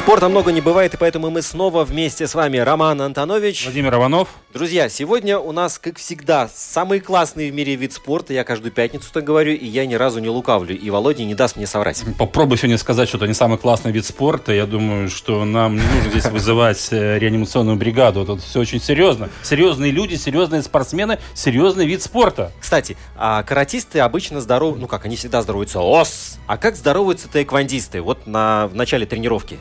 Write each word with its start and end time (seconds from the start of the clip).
Спорта 0.00 0.30
много 0.30 0.50
не 0.50 0.62
бывает, 0.62 0.94
и 0.94 0.96
поэтому 0.96 1.28
мы 1.28 1.42
снова 1.42 1.84
вместе 1.84 2.26
с 2.26 2.34
вами. 2.34 2.56
Роман 2.56 3.02
Антонович. 3.02 3.64
Владимир 3.64 3.94
Иванов. 3.94 4.28
Друзья, 4.54 4.88
сегодня 4.88 5.38
у 5.38 5.52
нас, 5.52 5.78
как 5.78 5.98
всегда, 5.98 6.48
самый 6.52 7.00
классный 7.00 7.50
в 7.50 7.54
мире 7.54 7.76
вид 7.76 7.92
спорта. 7.92 8.32
Я 8.32 8.42
каждую 8.42 8.72
пятницу 8.72 9.10
так 9.12 9.24
говорю, 9.24 9.52
и 9.52 9.66
я 9.66 9.84
ни 9.84 9.94
разу 9.94 10.18
не 10.20 10.30
лукавлю. 10.30 10.74
И 10.76 10.88
Володя 10.88 11.24
не 11.24 11.34
даст 11.34 11.56
мне 11.56 11.66
соврать. 11.66 12.02
Попробуй 12.18 12.56
сегодня 12.56 12.78
сказать 12.78 13.10
что-то 13.10 13.26
не 13.26 13.34
самый 13.34 13.58
классный 13.58 13.92
вид 13.92 14.06
спорта. 14.06 14.54
Я 14.54 14.64
думаю, 14.64 15.10
что 15.10 15.44
нам 15.44 15.76
не 15.76 15.82
нужно 15.82 16.10
здесь 16.10 16.24
вызывать 16.32 16.88
э, 16.92 17.18
реанимационную 17.18 17.76
бригаду. 17.76 18.24
Тут 18.24 18.40
все 18.40 18.60
очень 18.60 18.80
серьезно. 18.80 19.28
Серьезные 19.42 19.92
люди, 19.92 20.14
серьезные 20.14 20.62
спортсмены, 20.62 21.18
серьезный 21.34 21.86
вид 21.86 22.02
спорта. 22.02 22.52
Кстати, 22.58 22.96
а 23.16 23.42
каратисты 23.42 24.00
обычно 24.00 24.40
здоровы, 24.40 24.78
ну 24.78 24.86
как, 24.86 25.04
они 25.04 25.16
всегда 25.16 25.42
здороваются 25.42 25.80
ос. 25.80 26.38
А 26.46 26.56
как 26.56 26.76
здороваются 26.76 27.28
тайквандисты? 27.28 28.00
Вот 28.00 28.26
на, 28.26 28.66
в 28.66 28.74
начале 28.74 29.04
тренировки. 29.04 29.58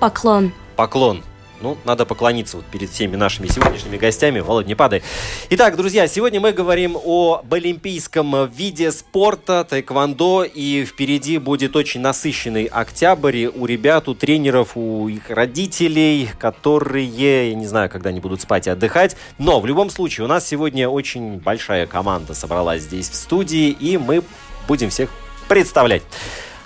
Поклон. 0.00 0.52
Поклон. 0.76 1.22
Ну, 1.60 1.78
надо 1.84 2.04
поклониться 2.04 2.58
вот 2.58 2.66
перед 2.66 2.90
всеми 2.90 3.16
нашими 3.16 3.46
сегодняшними 3.46 3.96
гостями. 3.96 4.40
Володь, 4.40 4.66
не 4.66 4.74
падай. 4.74 5.02
Итак, 5.48 5.76
друзья, 5.76 6.06
сегодня 6.08 6.38
мы 6.38 6.52
говорим 6.52 6.98
об 7.02 7.54
олимпийском 7.54 8.46
виде 8.50 8.92
спорта, 8.92 9.64
тайквондо. 9.64 10.44
И 10.44 10.84
впереди 10.84 11.38
будет 11.38 11.74
очень 11.74 12.02
насыщенный 12.02 12.64
октябрь. 12.64 13.46
У 13.46 13.64
ребят, 13.64 14.08
у 14.08 14.14
тренеров, 14.14 14.76
у 14.76 15.08
их 15.08 15.30
родителей, 15.30 16.28
которые, 16.38 17.06
я 17.06 17.54
не 17.54 17.66
знаю, 17.66 17.88
когда 17.88 18.10
они 18.10 18.20
будут 18.20 18.42
спать 18.42 18.66
и 18.66 18.70
отдыхать. 18.70 19.16
Но 19.38 19.60
в 19.60 19.64
любом 19.64 19.88
случае, 19.88 20.26
у 20.26 20.28
нас 20.28 20.46
сегодня 20.46 20.88
очень 20.88 21.38
большая 21.38 21.86
команда 21.86 22.34
собралась 22.34 22.82
здесь 22.82 23.08
в 23.08 23.14
студии. 23.14 23.70
И 23.70 23.96
мы 23.96 24.22
будем 24.68 24.90
всех 24.90 25.08
представлять. 25.48 26.02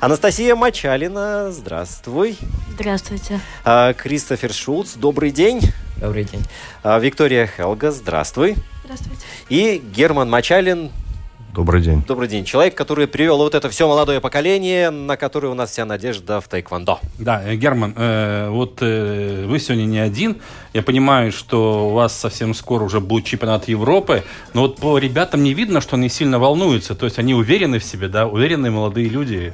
Анастасия 0.00 0.54
Мачалина, 0.54 1.50
здравствуй. 1.50 2.36
Здравствуйте. 2.70 3.40
А, 3.64 3.92
Кристофер 3.94 4.52
Шулц, 4.52 4.94
добрый 4.94 5.32
день. 5.32 5.60
Добрый 6.00 6.22
день. 6.22 6.42
А, 6.84 7.00
Виктория 7.00 7.48
Хелга, 7.48 7.90
здравствуй. 7.90 8.54
Здравствуйте. 8.84 9.22
И 9.48 9.82
Герман 9.92 10.30
Мачалин, 10.30 10.92
Добрый 11.52 11.82
день. 11.82 12.04
добрый 12.06 12.28
день. 12.28 12.44
Человек, 12.44 12.76
который 12.76 13.08
привел 13.08 13.38
вот 13.38 13.56
это 13.56 13.68
все 13.70 13.88
молодое 13.88 14.20
поколение, 14.20 14.90
на 14.90 15.16
которое 15.16 15.48
у 15.48 15.54
нас 15.54 15.70
вся 15.72 15.84
надежда 15.84 16.40
в 16.40 16.46
тайквондо. 16.46 17.00
Да, 17.18 17.42
э, 17.44 17.56
Герман, 17.56 17.94
э, 17.96 18.48
вот 18.50 18.78
э, 18.80 19.46
вы 19.48 19.58
сегодня 19.58 19.84
не 19.84 19.98
один. 19.98 20.36
Я 20.74 20.82
понимаю, 20.84 21.32
что 21.32 21.88
у 21.88 21.94
вас 21.94 22.16
совсем 22.16 22.54
скоро 22.54 22.84
уже 22.84 23.00
будет 23.00 23.24
чемпионат 23.24 23.66
Европы, 23.66 24.22
но 24.54 24.60
вот 24.62 24.76
по 24.76 24.96
ребятам 24.98 25.42
не 25.42 25.54
видно, 25.54 25.80
что 25.80 25.96
они 25.96 26.08
сильно 26.08 26.38
волнуются. 26.38 26.94
То 26.94 27.06
есть 27.06 27.18
они 27.18 27.34
уверены 27.34 27.80
в 27.80 27.84
себе, 27.84 28.06
да, 28.06 28.28
уверенные 28.28 28.70
молодые 28.70 29.08
люди. 29.08 29.52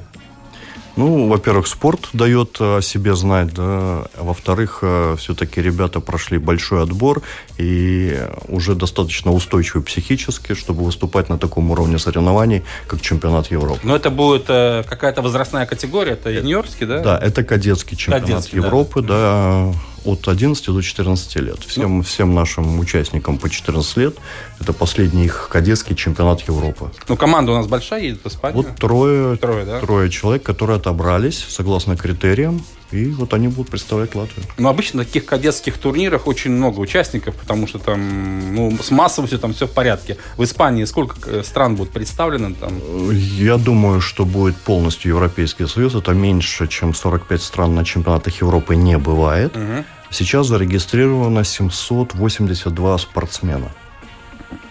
Ну, 0.95 1.27
во-первых, 1.27 1.67
спорт 1.67 2.09
дает 2.13 2.57
о 2.59 2.81
себе 2.81 3.15
знать, 3.15 3.53
да. 3.53 4.05
Во-вторых, 4.17 4.83
все-таки 5.17 5.61
ребята 5.61 5.99
прошли 5.99 6.37
большой 6.37 6.83
отбор 6.83 7.21
и 7.57 8.17
уже 8.47 8.75
достаточно 8.75 9.31
устойчивы 9.31 9.83
психически, 9.83 10.53
чтобы 10.53 10.83
выступать 10.83 11.29
на 11.29 11.37
таком 11.37 11.71
уровне 11.71 11.99
соревнований, 11.99 12.63
как 12.87 13.01
чемпионат 13.01 13.51
Европы. 13.51 13.81
Но 13.83 13.95
это 13.95 14.09
будет 14.09 14.45
э, 14.47 14.83
какая-то 14.87 15.21
возрастная 15.21 15.65
категория, 15.65 16.13
это 16.13 16.29
юниорский, 16.29 16.85
да? 16.85 16.99
Да, 16.99 17.17
это 17.17 17.43
кадетский 17.43 17.97
чемпионат 17.97 18.27
Кадетский, 18.27 18.59
да. 18.59 18.65
Европы, 18.65 19.01
да. 19.01 19.73
От 20.05 20.27
11 20.27 20.65
до 20.65 20.81
14 20.81 21.35
лет. 21.37 21.59
Всем, 21.65 22.03
всем 22.03 22.33
нашим 22.33 22.79
участникам 22.79 23.37
по 23.37 23.49
14 23.49 23.97
лет 23.97 24.15
это 24.59 24.73
последний 24.73 25.25
их 25.25 25.49
кадетский 25.51 25.95
чемпионат 25.95 26.41
Европы. 26.47 26.91
Ну, 27.07 27.17
команда 27.17 27.51
у 27.51 27.55
нас 27.55 27.67
большая 27.67 28.01
едет 28.01 28.21
в 28.23 28.27
Испанию. 28.27 28.63
Вот 28.63 28.75
трое, 28.77 29.37
Трое, 29.37 29.65
да? 29.65 29.79
трое 29.79 30.09
человек, 30.09 30.43
которые 30.43 30.77
отобрались 30.77 31.45
согласно 31.49 31.97
критериям, 31.97 32.61
и 32.91 33.07
вот 33.07 33.33
они 33.33 33.47
будут 33.47 33.71
представлять 33.71 34.15
Латвию. 34.15 34.45
Но 34.57 34.69
обычно 34.69 34.99
на 34.99 35.05
таких 35.05 35.25
кадетских 35.25 35.77
турнирах 35.77 36.27
очень 36.27 36.51
много 36.51 36.79
участников, 36.79 37.35
потому 37.35 37.67
что 37.67 37.79
там 37.79 38.55
ну, 38.55 38.77
с 38.81 38.91
массовостью 38.91 39.39
там 39.39 39.53
все 39.53 39.67
в 39.67 39.71
порядке. 39.71 40.17
В 40.37 40.43
Испании 40.43 40.85
сколько 40.85 41.17
э, 41.29 41.43
стран 41.43 41.75
будет 41.75 41.89
представлено 41.89 42.53
там? 42.59 42.79
Я 43.11 43.57
думаю, 43.57 44.01
что 44.01 44.25
будет 44.25 44.55
полностью 44.55 45.09
Европейский 45.09 45.65
Союз. 45.65 45.95
Это 45.95 46.11
меньше, 46.11 46.67
чем 46.67 46.93
45 46.93 47.41
стран 47.41 47.75
на 47.75 47.83
чемпионатах 47.83 48.39
Европы 48.41 48.75
не 48.75 48.97
бывает. 48.97 49.55
Мгм. 49.55 49.85
Сейчас 50.15 50.47
зарегистрировано 50.47 51.43
782 51.43 52.97
спортсмена. 52.97 53.69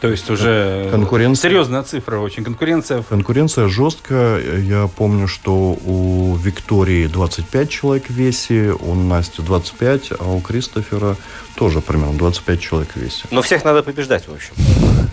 То 0.00 0.08
есть 0.08 0.30
уже 0.30 0.88
Конкуренция. 0.90 1.50
серьезная 1.50 1.82
цифра 1.82 2.18
очень. 2.18 2.44
Конкуренция 2.44 3.02
Конкуренция 3.02 3.68
жесткая. 3.68 4.58
Я 4.60 4.88
помню, 4.88 5.28
что 5.28 5.76
у 5.84 6.34
Виктории 6.36 7.06
25 7.06 7.68
человек 7.68 8.06
в 8.06 8.10
весе, 8.10 8.72
у 8.72 8.94
Насти 8.94 9.42
25, 9.42 10.12
а 10.18 10.30
у 10.30 10.40
Кристофера 10.40 11.16
тоже 11.56 11.80
примерно 11.80 12.18
25 12.18 12.60
человек 12.60 12.90
в 12.94 12.96
весе. 12.96 13.24
Но 13.30 13.42
всех 13.42 13.64
надо 13.64 13.82
побеждать, 13.82 14.26
в 14.28 14.32
общем. 14.32 14.54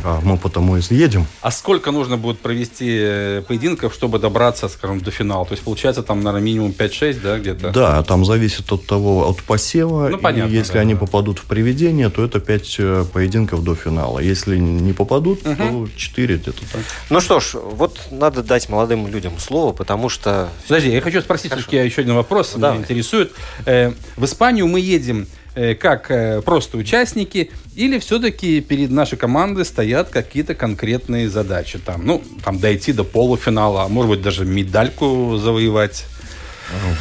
А 0.03 0.19
мы 0.24 0.38
потому 0.38 0.78
и 0.78 0.81
съедем. 0.81 1.28
А 1.41 1.52
сколько 1.52 1.91
нужно 1.91 2.18
будет 2.18 2.40
провести 2.40 2.90
э, 2.90 3.44
поединков, 3.47 3.94
чтобы 3.94 4.19
добраться, 4.19 4.68
скажем, 4.68 5.00
до 5.00 5.12
финала? 5.12 5.46
То 5.46 5.53
есть 5.53 5.63
получается 5.63 6.02
там, 6.02 6.24
наверное, 6.24 6.44
минимум 6.44 6.72
5-6, 6.72 7.22
да, 7.22 7.38
где-то? 7.38 7.72
Да, 7.72 8.03
там 8.03 8.25
зависит 8.25 8.72
от 8.72 8.85
того, 8.85 9.29
от 9.29 9.44
посева. 9.44 10.09
Ну, 10.09 10.18
понятно, 10.18 10.52
и 10.52 10.56
если 10.56 10.74
да, 10.74 10.79
они 10.79 10.94
да. 10.94 11.02
попадут 11.02 11.40
в 11.40 11.44
приведение, 11.46 12.09
то 12.09 12.24
это 12.24 12.40
5 12.40 13.09
поединков 13.13 13.63
до 13.63 13.75
финала. 13.75 14.19
Если 14.19 14.58
не 14.58 14.94
попадут, 14.94 15.44
то 15.44 15.88
4 15.96 16.35
где-то 16.35 16.62
так. 16.72 16.81
Ну 17.09 17.19
что 17.19 17.40
ж, 17.40 17.53
вот 17.53 18.00
надо 18.09 18.41
дать 18.41 18.69
молодым 18.69 19.08
людям 19.08 19.34
слово, 19.38 19.73
потому 19.73 20.09
что... 20.09 20.50
Подожди, 20.68 20.90
я 20.90 21.02
хочу 21.02 21.22
спросить 21.22 21.52
все-таки 21.52 21.78
еще 21.78 22.02
один 22.02 22.16
вопрос, 22.16 22.53
Давай. 22.56 22.78
меня 22.78 22.84
интересует. 22.84 23.34
Э, 23.66 23.94
в 24.18 24.25
Испанию 24.25 24.68
мы 24.68 24.79
едем 24.79 25.22
э, 25.22 25.41
как 25.79 26.12
э, 26.12 26.41
просто 26.41 26.78
участники, 26.78 27.51
или 27.75 28.00
все-таки 28.00 28.62
перед 28.62 28.89
нашей 28.91 29.17
командой 29.17 29.66
стоят 29.66 30.09
какие-то 30.09 30.56
конкретные 30.56 31.29
задачи? 31.29 31.78
Там, 31.79 32.06
ну, 32.06 32.23
там 32.44 32.59
дойти 32.59 32.94
до 32.94 33.03
полуфинала, 33.03 33.84
а 33.84 33.88
может 33.88 34.11
быть 34.11 34.22
даже 34.22 34.45
медальку 34.45 35.38
завоевать. 35.38 36.06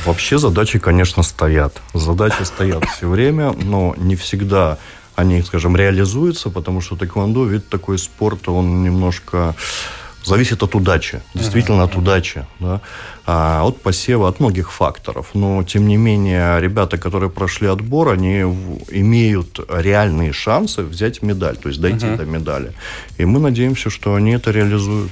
Вообще 0.05 0.39
задачи, 0.39 0.79
конечно, 0.79 1.23
стоят. 1.23 1.81
Задачи 1.95 2.43
стоят 2.43 2.85
все 2.85 3.09
время, 3.09 3.53
но 3.53 3.95
не 3.97 4.17
всегда 4.17 4.79
они, 5.15 5.43
скажем, 5.43 5.77
реализуются, 5.77 6.51
потому 6.51 6.81
что 6.81 6.97
тэквондо, 6.97 7.45
вид 7.45 7.69
такой 7.69 7.99
спорта, 7.99 8.53
он 8.53 8.83
немножко 8.83 9.55
зависит 10.25 10.63
от 10.63 10.75
удачи, 10.75 11.21
действительно 11.35 11.85
от 11.85 11.97
удачи, 11.97 12.47
да, 12.59 12.81
а, 13.27 13.63
от 13.65 13.81
посева, 13.81 14.29
от 14.29 14.41
многих 14.41 14.71
факторов. 14.73 15.29
Но, 15.35 15.63
тем 15.65 15.87
не 15.87 15.97
менее, 15.97 16.61
ребята, 16.61 16.99
которые 16.99 17.31
прошли 17.31 17.69
отбор, 17.69 18.09
они 18.11 18.43
в- 18.45 18.83
имеют 18.91 19.61
реальные 19.69 20.33
шансы 20.33 20.83
взять 20.83 21.23
медаль, 21.23 21.57
то 21.57 21.69
есть 21.69 21.81
дойти 21.81 22.07
до 22.17 22.25
медали. 22.25 22.73
И 23.19 23.25
мы 23.25 23.41
надеемся, 23.41 23.91
что 23.91 24.15
они 24.15 24.33
это 24.33 24.51
реализуют. 24.51 25.11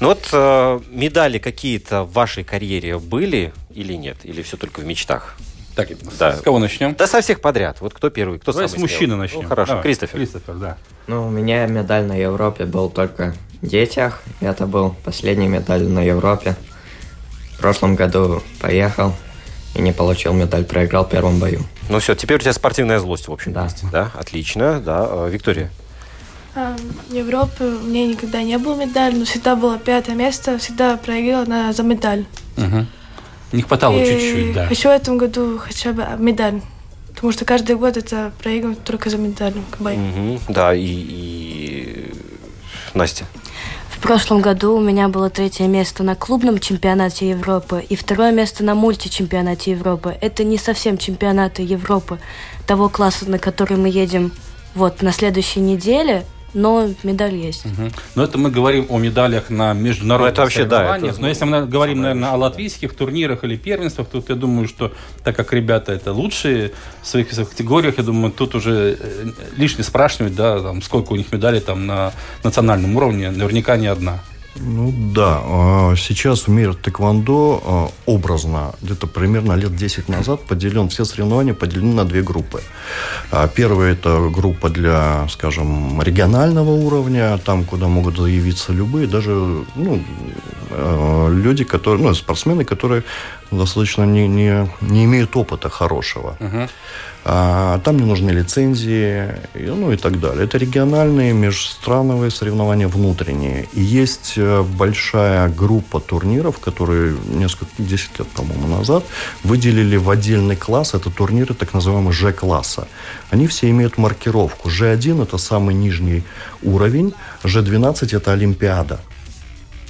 Ну 0.00 0.08
вот 0.08 0.28
э, 0.32 0.80
медали 0.90 1.38
какие-то 1.38 2.02
в 2.04 2.12
вашей 2.12 2.44
карьере 2.44 2.98
были 2.98 3.52
или 3.74 3.94
нет? 3.94 4.18
Или 4.24 4.42
все 4.42 4.56
только 4.56 4.80
в 4.80 4.84
мечтах? 4.84 5.36
Так, 5.74 5.88
Да. 6.20 6.36
с 6.36 6.40
кого 6.40 6.60
начнем? 6.60 6.94
Да 6.96 7.08
со 7.08 7.20
всех 7.20 7.40
подряд. 7.40 7.78
Вот 7.80 7.92
кто 7.94 8.08
первый, 8.08 8.38
кто 8.38 8.52
Давай 8.52 8.68
с 8.68 8.70
самый 8.72 8.82
мужчины 8.82 9.06
смелый? 9.14 9.18
начнем. 9.22 9.42
Ну, 9.42 9.48
хорошо, 9.48 9.68
Давай. 9.70 9.82
Кристофер. 9.82 10.16
Кристофер, 10.18 10.54
да. 10.54 10.76
Ну, 11.08 11.26
у 11.26 11.30
меня 11.30 11.66
медаль 11.66 12.04
на 12.04 12.12
Европе 12.16 12.64
был 12.64 12.90
только 12.90 13.34
детях. 13.66 14.22
Это 14.40 14.66
был 14.66 14.94
последний 15.04 15.48
медаль 15.48 15.84
на 15.84 16.00
Европе. 16.00 16.56
В 17.56 17.58
прошлом 17.58 17.94
году 17.94 18.42
поехал 18.60 19.14
и 19.74 19.80
не 19.80 19.92
получил 19.92 20.32
медаль, 20.32 20.64
проиграл 20.64 21.04
в 21.04 21.10
первом 21.10 21.38
бою. 21.38 21.60
Ну 21.88 21.98
все, 21.98 22.14
теперь 22.14 22.38
у 22.38 22.40
тебя 22.40 22.52
спортивная 22.52 22.98
злость, 22.98 23.28
в 23.28 23.32
общем. 23.32 23.52
Да. 23.52 23.64
есть, 23.64 23.90
Да, 23.90 24.10
отлично, 24.14 24.80
да. 24.80 25.06
Э, 25.08 25.28
Виктория. 25.30 25.70
А, 26.54 26.76
Европы 27.10 27.64
у 27.64 27.86
меня 27.86 28.06
никогда 28.06 28.42
не 28.42 28.58
было 28.58 28.80
медали, 28.80 29.16
но 29.16 29.24
всегда 29.24 29.56
было 29.56 29.78
пятое 29.78 30.14
место, 30.14 30.58
всегда 30.58 30.96
проиграла 30.96 31.44
на, 31.44 31.72
за 31.72 31.82
медаль. 31.82 32.26
Мгм. 32.56 32.86
Не 33.52 33.62
хватало 33.62 33.98
И 33.98 34.06
чуть-чуть, 34.06 34.54
да. 34.54 34.66
Хочу 34.66 34.88
в 34.88 34.92
этом 34.92 35.18
году 35.18 35.58
хотя 35.58 35.92
бы 35.92 36.06
медаль. 36.18 36.60
Потому 37.14 37.32
что 37.32 37.44
каждый 37.44 37.76
год 37.76 37.96
это 37.96 38.32
проигрывать 38.42 38.82
только 38.84 39.10
за 39.10 39.16
медаль. 39.18 39.54
Мгм. 39.78 40.40
Да, 40.48 40.74
и, 40.74 40.84
и... 40.84 42.14
Настя. 42.94 43.24
Прошлом 44.04 44.42
году 44.42 44.76
у 44.76 44.80
меня 44.80 45.08
было 45.08 45.30
третье 45.30 45.66
место 45.66 46.02
на 46.02 46.14
клубном 46.14 46.58
чемпионате 46.58 47.30
Европы 47.30 47.82
и 47.88 47.96
второе 47.96 48.32
место 48.32 48.62
на 48.62 48.74
мультичемпионате 48.74 49.70
Европы. 49.70 50.14
Это 50.20 50.44
не 50.44 50.58
совсем 50.58 50.98
чемпионаты 50.98 51.62
Европы 51.62 52.18
того 52.66 52.90
класса, 52.90 53.30
на 53.30 53.38
который 53.38 53.78
мы 53.78 53.88
едем 53.88 54.30
вот 54.74 55.00
на 55.00 55.10
следующей 55.10 55.60
неделе, 55.60 56.26
но 56.54 56.88
медаль 57.02 57.34
есть. 57.34 57.64
Мгм. 57.64 57.92
Но 58.14 58.24
это 58.24 58.38
мы 58.38 58.50
говорим 58.50 58.86
о 58.88 58.98
медалях 58.98 59.50
на 59.50 59.72
международных 59.72 60.32
это 60.32 60.42
вообще, 60.42 60.64
да, 60.64 60.78
соревнованиях. 60.78 61.12
это, 61.14 61.20
Но 61.20 61.28
если 61.28 61.44
мы 61.44 61.66
говорим, 61.66 62.02
наверное, 62.02 62.30
о 62.30 62.36
латвийских 62.36 62.94
турнирах 62.94 63.44
или 63.44 63.56
первенствах, 63.56 64.08
тут 64.08 64.28
я 64.28 64.36
думаю, 64.36 64.68
что 64.68 64.92
так 65.22 65.36
как 65.36 65.52
ребята 65.52 65.92
это 65.92 66.12
лучшие 66.12 66.72
в 67.02 67.06
своих 67.06 67.28
категориях, 67.28 67.98
я 67.98 68.04
думаю, 68.04 68.32
тут 68.32 68.54
уже 68.54 68.96
э, 68.98 69.26
лишне 69.56 69.84
спрашивать, 69.84 70.34
да, 70.34 70.60
там, 70.60 70.80
сколько 70.82 71.12
у 71.12 71.16
них 71.16 71.32
медалей 71.32 71.60
там 71.60 71.86
на 71.86 72.12
национальном 72.42 72.96
уровне, 72.96 73.30
наверняка 73.30 73.76
не 73.76 73.88
одна. 73.88 74.20
Ну 74.56 74.94
да, 74.96 75.40
а, 75.42 75.94
сейчас 75.96 76.46
в 76.46 76.48
мире 76.48 76.74
тэквондо 76.74 77.62
а, 77.64 77.88
образно, 78.06 78.72
где-то 78.82 79.08
примерно 79.08 79.54
лет 79.54 79.74
10 79.74 80.08
назад 80.08 80.42
поделен, 80.42 80.88
все 80.88 81.04
соревнования 81.04 81.54
поделены 81.54 81.94
на 81.94 82.04
две 82.04 82.22
группы. 82.22 82.62
А, 83.32 83.48
Первая 83.48 83.92
это 83.92 84.30
группа 84.30 84.68
для, 84.68 85.26
скажем, 85.28 86.00
регионального 86.00 86.70
уровня, 86.70 87.36
там, 87.38 87.64
куда 87.64 87.88
могут 87.88 88.16
заявиться 88.16 88.72
любые, 88.72 89.08
даже 89.08 89.64
ну, 89.74 90.00
люди, 91.30 91.64
которые, 91.64 92.04
ну, 92.04 92.14
спортсмены, 92.14 92.64
которые 92.64 93.02
достаточно 93.58 94.04
не, 94.04 94.28
не, 94.28 94.68
не 94.80 95.04
имеют 95.04 95.36
опыта 95.36 95.68
хорошего. 95.68 96.36
А, 97.26 97.78
Там 97.78 97.96
не 97.96 98.04
нужны 98.04 98.30
лицензии, 98.32 99.28
и, 99.54 99.62
ну 99.64 99.92
и 99.92 99.96
так 99.96 100.20
далее. 100.20 100.44
Это 100.44 100.58
региональные, 100.58 101.32
межстрановые 101.32 102.30
соревнования 102.30 102.86
внутренние. 102.86 103.66
И 103.72 103.80
есть 103.80 104.34
э, 104.36 104.62
большая 104.62 105.48
группа 105.48 106.00
турниров, 106.00 106.58
которые 106.58 107.16
несколько, 107.28 107.72
10 107.78 108.18
лет, 108.18 108.28
по-моему, 108.28 108.68
назад 108.68 109.04
выделили 109.42 109.96
в 109.96 110.10
отдельный 110.10 110.56
класс. 110.56 110.92
Это 110.92 111.10
турниры 111.10 111.54
так 111.54 111.72
называемого 111.72 112.12
Ж-класса. 112.12 112.88
Они 113.30 113.46
все 113.46 113.70
имеют 113.70 113.96
маркировку. 113.96 114.68
Ж1– 114.68 115.22
это 115.22 115.38
самый 115.38 115.74
нижний 115.74 116.24
уровень, 116.62 117.14
Ж12– 117.42 118.16
это 118.16 118.32
Олимпиада. 118.32 119.00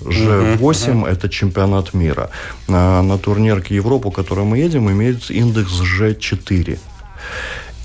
Ж8 0.04 1.06
это 1.06 1.28
чемпионат 1.28 1.94
мира. 1.94 2.30
На, 2.68 3.02
на 3.02 3.18
турнир 3.18 3.60
к 3.60 3.68
Европу, 3.68 4.10
который 4.10 4.44
мы 4.44 4.58
едем, 4.58 4.90
имеет 4.90 5.30
индекс 5.30 5.80
Ж4. 5.80 6.78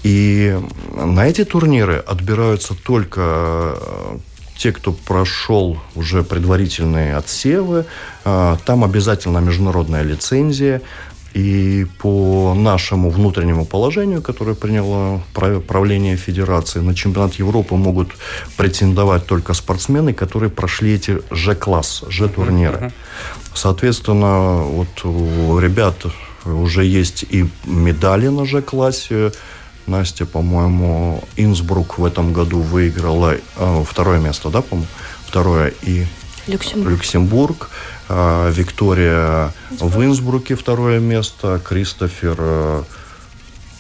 И 0.04 0.58
на 0.96 1.28
эти 1.28 1.44
турниры 1.44 1.98
отбираются 1.98 2.74
только 2.74 3.22
э, 3.22 4.18
те, 4.58 4.72
кто 4.72 4.92
прошел 4.92 5.78
уже 5.96 6.24
предварительные 6.24 7.18
отсевы. 7.18 7.86
Э, 8.24 8.58
Там 8.66 8.84
обязательно 8.84 9.40
международная 9.40 10.04
лицензия. 10.04 10.82
И 11.34 11.86
по 12.00 12.54
нашему 12.56 13.10
внутреннему 13.10 13.66
положению, 13.66 14.22
которое 14.22 14.56
приняло 14.56 15.22
прав- 15.34 15.64
правление 15.64 16.18
Федерации, 16.18 16.80
на 16.80 16.96
чемпионат 16.96 17.36
Европы 17.36 17.76
могут 17.76 18.10
претендовать 18.58 19.26
только 19.26 19.54
спортсмены, 19.54 20.14
которые 20.14 20.50
прошли 20.50 20.96
эти 20.96 21.22
Ж-класс, 21.32 22.04
Ж-турниры. 22.10 22.92
Соответственно, 23.54 24.64
вот 24.64 25.06
у 25.06 25.60
ребят 25.60 26.06
уже 26.46 26.86
есть 26.86 27.24
и 27.24 27.48
медали 27.66 28.28
на 28.28 28.46
Ж-классе. 28.46 29.32
Настя, 29.88 30.26
по-моему, 30.26 31.24
Инсбрук 31.36 31.98
в 31.98 32.06
этом 32.06 32.32
году 32.32 32.60
выиграла 32.60 33.36
э, 33.36 33.84
второе 33.88 34.20
место, 34.20 34.50
да, 34.50 34.62
по-моему? 34.62 34.88
Второе. 35.26 35.74
И 35.82 36.06
Люксембург. 36.48 36.92
Люксембург. 36.92 37.70
А, 38.08 38.50
Виктория 38.50 39.54
в 39.72 40.04
Инсбруке 40.04 40.56
второе 40.56 41.00
место. 41.00 41.62
Кристофер 41.64 42.36
э, 42.40 42.84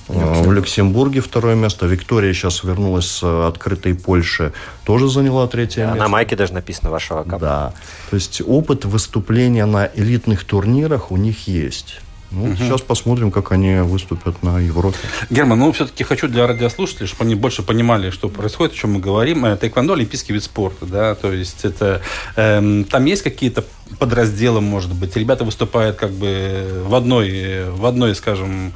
э, 0.09 0.43
в 0.43 0.51
Люксембурге 0.51 1.21
второе 1.21 1.55
место. 1.55 1.87
Виктория 1.87 2.33
сейчас 2.33 2.63
вернулась 2.63 3.07
с 3.07 3.23
э, 3.23 3.47
открытой 3.47 3.95
Польши. 3.95 4.53
Тоже 4.83 5.09
заняла 5.09 5.47
третье 5.47 5.81
Да, 5.81 5.85
место. 5.87 5.99
на 6.03 6.07
майке 6.09 6.35
даже 6.35 6.53
написано 6.53 6.91
Варшава 6.91 7.23
Кап. 7.23 7.41
Да. 7.41 7.73
То 8.11 8.15
есть 8.15 8.41
опыт 8.45 8.85
выступления 8.85 9.65
на 9.65 9.89
элитных 9.95 10.43
турнирах 10.43 11.11
у 11.11 11.17
них 11.17 11.47
есть. 11.47 12.01
Ну, 12.31 12.55
Сейчас 12.55 12.81
посмотрим, 12.81 13.31
как 13.31 13.51
они 13.51 13.79
выступят 13.79 14.43
на 14.43 14.59
Европе. 14.59 14.99
Герман, 15.31 15.59
ну 15.59 15.71
все-таки 15.71 16.03
хочу 16.03 16.27
для 16.27 16.45
радиослушателей, 16.45 17.07
чтобы 17.07 17.23
они 17.23 17.35
больше 17.35 17.63
понимали, 17.63 18.11
что 18.11 18.29
происходит, 18.29 18.73
о 18.73 18.75
чем 18.75 18.93
мы 18.93 18.99
говорим. 18.99 19.45
Э, 19.45 19.57
Тэквондо– 19.57 19.93
олимпийский 19.95 20.33
вид 20.33 20.43
спорта, 20.43 20.85
да, 20.85 21.15
то 21.15 21.31
есть 21.33 21.65
это 21.65 22.01
эм, 22.35 22.83
там 22.83 23.05
есть 23.05 23.23
какие-то 23.23 23.63
подразделы, 23.97 24.61
может 24.61 24.93
быть, 24.93 25.15
ребята 25.15 25.43
выступают 25.43 25.95
как 25.95 26.11
бы 26.11 26.83
в 26.85 26.93
одной, 26.93 27.71
в 27.71 27.85
одной, 27.85 28.13
скажем, 28.13 28.73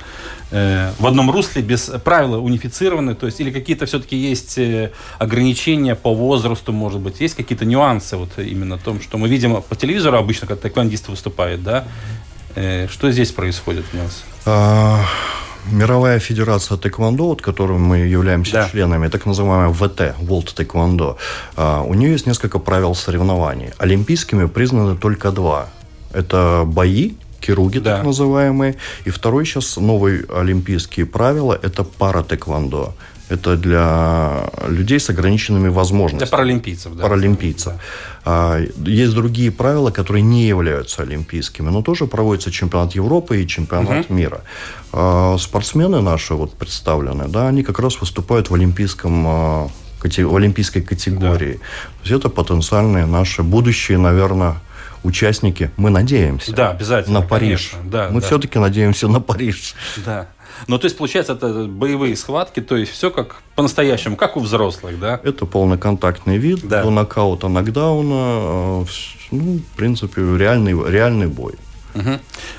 э, 0.49 0.91
в 0.97 1.05
одном 1.05 1.29
русле 1.29 1.61
без 1.61 1.91
правила 2.03 2.39
унифицированы, 2.39 3.13
то 3.13 3.27
есть 3.27 3.39
или 3.39 3.51
какие-то 3.51 3.85
все-таки 3.85 4.15
есть 4.15 4.57
э, 4.57 4.91
ограничения 5.19 5.93
по 5.93 6.11
возрасту, 6.13 6.71
может 6.71 7.01
быть, 7.01 7.21
есть 7.21 7.35
какие-то 7.35 7.65
нюансы 7.65 8.17
вот 8.17 8.31
именно 8.37 8.79
в 8.79 8.81
том, 8.81 8.99
что 8.99 9.19
мы 9.19 9.27
видим 9.27 9.61
по 9.61 9.75
телевизору 9.75 10.17
обычно, 10.17 10.47
когда 10.47 10.63
тэквондист 10.63 11.09
выступает, 11.09 11.61
да, 11.61 11.85
что 12.89 13.11
здесь 13.11 13.31
происходит 13.31 13.85
у 13.93 13.97
нас? 13.97 14.23
А, 14.45 15.05
Мировая 15.71 16.19
федерация 16.19 16.77
тэквондо, 16.77 17.31
от 17.31 17.41
которой 17.41 17.77
мы 17.77 17.99
являемся 17.99 18.51
Да. 18.53 18.69
членами, 18.69 19.07
так 19.07 19.25
называемая 19.25 19.71
ВТ, 19.73 20.13
World 20.19 20.53
Тэквондо, 20.53 21.17
а, 21.55 21.81
у 21.83 21.93
нее 21.93 22.11
есть 22.11 22.27
несколько 22.27 22.59
правил 22.59 22.95
соревнований. 22.95 23.69
Олимпийскими 23.77 24.45
признаны 24.47 24.97
только 24.97 25.31
два. 25.31 25.69
Это 26.11 26.63
бои, 26.65 27.13
кируги 27.39 27.79
Да. 27.79 27.95
так 27.97 28.05
называемые, 28.05 28.75
и 29.05 29.09
второй 29.09 29.45
сейчас 29.45 29.77
новый 29.77 30.25
олимпийские 30.25 31.05
правила– 31.05 31.57
это 31.63 31.85
пара-тэквондо. 31.85 32.93
Это 33.33 33.57
для 33.57 34.49
людей 34.67 34.99
с 34.99 35.09
ограниченными 35.09 35.67
возможностями. 35.67 36.19
Для 36.19 36.27
паралимпийцев, 36.37 36.93
да. 36.93 37.01
паралимпийцев. 37.01 37.73
А, 38.25 38.59
Есть 38.85 39.13
другие 39.15 39.51
правила, 39.51 39.89
которые 39.89 40.21
не 40.21 40.45
являются 40.47 41.01
олимпийскими, 41.01 41.69
но 41.69 41.81
тоже 41.81 42.05
проводится 42.05 42.51
чемпионат 42.51 42.93
Европы 42.93 43.41
и 43.41 43.47
чемпионат 43.47 44.09
мира. 44.11 44.41
А, 44.91 45.35
Спортсмены 45.39 46.01
наши 46.01 46.35
вот 46.35 46.53
представлены, 46.53 47.27
да, 47.27 47.47
они 47.47 47.63
как 47.63 47.79
раз 47.79 47.99
выступают 47.99 48.51
в 48.51 48.53
олимпийском 48.53 49.25
а, 49.27 49.67
в 49.99 50.35
олимпийской 50.35 50.81
категории. 50.81 51.53
То 51.53 52.09
есть 52.09 52.11
это 52.11 52.29
потенциальные 52.29 53.05
наши 53.07 53.41
будущие, 53.41 53.97
наверное, 53.97 54.57
участники. 55.03 55.71
Мы 55.77 55.89
надеемся. 55.89 56.53
Да, 56.53 56.69
обязательно, 56.71 57.21
На 57.21 57.25
Париж. 57.25 57.69
конечно, 57.71 57.89
да, 57.91 58.09
Мы 58.11 58.21
да. 58.21 58.27
все-таки 58.27 58.59
надеемся 58.59 59.07
на 59.07 59.19
Париж. 59.21 59.73
Да. 60.05 60.27
Ну, 60.67 60.77
то 60.79 60.85
есть, 60.85 60.97
получается, 60.97 61.33
это 61.33 61.65
боевые 61.65 62.15
схватки, 62.15 62.59
то 62.61 62.75
есть 62.77 62.91
все 62.91 63.09
как 63.11 63.41
по-настоящему, 63.55 64.15
как 64.15 64.37
у 64.37 64.39
взрослых, 64.39 64.99
да? 64.99 65.19
Это 65.23 65.45
полноконтактный 65.45 66.37
вид 66.37 66.67
Да. 66.67 66.83
до 66.83 66.89
нокаута, 66.89 67.47
нокдауна. 67.47 68.83
э, 68.83 68.85
Ну, 69.31 69.57
в 69.59 69.77
принципе, 69.77 70.21
реальный, 70.21 70.73
реальный 70.91 71.27
бой. 71.27 71.53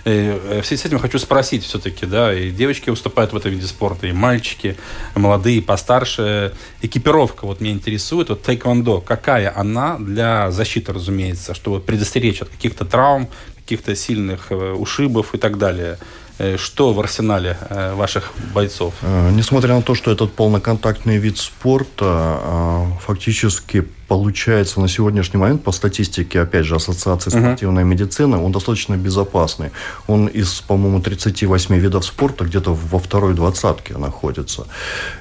Э, 0.04 0.60
В 0.60 0.66
связи 0.66 0.82
с 0.82 0.84
этим 0.86 0.98
хочу 0.98 1.18
спросить 1.18 1.64
все-таки, 1.64 2.06
да, 2.06 2.32
и 2.32 2.50
девочки 2.50 2.90
выступают 2.90 3.32
в 3.32 3.36
этом 3.36 3.50
виде 3.52 3.66
спорта, 3.66 4.06
и 4.06 4.12
мальчики, 4.12 4.76
молодые, 5.14 5.60
постарше. 5.62 6.52
Экипировка 6.82 7.44
вот 7.46 7.60
меня 7.60 7.72
интересует, 7.72 8.28
вот 8.28 8.42
тайквондо, 8.42 9.00
какая 9.00 9.52
она 9.56 9.96
для 9.98 10.50
защиты, 10.50 10.92
разумеется, 10.92 11.54
чтобы 11.54 11.80
предостеречь 11.80 12.42
от 12.42 12.48
каких-то 12.48 12.84
травм, 12.84 13.28
каких-то 13.56 13.96
сильных 13.96 14.50
ушибов 14.50 15.34
и 15.34 15.38
так 15.38 15.58
далее. 15.58 15.98
Э, 16.38 16.56
Что 16.56 16.92
в 16.92 17.00
арсенале 17.00 17.56
э, 17.70 17.94
ваших 17.94 18.32
бойцов? 18.54 18.94
Э, 19.02 19.30
Несмотря 19.30 19.74
на 19.74 19.82
то, 19.82 19.94
что 19.94 20.10
этот 20.10 20.32
полноконтактный 20.32 21.18
вид 21.18 21.38
спорта 21.38 22.86
фактически 23.00 23.86
получается 24.08 24.80
на 24.80 24.88
сегодняшний 24.88 25.38
момент 25.38 25.62
по 25.64 25.72
статистике, 25.72 26.40
опять 26.40 26.66
же, 26.66 26.74
Ассоциации 26.76 27.30
спортивной 27.30 27.84
медицины, 27.84 28.36
он 28.36 28.52
достаточно 28.52 28.96
безопасный. 28.96 29.70
Он 30.06 30.26
из, 30.26 30.60
по-моему, 30.60 31.00
38 31.00 31.74
видов 31.76 32.04
спорта 32.04 32.44
где-то 32.44 32.74
во 32.74 32.98
второй 32.98 33.34
двадцатке 33.34 33.96
находится. 33.96 34.66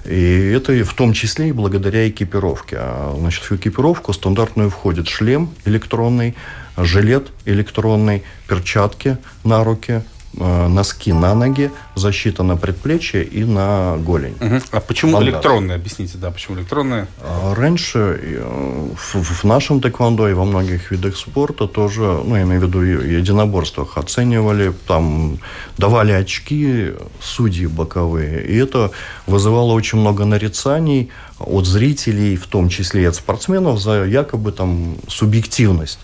И 0.06 0.52
это 0.56 0.74
в 0.84 0.94
том 0.94 1.14
числе 1.14 1.50
и 1.50 1.52
благодаря 1.52 2.10
экипировке. 2.10 2.78
А, 2.80 3.16
Значит, 3.18 3.44
в 3.44 3.52
экипировку 3.56 4.14
стандартную 4.14 4.70
входит 4.70 5.08
шлем 5.08 5.50
электронный, 5.66 6.36
жилет 6.78 7.30
электронный, 7.46 8.24
перчатки 8.48 9.18
на 9.44 9.64
руки, 9.64 10.04
носки 10.38 11.14
на 11.14 11.36
ноги, 11.36 11.70
защита 11.96 12.44
на 12.44 12.58
предплечье 12.58 13.24
и 13.24 13.44
на 13.46 13.98
голень. 13.98 14.36
Мгм. 14.40 14.62
А 14.72 14.80
почему 14.80 15.14
Бандаж. 15.14 15.34
электронная? 15.34 15.76
Объясните, 15.76 16.18
да, 16.18 16.32
почему 16.32 16.58
электронная? 16.58 17.08
А 17.22 17.54
Раньше 17.56 18.20
э, 18.22 18.88
в, 18.96 19.44
нашем 19.44 19.80
тэквондо 19.82 20.28
и 20.30 20.34
во 20.34 20.46
многих 20.46 20.92
видах 20.92 21.18
спорта 21.18 21.68
тоже, 21.68 22.02
ну, 22.02 22.36
я 22.36 22.44
имею 22.44 22.62
в 22.62 22.64
виду 22.64 22.84
и- 22.84 23.16
единоборствах, 23.20 23.98
оценивали, 23.98 24.74
там, 24.88 25.38
давали 25.78 26.12
очки 26.12 26.94
судьи 27.22 27.68
боковые. 27.68 28.46
И 28.46 28.56
это 28.58 28.92
вызывало 29.28 29.74
очень 29.74 30.00
много 30.00 30.26
нарицаний 30.26 31.10
от 31.40 31.66
зрителей, 31.66 32.36
в 32.38 32.48
том 32.48 32.70
числе 32.70 33.04
и 33.04 33.06
от 33.06 33.16
спортсменов, 33.16 33.80
за 33.80 34.06
якобы 34.06 34.52
там 34.52 34.96
субъективность. 35.08 36.00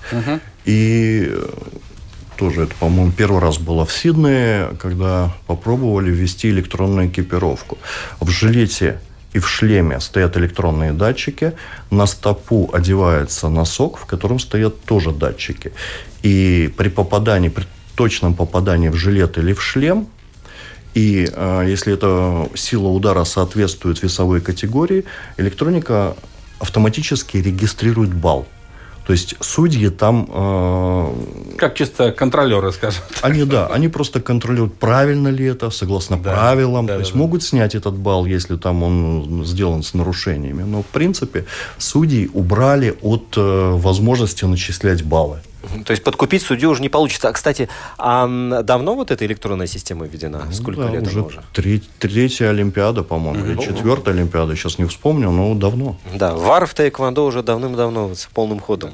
И 0.66 1.26
э, 1.30 1.48
тоже 2.40 2.64
это, 2.64 2.76
по-моему, 2.80 3.12
первый 3.12 3.42
раз 3.42 3.58
было 3.58 3.86
в 3.86 3.92
Сиднее, 3.92 4.70
когда 4.80 5.30
попробовали 5.46 6.10
ввести 6.10 6.50
электронную 6.50 7.10
экипировку. 7.10 7.78
В 8.22 8.30
жилете 8.30 9.02
и 9.34 9.40
в 9.40 9.48
шлеме 9.48 10.00
стоят 10.00 10.38
электронные 10.38 10.94
датчики, 10.94 11.52
на 11.92 12.06
стопу 12.08 12.70
одевается 12.74 13.50
носок, 13.50 13.98
в 13.98 14.06
котором 14.06 14.40
стоят 14.40 14.82
тоже 14.86 15.12
датчики. 15.12 15.74
И 16.24 16.74
при 16.78 16.88
попадании, 16.88 17.50
при 17.50 17.66
точном 17.96 18.34
попадании 18.34 18.88
в 18.88 18.96
жилет 18.96 19.38
или 19.38 19.52
в 19.52 19.62
шлем, 19.62 20.08
и 20.94 21.30
э, 21.32 21.66
если 21.68 21.94
эта 21.94 22.50
сила 22.56 22.88
удара 22.88 23.26
соответствует 23.26 24.02
весовой 24.02 24.40
категории, 24.40 25.04
электроника 25.38 26.16
автоматически 26.60 27.38
регистрирует 27.38 28.14
балл. 28.14 28.48
То 29.10 29.14
есть 29.14 29.34
судьи 29.40 29.90
там 29.90 30.30
э, 30.32 31.56
Как 31.58 31.74
чисто 31.74 32.12
контролеры, 32.12 32.72
скажем. 32.72 33.02
они, 33.24 33.44
да, 33.44 33.66
они 33.66 33.88
просто 33.88 34.22
контролируют, 34.22 34.76
правильно 34.76 35.30
ли 35.30 35.46
это, 35.46 35.72
согласно 35.72 36.18
Да, 36.18 36.32
правилам. 36.32 36.86
да, 36.86 36.94
То 36.94 36.98
да, 37.00 37.02
есть 37.02 37.14
да. 37.14 37.18
могут 37.18 37.42
снять 37.42 37.74
этот 37.74 37.96
балл, 37.96 38.28
если 38.28 38.56
там 38.56 38.84
он 38.84 39.44
сделан 39.48 39.82
с 39.82 39.96
нарушениями. 39.96 40.62
Но, 40.62 40.84
в 40.84 40.86
принципе, 40.86 41.46
судей 41.80 42.30
убрали 42.32 42.96
от 43.02 43.34
э, 43.36 43.72
возможности 43.78 44.46
начислять 44.46 45.02
баллы. 45.04 45.40
То 45.86 45.92
есть 45.92 46.04
подкупить 46.04 46.42
судью 46.42 46.70
уже 46.70 46.82
не 46.82 46.90
получится. 46.90 47.30
А, 47.30 47.34
кстати, 47.34 47.68
а 47.98 48.62
давно 48.64 48.96
вот 48.96 49.12
эта 49.12 49.26
электронная 49.26 49.68
система 49.68 50.06
введена? 50.06 50.44
Сколько 50.52 50.82
Ну 50.82 50.88
Да, 50.88 50.94
лет 50.94 51.08
уже, 51.08 51.22
уже? 51.22 51.42
тре- 51.54 51.82
третья 52.00 52.50
Олимпиада, 52.50 53.04
по-моему, 53.04 53.46
или 53.46 53.60
четвертая 53.62 54.14
Олимпиада, 54.14 54.56
сейчас 54.56 54.78
не 54.80 54.86
вспомню, 54.86 55.32
но 55.32 55.54
давно. 55.56 55.98
Да, 56.14 56.34
вар 56.36 56.66
в 56.66 56.74
тайквондо 56.74 57.26
уже 57.26 57.44
давным-давно 57.44 58.16
с 58.16 58.26
полным 58.28 58.60
ходом 58.60 58.92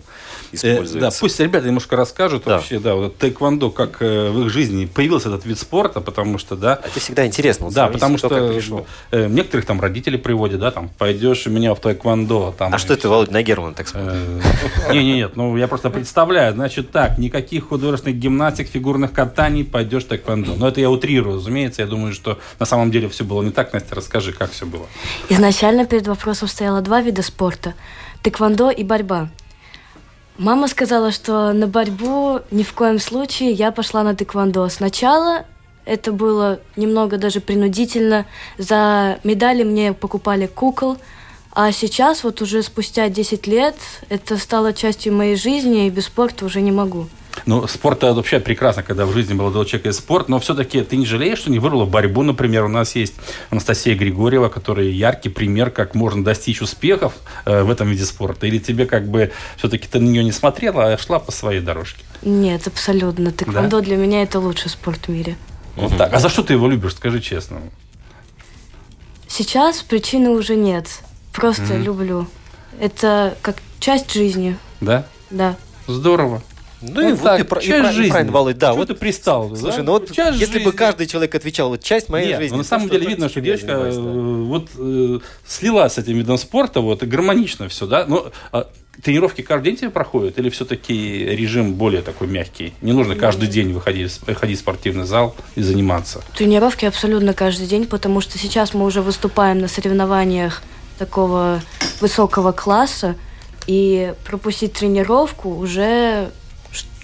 Э, 0.51 0.55
используется. 0.55 0.99
Да, 0.99 1.09
пусть 1.19 1.39
ребята 1.39 1.67
немножко 1.67 1.95
расскажут 1.97 2.43
Да. 2.45 2.55
вообще, 2.57 2.79
да, 2.79 2.95
вот 2.95 3.17
тэквондо, 3.17 3.71
как 3.71 3.97
э, 4.01 4.29
в 4.29 4.45
их 4.45 4.49
жизни 4.51 4.85
появился 4.85 5.29
этот 5.29 5.45
вид 5.45 5.59
спорта, 5.59 5.99
потому 6.01 6.37
что, 6.37 6.55
да, 6.55 6.79
Это 6.83 6.99
всегда 6.99 7.25
интересно. 7.25 7.65
вот 7.65 7.73
да, 7.75 7.87
потому 7.87 8.17
что 8.17 8.53
э, 9.11 9.27
некоторых 9.27 9.65
там 9.65 9.81
родители 9.81 10.17
приводят, 10.17 10.59
да, 10.61 10.71
там, 10.71 10.89
пойдешь 10.97 11.45
у 11.47 11.49
меня 11.49 11.73
в 11.75 11.79
тэквондо, 11.79 12.53
там. 12.57 12.73
А 12.73 12.77
что 12.77 12.93
это, 12.93 13.09
Володя, 13.09 13.33
на 13.33 13.41
Германа 13.43 13.73
так 13.73 13.87
смотрит? 13.87 14.13
Э, 14.87 14.93
Не, 14.93 15.03
не, 15.03 15.13
нет, 15.15 15.35
ну 15.35 15.57
я 15.57 15.67
просто 15.67 15.89
представляю, 15.89 16.54
значит 16.55 16.91
так, 16.91 17.17
никаких 17.17 17.69
художественных 17.69 18.17
гимнастик, 18.17 18.67
фигурных 18.67 19.13
катаний, 19.13 19.63
пойдешь 19.63 20.05
тэквондо. 20.05 20.55
Но 20.57 20.67
это 20.67 20.81
я 20.81 20.89
утрирую, 20.89 21.35
разумеется, 21.35 21.81
я 21.81 21.87
думаю, 21.87 22.13
что 22.13 22.39
на 22.59 22.65
самом 22.65 22.91
деле 22.91 23.07
все 23.09 23.23
было 23.23 23.43
не 23.43 23.51
так. 23.51 23.73
Настя, 23.73 23.95
расскажи, 23.95 24.33
как 24.33 24.51
все 24.51 24.65
было. 24.65 24.87
Изначально 25.29 25.85
перед 25.85 26.07
вопросом 26.07 26.47
стояло 26.47 26.81
два 26.81 27.01
вида 27.01 27.21
спорта– 27.21 27.73
тэквондо 28.23 28.71
и 28.71 28.83
борьба. 28.83 29.29
Мама 30.37 30.67
сказала, 30.67 31.11
что 31.11 31.53
на 31.53 31.67
борьбу 31.67 32.41
ни 32.51 32.63
в 32.63 32.73
коем 32.73 32.99
случае 32.99 33.51
я 33.51 33.71
пошла 33.71 34.03
на 34.03 34.15
тэквондо. 34.15 34.67
Сначала 34.69 35.45
это 35.85 36.11
было 36.11 36.59
немного 36.75 37.17
даже 37.17 37.39
принудительно. 37.39 38.25
За 38.57 39.19
медали 39.23 39.63
мне 39.63 39.93
покупали 39.93 40.47
кукол. 40.47 40.97
А 41.55 41.71
сейчас, 41.71 42.25
вот 42.25 42.41
уже 42.41 42.61
спустя 42.63 43.07
10 43.07 43.47
лет, 43.47 43.75
это 44.09 44.37
стало 44.37 44.73
частью 44.73 45.13
моей 45.13 45.37
жизни, 45.37 45.87
и 45.87 45.89
без 45.89 46.07
спорта 46.07 46.43
уже 46.43 46.59
не 46.59 46.73
могу. 46.73 47.07
Ну, 47.45 47.65
спорт 47.67 47.99
это 47.99 48.13
вообще 48.13 48.41
прекрасно, 48.41 48.83
когда 48.83 49.05
в 49.05 49.13
жизни 49.13 49.33
молодого 49.33 49.65
человека 49.65 49.87
есть 49.87 49.99
спорт, 49.99 50.27
но 50.27 50.37
все-таки 50.39 50.81
ты 50.81 50.97
не 50.97 51.05
жалеешь, 51.05 51.39
что 51.39 51.51
не 51.51 51.59
вырвала 51.59 51.85
борьбу, 51.85 52.23
например, 52.23 52.65
у 52.65 52.67
нас 52.67 52.95
есть 52.97 53.13
Анастасия 53.51 53.95
Григорьева, 53.95 54.49
которая 54.49 54.87
яркий 54.87 55.29
пример, 55.29 55.71
как 55.71 55.95
можно 55.95 56.25
достичь 56.25 56.61
успехов 56.61 57.13
э, 57.45 57.63
в 57.63 57.71
этом 57.71 57.89
виде 57.89 58.03
спорта, 58.03 58.47
или 58.47 58.57
тебе 58.57 58.85
как 58.85 59.07
бы 59.07 59.31
все-таки 59.55 59.87
ты 59.87 59.99
на 59.99 60.09
нее 60.09 60.25
не 60.25 60.33
смотрела, 60.33 60.91
а 60.91 60.97
шла 60.97 61.19
по 61.19 61.31
своей 61.31 61.61
дорожке? 61.61 62.03
Нет, 62.21 62.67
абсолютно. 62.67 63.31
Тэквондо 63.31 63.79
для 63.79 63.95
меня 63.95 64.23
это 64.23 64.41
лучший 64.41 64.69
спорт 64.69 65.07
в 65.07 65.09
мире. 65.09 65.37
Вот 65.77 65.97
так. 65.97 66.13
А 66.13 66.19
за 66.19 66.27
что 66.27 66.43
ты 66.43 66.51
его 66.51 66.67
любишь, 66.67 66.95
скажи 66.95 67.21
честно? 67.21 67.61
Сейчас 69.29 69.83
причины 69.83 70.31
уже 70.31 70.57
нет. 70.57 71.01
Просто 71.35 71.75
люблю. 71.77 72.27
Это 72.79 73.37
как 73.41 73.57
часть 73.79 74.11
жизни, 74.13 74.57
Да? 74.81 75.05
да. 75.29 75.55
Здорово. 75.87 76.41
Ну 76.81 77.01
и 77.01 77.11
Вот 77.11 77.19
вот 77.19 77.23
так, 77.23 77.39
и 77.39 77.43
про- 77.43 77.61
и 77.61 77.65
часть 77.65 77.81
прав- 77.81 77.93
и 77.93 77.95
жизни. 77.95 78.09
правильно, 78.11 78.31
Володь, 78.33 78.57
да. 78.57 78.67
Чего 78.67 78.77
Вот 78.77 78.87
ты 78.89 78.93
пристал? 78.95 79.55
Слушай, 79.55 79.77
да? 79.77 79.83
ну 79.83 79.91
вот 79.93 80.11
Часть 80.11 80.39
если 80.39 80.57
бы 80.59 80.65
жизни. 80.65 80.77
каждый 80.77 81.07
человек 81.07 81.33
отвечал, 81.33 81.69
вот 81.69 81.81
часть 81.81 82.09
моей 82.09 82.27
Нет, 82.27 82.37
жизни. 82.41 82.51
ну, 82.51 82.57
на 82.59 82.63
самом 82.63 82.87
что 82.87 82.95
деле 82.99 83.07
видно, 83.09 83.29
что 83.29 83.41
девочка 83.41 83.67
занимаюсь, 83.91 83.95
да. 83.95 84.01
э, 84.01 84.43
вот 84.43 84.69
э, 84.77 85.19
слилась 85.47 85.93
с 85.93 85.97
этим 85.97 86.17
видом 86.17 86.37
спорта, 86.37 86.81
вот, 86.81 87.01
и 87.01 87.05
гармонично 87.05 87.69
все, 87.69 87.87
да? 87.87 88.05
Но 88.05 88.31
а, 88.51 88.67
тренировки 89.01 89.41
каждый 89.41 89.65
день 89.65 89.77
тебе 89.77 89.89
проходят 89.89 90.37
или 90.37 90.49
все-таки 90.49 91.25
режим 91.25 91.73
более 91.73 92.01
такой 92.01 92.27
мягкий? 92.27 92.73
Не 92.81 92.91
нужно 92.91 93.15
каждый 93.15 93.47
день 93.47 93.71
выходить, 93.71 94.11
в- 94.11 94.33
ходить 94.35 94.57
в 94.57 94.61
спортивный 94.61 95.05
зал 95.05 95.35
и 95.55 95.61
заниматься. 95.61 96.21
Тренировки 96.37 96.85
абсолютно 96.85 97.33
каждый 97.33 97.67
день, 97.67 97.85
потому 97.87 98.21
что 98.21 98.37
сейчас 98.37 98.73
мы 98.73 98.85
уже 98.85 99.01
выступаем 99.01 99.59
на 99.59 99.67
соревнованиях 99.69 100.61
такого 100.97 101.61
высокого 102.01 102.51
класса, 102.51 103.15
и 103.67 104.13
пропустить 104.25 104.73
тренировку 104.73 105.49
уже 105.55 106.29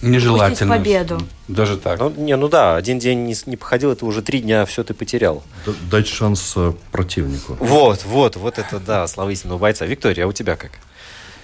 Нежелательно. 0.02 0.76
победу. 0.78 1.20
Даже 1.48 1.78
так. 1.78 2.00
Ну, 2.00 2.10
не, 2.18 2.36
ну 2.36 2.48
да, 2.48 2.76
один 2.76 2.98
день 3.00 3.26
не, 3.26 3.36
не 3.46 3.56
походил, 3.58 3.92
это 3.92 4.06
уже 4.06 4.22
три 4.22 4.40
дня 4.40 4.66
все 4.66 4.84
ты 4.84 4.94
потерял. 4.94 5.44
Д- 5.66 5.74
Дать 5.92 6.08
шанс 6.08 6.54
э, 6.56 6.74
противнику. 6.92 7.56
Вот, 7.60 8.04
вот, 8.06 8.36
вот 8.36 8.58
это 8.58 8.80
да, 8.80 9.08
слова 9.08 9.30
истинного 9.32 9.60
бойца. 9.60 9.86
Виктория, 9.86 10.26
а 10.26 10.28
у 10.28 10.32
тебя 10.34 10.56
как? 10.56 10.72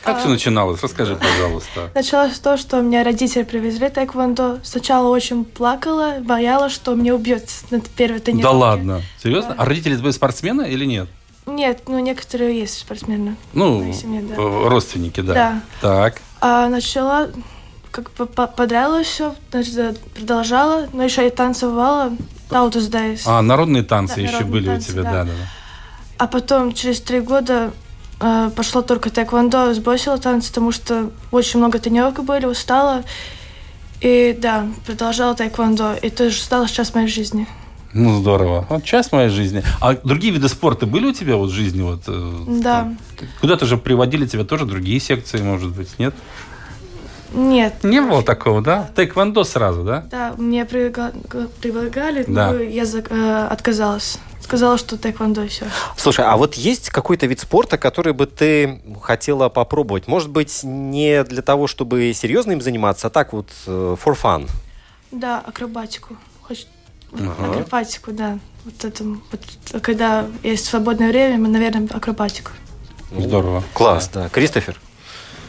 Как 0.04 0.20
все 0.20 0.30
начиналось? 0.30 0.82
Расскажи, 0.82 1.18
пожалуйста. 1.18 1.92
Началось 1.94 2.36
с 2.36 2.40
того, 2.40 2.56
что 2.58 2.80
меня 2.82 3.04
родители 3.04 3.44
привезли 3.44 3.90
тэквондо. 3.90 4.60
Сначала 4.64 5.10
очень 5.10 5.44
плакала, 5.44 6.16
боялась, 6.22 6.72
что 6.74 6.96
меня 6.96 7.14
убьет 7.14 7.50
на 7.72 7.82
первой 7.82 8.20
тренировке. 8.20 8.44
Да 8.54 8.58
ладно. 8.58 9.02
Серьезно? 9.22 9.54
А 9.58 9.66
родители 9.66 9.98
твои 9.98 10.12
спортсмены 10.14 10.70
или 10.70 10.86
нет? 10.86 11.10
Нет, 11.48 11.84
ну 11.88 11.98
некоторые 12.00 12.60
есть 12.60 12.78
спортсмены. 12.78 13.36
Ну, 13.54 13.92
семье, 13.94 14.22
да. 14.22 14.36
э, 14.36 14.68
родственники, 14.68 15.22
да. 15.22 15.34
Да. 15.34 15.62
Так. 15.82 16.22
А 16.42 16.68
начала, 16.68 17.30
как 17.90 18.12
бы 18.14 18.26
по- 18.26 18.48
понравилось 18.48 19.08
все, 19.08 19.34
продолжала, 20.14 20.88
но 20.94 21.04
еще 21.04 21.26
и 21.26 21.30
танцевала 21.30 22.12
таутус 22.50 22.88
дайс. 22.88 23.24
А, 23.26 23.42
народные 23.42 23.84
танцы 23.84 24.16
Да, 24.16 24.22
еще 24.22 24.32
народные 24.34 24.52
были 24.52 24.68
у 24.70 24.72
танцы, 24.74 24.92
тебя, 24.92 25.04
да. 25.04 25.12
да, 25.12 25.24
да. 25.24 25.32
да. 25.32 25.48
А 26.18 26.28
потом, 26.28 26.74
через 26.74 27.00
три 27.00 27.22
года, 27.22 27.72
э, 28.20 28.52
пошло 28.56 28.82
только 28.82 29.10
тэквондо, 29.10 29.74
сбросила 29.74 30.18
танцы, 30.18 30.50
потому 30.50 30.72
что 30.72 31.12
очень 31.32 31.60
много 31.60 31.80
тренировок 31.80 32.24
были, 32.24 32.46
устала. 32.46 33.04
И 34.02 34.36
да, 34.38 34.68
продолжала 34.86 35.34
тэквондо. 35.34 35.94
И 36.02 36.08
это 36.08 36.30
же 36.30 36.42
стало 36.42 36.68
сейчас 36.68 36.94
моей 36.94 37.08
жизни. 37.08 37.48
Ну, 37.94 38.20
здорово. 38.20 38.66
Вот 38.70 38.84
часть 38.84 39.12
моей 39.12 39.30
жизни. 39.30 39.64
А 39.82 39.94
другие 39.96 40.34
виды 40.34 40.50
спорта 40.50 40.86
были 40.86 41.08
у 41.08 41.14
тебя 41.14 41.38
вот 41.38 41.50
в 41.50 41.54
жизни? 41.54 41.82
Вот, 41.82 42.02
э, 42.08 42.34
Да. 42.62 42.94
Куда-то 43.42 43.66
же 43.66 43.78
приводили 43.78 44.26
тебя 44.28 44.44
тоже 44.44 44.66
другие 44.66 45.00
секции, 45.00 45.42
может 45.42 45.76
быть, 45.76 45.98
нет? 45.98 46.14
Нет. 47.34 47.84
Не 47.84 48.02
было 48.02 48.24
такого, 48.24 48.62
да? 48.62 48.90
Тэквондо 48.96 49.44
сразу, 49.44 49.84
да? 49.84 50.06
Да, 50.12 50.34
мне 50.38 50.66
предлагали, 50.66 52.24
Да. 52.28 52.52
но 52.52 52.60
я 52.60 52.86
за- 52.86 53.04
э, 53.10 53.48
отказалась. 53.50 54.18
Сказала, 54.42 54.78
что 54.78 54.98
тэквондо 54.98 55.46
все. 55.48 55.66
Слушай, 55.98 56.24
а 56.26 56.38
вот 56.38 56.54
есть 56.54 56.90
какой-то 56.90 57.26
вид 57.26 57.42
спорта, 57.42 57.78
который 57.78 58.14
бы 58.14 58.28
ты 58.28 58.80
хотела 59.02 59.50
попробовать? 59.50 60.08
Может 60.08 60.30
быть, 60.30 60.62
не 60.64 61.24
для 61.26 61.42
того, 61.42 61.68
чтобы 61.68 62.14
серьезно 62.14 62.54
им 62.54 62.62
заниматься, 62.62 63.08
а 63.08 63.10
так 63.10 63.34
вот 63.34 63.50
э, 63.66 63.96
for 64.02 64.18
fun? 64.22 64.48
Да, 65.12 65.40
акробатику. 65.46 66.16
Хоч- 67.12 67.22
Акробатику, 67.22 68.12
да. 68.12 68.40
Вот 68.66 68.84
это, 68.84 69.04
вот, 69.04 69.82
когда 69.82 70.26
есть 70.44 70.66
свободное 70.66 71.10
время, 71.10 71.38
мы, 71.38 71.48
наверное, 71.48 71.88
акробатику. 71.94 72.52
Здорово. 73.18 73.64
Класс, 73.74 74.10
да. 74.14 74.28
Кристофер? 74.30 74.76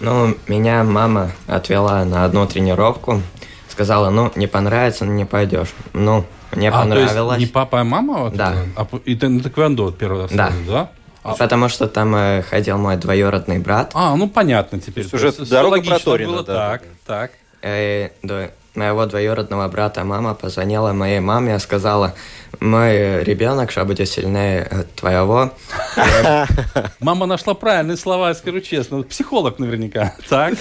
Ну, 0.00 0.36
меня 0.46 0.84
мама 0.84 1.32
отвела 1.48 2.04
на 2.04 2.24
одну 2.24 2.46
тренировку. 2.46 3.20
Сказала, 3.68 4.10
ну, 4.10 4.30
не 4.36 4.46
понравится, 4.46 5.04
не 5.04 5.24
пойдешь. 5.24 5.68
Ну, 5.92 6.24
мне 6.52 6.68
А, 6.68 6.72
то 6.72 6.78
понравилось. 6.80 7.38
есть 7.38 7.48
не 7.48 7.52
папа, 7.52 7.80
а 7.80 7.84
мама? 7.84 8.18
Вот 8.24 8.34
Да. 8.34 8.54
А 8.76 8.86
и 9.04 9.14
ты 9.16 9.28
на 9.28 9.40
тэквондо 9.42 9.84
вот 9.86 9.98
первый 9.98 10.22
раз 10.22 10.32
Да. 10.32 10.52
да? 10.68 10.90
А, 11.24 11.34
Потому 11.34 11.68
что 11.68 11.88
там 11.88 12.14
э, 12.14 12.42
ходил 12.42 12.78
мой 12.78 12.96
двоюродный 12.96 13.58
брат. 13.58 13.90
а, 13.94 14.14
ну 14.16 14.28
понятно 14.28 14.80
теперь. 14.80 15.04
всё 15.06 15.32
дорога 15.44 15.82
проторена, 15.82 16.32
было. 16.32 16.42
да, 16.44 16.70
Так, 16.70 16.82
да, 16.82 16.88
так. 17.06 17.30
Э, 17.62 18.10
до- 18.22 18.50
моего 18.78 19.04
двоюродного 19.06 19.68
брата 19.68 20.04
мама 20.04 20.34
позвонила 20.34 20.92
моей 20.92 21.20
маме 21.20 21.56
и 21.56 21.58
сказала, 21.58 22.14
мой 22.60 23.22
ребенок 23.24 23.70
что 23.70 23.84
будет 23.84 24.08
сильнее 24.08 24.86
твоего. 24.96 25.52
Мама 27.00 27.26
нашла 27.26 27.54
правильные 27.54 27.96
слова, 27.96 28.32
скажу 28.34 28.60
честно. 28.60 29.02
Психолог 29.02 29.58
наверняка. 29.58 30.14
Так. 30.28 30.54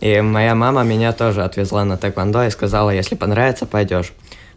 И 0.00 0.20
моя 0.20 0.54
мама 0.54 0.82
меня 0.82 1.12
тоже 1.12 1.44
отвезла 1.44 1.84
на 1.84 1.96
тэквондо 1.96 2.44
и 2.44 2.50
сказала, 2.50 2.90
если 2.90 3.14
понравится, 3.14 3.66
пойдешь. 3.66 4.12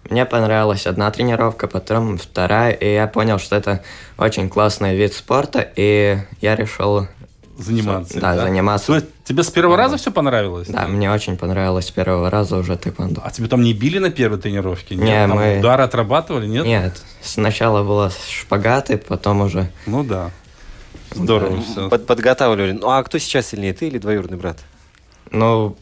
Мне 0.09 0.25
понравилась 0.25 0.87
одна 0.87 1.09
тренировка, 1.11 1.67
потом 1.67 2.17
вторая, 2.17 2.71
и 2.71 2.93
я 2.93 3.07
понял, 3.07 3.39
что 3.39 3.55
это 3.55 3.83
очень 4.17 4.49
классный 4.49 4.95
вид 4.95 5.13
спорта, 5.13 5.67
и 5.75 6.17
я 6.41 6.55
решил 6.55 7.07
Заниматься. 7.57 8.19
Да, 8.19 8.35
заниматься. 8.37 8.87
То 8.87 8.95
есть 8.95 9.05
тебе 9.23 9.43
с 9.43 9.49
первого 9.49 9.77
раза 9.77 9.97
все 9.97 10.11
понравилось? 10.11 10.67
Да, 10.67 10.87
мне 10.87 11.11
очень 11.11 11.37
понравилось 11.37 11.87
с 11.87 11.91
первого 11.91 12.29
раза 12.29 12.57
уже 12.57 12.75
тэквондо. 12.75 13.21
А 13.23 13.31
тебе 13.31 13.47
там 13.47 13.61
не 13.63 13.73
били 13.73 13.97
на 13.99 14.11
первой 14.11 14.37
тренировке? 14.39 14.95
Не, 14.95 15.27
Там 15.27 15.37
мы- 15.37 15.59
удары 15.59 15.83
отрабатывали, 15.83 16.47
нет? 16.47 16.65
Нет, 16.65 17.01
сначала 17.21 17.83
было 17.83 18.11
шпагаты, 18.29 18.97
потом 18.97 19.41
уже... 19.41 19.71
Ну 19.85 20.03
да. 20.03 20.31
Здорово 21.11 21.61
все. 21.61 21.89
Под- 21.89 22.05
подготавливали. 22.05 22.73
Ну, 22.73 22.89
а 22.89 23.01
кто 23.03 23.17
сейчас 23.19 23.47
сильнее, 23.47 23.73
ты 23.73 23.87
или 23.87 23.99
двоюродный 23.99 24.37
брат? 24.37 24.57
Ну, 25.31 25.77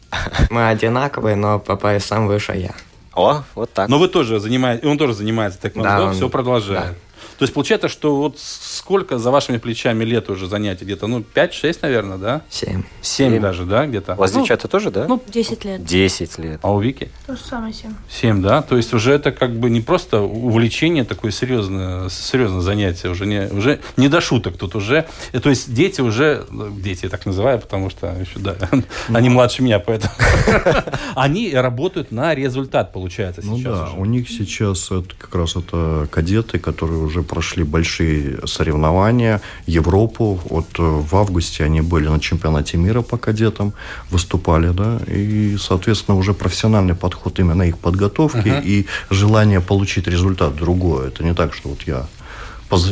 мы 0.50 0.68
одинаковые, 0.68 1.34
но 1.36 1.58
по 1.58 1.76
поясам 1.76 2.28
выше 2.28 2.52
я. 2.52 2.70
О, 3.14 3.42
вот 3.54 3.72
так. 3.72 3.88
Но 3.88 3.98
вы 3.98 4.08
тоже 4.08 4.38
занимаетесь, 4.40 4.84
он 4.88 4.96
тоже 4.98 5.14
занимается 5.14 5.60
тэквондо, 5.60 5.88
Да, 5.90 6.04
он- 6.04 6.14
все 6.14 6.28
продолжает. 6.28 6.96
То 7.38 7.42
есть 7.44 7.52
получается, 7.54 7.88
что 7.88 8.16
вот 8.16 8.38
сколько 8.38 9.18
за 9.18 9.30
вашими 9.30 9.58
плечами 9.58 10.04
лет 10.04 10.30
уже 10.30 10.46
занятий? 10.46 10.84
Где-то, 10.84 11.06
ну, 11.06 11.24
5-6, 11.34 11.78
наверное, 11.82 12.18
да? 12.18 12.42
Семь. 12.50 12.82
7 13.02 13.32
Семь. 13.32 13.40
даже, 13.40 13.64
да, 13.64 13.86
где-то? 13.86 14.14
У 14.14 14.16
вас 14.16 14.32
Ну, 14.32 14.40
девчата 14.40 14.68
тоже, 14.68 14.90
да? 14.90 15.06
ну, 15.08 15.20
10 15.26 15.64
лет. 15.64 15.84
10 15.84 16.38
лет. 16.38 16.60
А 16.62 16.72
у 16.72 16.80
Вики? 16.80 17.10
То 17.26 17.34
же 17.36 17.42
самое, 17.42 17.72
Сим. 17.74 17.96
7, 18.08 18.42
да? 18.42 18.62
То 18.62 18.76
есть 18.76 18.94
уже 18.94 19.12
это 19.12 19.32
как 19.32 19.52
бы 19.58 19.70
не 19.70 19.80
просто 19.80 20.20
увлечение, 20.20 21.04
такое 21.04 21.30
серьезное, 21.30 22.08
серьезное 22.08 22.60
занятие, 22.60 23.08
уже 23.08 23.26
не, 23.26 23.46
уже 23.50 23.80
не 23.96 24.08
до 24.08 24.20
шуток 24.20 24.56
тут 24.56 24.74
уже. 24.76 25.06
Э, 25.32 25.40
То 25.40 25.50
есть 25.50 25.72
дети 25.74 26.00
уже, 26.00 26.44
ну, 26.50 26.70
дети 26.70 27.00
я 27.04 27.08
так 27.10 27.26
называю, 27.26 27.58
потому 27.58 27.90
что 27.90 28.06
еще, 28.20 28.38
да, 28.38 28.56
они 29.12 29.28
младше 29.28 29.62
меня, 29.62 29.78
поэтому 29.80 30.12
они 31.14 31.52
работают 31.52 32.12
на 32.12 32.34
результат, 32.34 32.92
получается, 32.92 33.40
Ну 33.44 33.56
сейчас 33.58 33.78
да, 33.78 33.84
уже. 33.86 33.96
у 33.96 34.04
них 34.04 34.28
сейчас 34.28 34.90
как 35.18 35.34
раз 35.34 35.56
это 35.56 36.08
кадеты, 36.10 36.58
которые 36.58 36.98
уже 37.00 37.22
прошли 37.24 37.64
большие 37.64 38.38
соревнования, 38.46 39.40
Европу. 39.66 40.38
Вот 40.44 40.66
э, 40.78 40.82
в 40.82 41.16
августе 41.16 41.64
они 41.64 41.80
были 41.80 42.08
на 42.08 42.20
чемпионате 42.20 42.76
мира 42.76 43.02
по 43.02 43.16
кадетам, 43.18 43.72
выступали, 44.10 44.68
да, 44.68 45.00
и, 45.08 45.56
соответственно, 45.58 46.16
уже 46.16 46.32
профессиональный 46.34 46.94
подход 46.94 47.38
именно 47.40 47.62
их 47.64 47.78
подготовки 47.78 48.52
и 48.64 48.86
желание 49.10 49.60
получить 49.60 50.06
результат 50.06 50.54
другое. 50.56 51.08
Это 51.08 51.24
не 51.24 51.34
так, 51.34 51.54
что 51.54 51.70
вот 51.70 51.82
я 51.86 52.06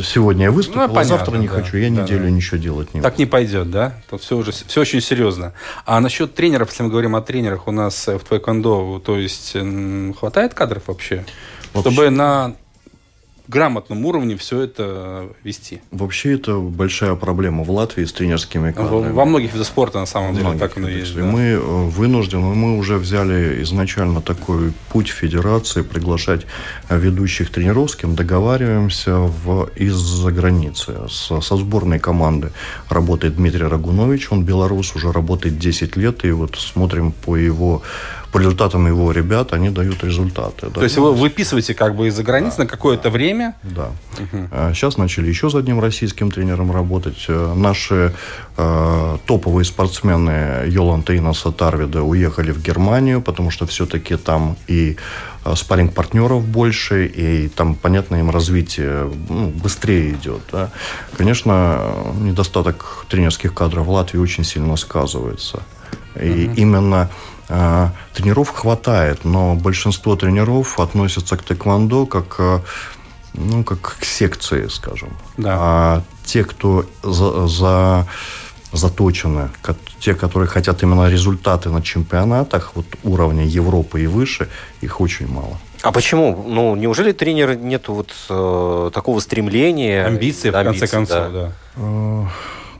сегодня 0.03 0.43
я 0.45 0.51
выступил, 0.51 0.79
Ну, 0.79 0.85
а 0.85 0.87
понятно, 0.87 1.17
завтра 1.17 1.37
не 1.37 1.47
да. 1.47 1.55
хочу, 1.55 1.75
я 1.77 1.89
Да, 1.89 2.03
неделю 2.03 2.23
да. 2.23 2.29
ничего 2.29 2.57
делать 2.57 2.93
не 2.93 3.01
Так 3.01 3.13
буду. 3.13 3.23
не 3.23 3.25
пойдет, 3.25 3.69
да? 3.69 3.95
Тут 4.09 4.21
все 4.21 4.37
уже 4.37 4.51
все 4.53 4.79
очень 4.81 5.01
серьезно. 5.01 5.51
А 5.85 5.99
насчет 5.99 6.33
тренеров, 6.35 6.69
если 6.69 6.83
мы 6.83 6.89
говорим 6.89 7.15
о 7.17 7.21
тренерах 7.21 7.67
у 7.67 7.71
нас 7.71 8.07
э, 8.07 8.17
в 8.17 8.23
Твайкондо, 8.23 9.01
то 9.05 9.17
есть 9.17 9.57
хватает 10.17 10.53
кадров 10.53 10.83
вообще, 10.87 11.25
Вообще- 11.73 11.91
чтобы 11.91 12.09
на 12.11 12.55
грамотном 13.47 14.05
уровне 14.05 14.37
все 14.37 14.61
это 14.61 15.29
вести? 15.43 15.81
Вообще 15.91 16.33
это 16.33 16.57
большая 16.57 17.15
проблема 17.15 17.63
в 17.63 17.71
Латвии 17.71 18.05
с 18.05 18.13
тренерскими 18.13 18.71
кадрами. 18.71 19.11
во 19.11 19.25
многих 19.25 19.53
видах 19.53 19.67
спорта 19.67 19.99
на 19.99 20.05
самом 20.05 20.33
деле 20.33 20.45
Многих 20.45 20.61
так 20.61 20.77
оно 20.77 20.89
есть. 20.89 21.15
Да. 21.15 21.23
Мы 21.23 21.41
э, 21.41 21.57
вынуждены, 21.59 22.55
мы 22.55 22.77
уже 22.77 22.97
взяли 22.97 23.61
изначально 23.63 24.21
такой 24.21 24.73
путь 24.89 25.09
федерации 25.09 25.81
приглашать 25.81 26.45
э, 26.89 26.97
ведущих 26.97 27.51
тренеров, 27.51 27.91
с 27.91 27.95
кем 27.95 28.15
договариваемся 28.15 29.17
в, 29.17 29.69
из-за 29.75 30.31
границы. 30.31 30.93
Со, 31.09 31.41
со 31.41 31.57
сборной 31.57 31.99
команды 31.99 32.51
работает 32.89 33.35
Дмитрий 33.35 33.65
Рагунович, 33.65 34.31
он 34.31 34.43
белорус, 34.43 34.95
уже 34.95 35.11
работает 35.11 35.57
10 35.57 35.97
лет, 35.97 36.25
и 36.25 36.31
вот 36.31 36.55
смотрим 36.55 37.11
по 37.11 37.35
его 37.35 37.81
по 38.33 38.39
результатам 38.39 38.87
его 38.87 39.11
ребят, 39.11 39.53
они 39.53 39.69
дают 39.69 40.03
результаты. 40.03 40.65
да. 40.67 40.73
То 40.73 40.83
есть 40.83 40.97
вы 40.97 41.13
выписываете 41.13 41.75
как 41.75 41.95
бы 41.95 42.07
из-за 42.07 42.23
границы 42.23 42.61
на 42.61 42.65
какое-то 42.65 43.11
время. 43.11 43.53
Да. 43.61 43.91
А 44.51 44.73
Сейчас 44.73 44.97
начали 44.97 45.27
еще 45.27 45.51
с 45.51 45.55
одним 45.55 45.79
российским 45.79 46.31
тренером 46.31 46.71
работать. 46.71 47.25
Э, 47.27 47.53
Наши 47.55 48.11
э, 48.57 49.17
топовые 49.27 49.65
спортсмены 49.65 50.63
Йоланта 50.67 51.15
Инаса 51.15 51.51
Тарвида 51.51 52.01
уехали 52.01 52.51
в 52.51 52.59
Германию, 52.59 53.21
потому 53.21 53.51
что 53.51 53.67
все-таки 53.67 54.17
там 54.17 54.57
и 54.67 54.97
э, 55.45 55.55
спарринг-партнеров 55.55 56.43
больше, 56.43 57.05
и 57.05 57.49
там, 57.49 57.75
понятно, 57.75 58.15
им 58.15 58.31
развитие 58.31 59.11
ну, 59.29 59.49
быстрее 59.49 60.09
идет. 60.09 60.41
да. 60.51 60.71
Конечно, 61.15 61.79
недостаток 62.19 63.05
тренерских 63.09 63.53
кадров 63.53 63.85
в 63.85 63.91
Латвии 63.91 64.17
очень 64.17 64.43
сильно 64.43 64.75
сказывается. 64.75 65.61
И 66.19 66.49
именно 66.55 67.09
э, 67.11 67.32
тренеров 68.13 68.49
хватает, 68.49 69.25
но 69.25 69.55
большинство 69.55 70.15
тренеров 70.15 70.79
относятся 70.79 71.37
к 71.37 71.43
тэквондо 71.43 72.05
как, 72.05 72.35
э, 72.39 72.59
ну, 73.33 73.63
как 73.63 73.97
к 73.99 74.05
секции, 74.05 74.67
скажем. 74.67 75.09
Да. 75.37 75.57
А 75.59 76.01
те, 76.25 76.43
кто 76.43 76.85
за, 77.03 77.47
за- 77.47 78.07
заточены, 78.71 79.49
те, 79.99 80.15
которые 80.15 80.47
хотят 80.47 80.83
именно 80.83 81.09
результаты 81.09 81.69
на 81.69 81.81
чемпионатах 81.81 82.71
вот 82.75 82.85
уровня 83.03 83.45
Европы 83.45 84.01
и 84.01 84.07
выше, 84.07 84.49
их 84.81 84.99
очень 85.01 85.27
мало. 85.27 85.57
А 85.83 85.91
почему? 85.91 86.45
Ну, 86.47 86.75
неужели 86.75 87.11
тренер 87.11 87.55
нету 87.55 87.93
вот 87.93 88.11
э, 88.29 88.91
такого 88.93 89.19
стремления? 89.19 90.05
Амбиции, 90.05 90.49
в 90.49 90.53
конце 90.53 90.87
концов, 90.87 91.31
да? 91.31 91.51
да. 91.75 92.29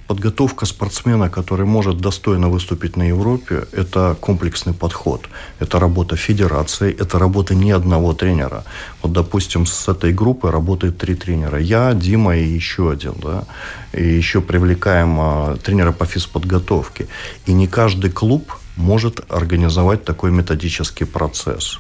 Подготовка 0.08 0.66
спортсмена, 0.66 1.30
который 1.30 1.66
может 1.66 1.98
достойно 1.98 2.50
выступить 2.50 2.98
на 2.98 3.04
Европе, 3.04 3.66
это 3.72 4.16
комплексный 4.20 4.74
подход. 4.74 5.30
Это 5.60 5.80
работа 5.80 6.16
федерации, 6.18 6.92
это 6.92 7.20
работа 7.20 7.56
не 7.56 7.72
одного 7.72 8.13
тренера. 8.13 8.63
Вот, 9.02 9.13
допустим, 9.13 9.66
с 9.66 9.88
этой 9.88 10.13
группой 10.13 10.52
работает 10.52 10.98
три 10.98 11.16
тренера. 11.16 11.58
Я, 11.60 11.94
Дима 11.94 12.36
и 12.36 12.44
еще 12.44 12.92
один. 12.92 13.13
Да? 13.22 13.46
И 13.94 14.04
еще 14.04 14.42
привлекаем 14.42 15.18
а, 15.20 15.56
тренера 15.56 15.92
по 15.94 16.06
физподготовке. 16.06 17.08
И 17.46 17.54
не 17.54 17.68
каждый 17.68 18.12
клуб 18.12 18.52
может 18.76 19.22
организовать 19.30 20.04
такой 20.04 20.32
методический 20.32 21.06
процесс. 21.06 21.80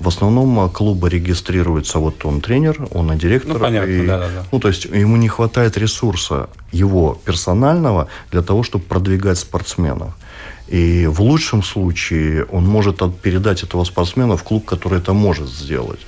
В 0.00 0.08
основном 0.08 0.58
а, 0.60 0.68
клубы 0.68 1.08
регистрируются, 1.08 1.98
вот 1.98 2.24
он 2.24 2.40
тренер, 2.40 2.88
он 2.90 3.12
и 3.12 3.16
директор. 3.16 3.54
Ну, 3.54 3.60
понятно, 3.60 3.90
и- 3.90 4.06
да-да-да. 4.06 4.44
ну, 4.50 4.58
то 4.58 4.68
есть 4.68 4.84
ему 4.86 5.16
не 5.16 5.28
хватает 5.28 5.76
ресурса 5.76 6.48
его 6.72 7.18
персонального 7.24 8.08
для 8.30 8.42
того, 8.42 8.62
чтобы 8.62 8.84
продвигать 8.84 9.38
спортсменов. 9.38 10.14
И 10.66 11.06
в 11.06 11.20
лучшем 11.20 11.62
случае 11.62 12.44
он 12.46 12.66
может 12.66 13.00
передать 13.22 13.62
этого 13.62 13.84
спортсмена 13.84 14.36
в 14.36 14.42
клуб, 14.42 14.64
который 14.64 14.98
это 14.98 15.12
может 15.12 15.48
сделать. 15.48 16.00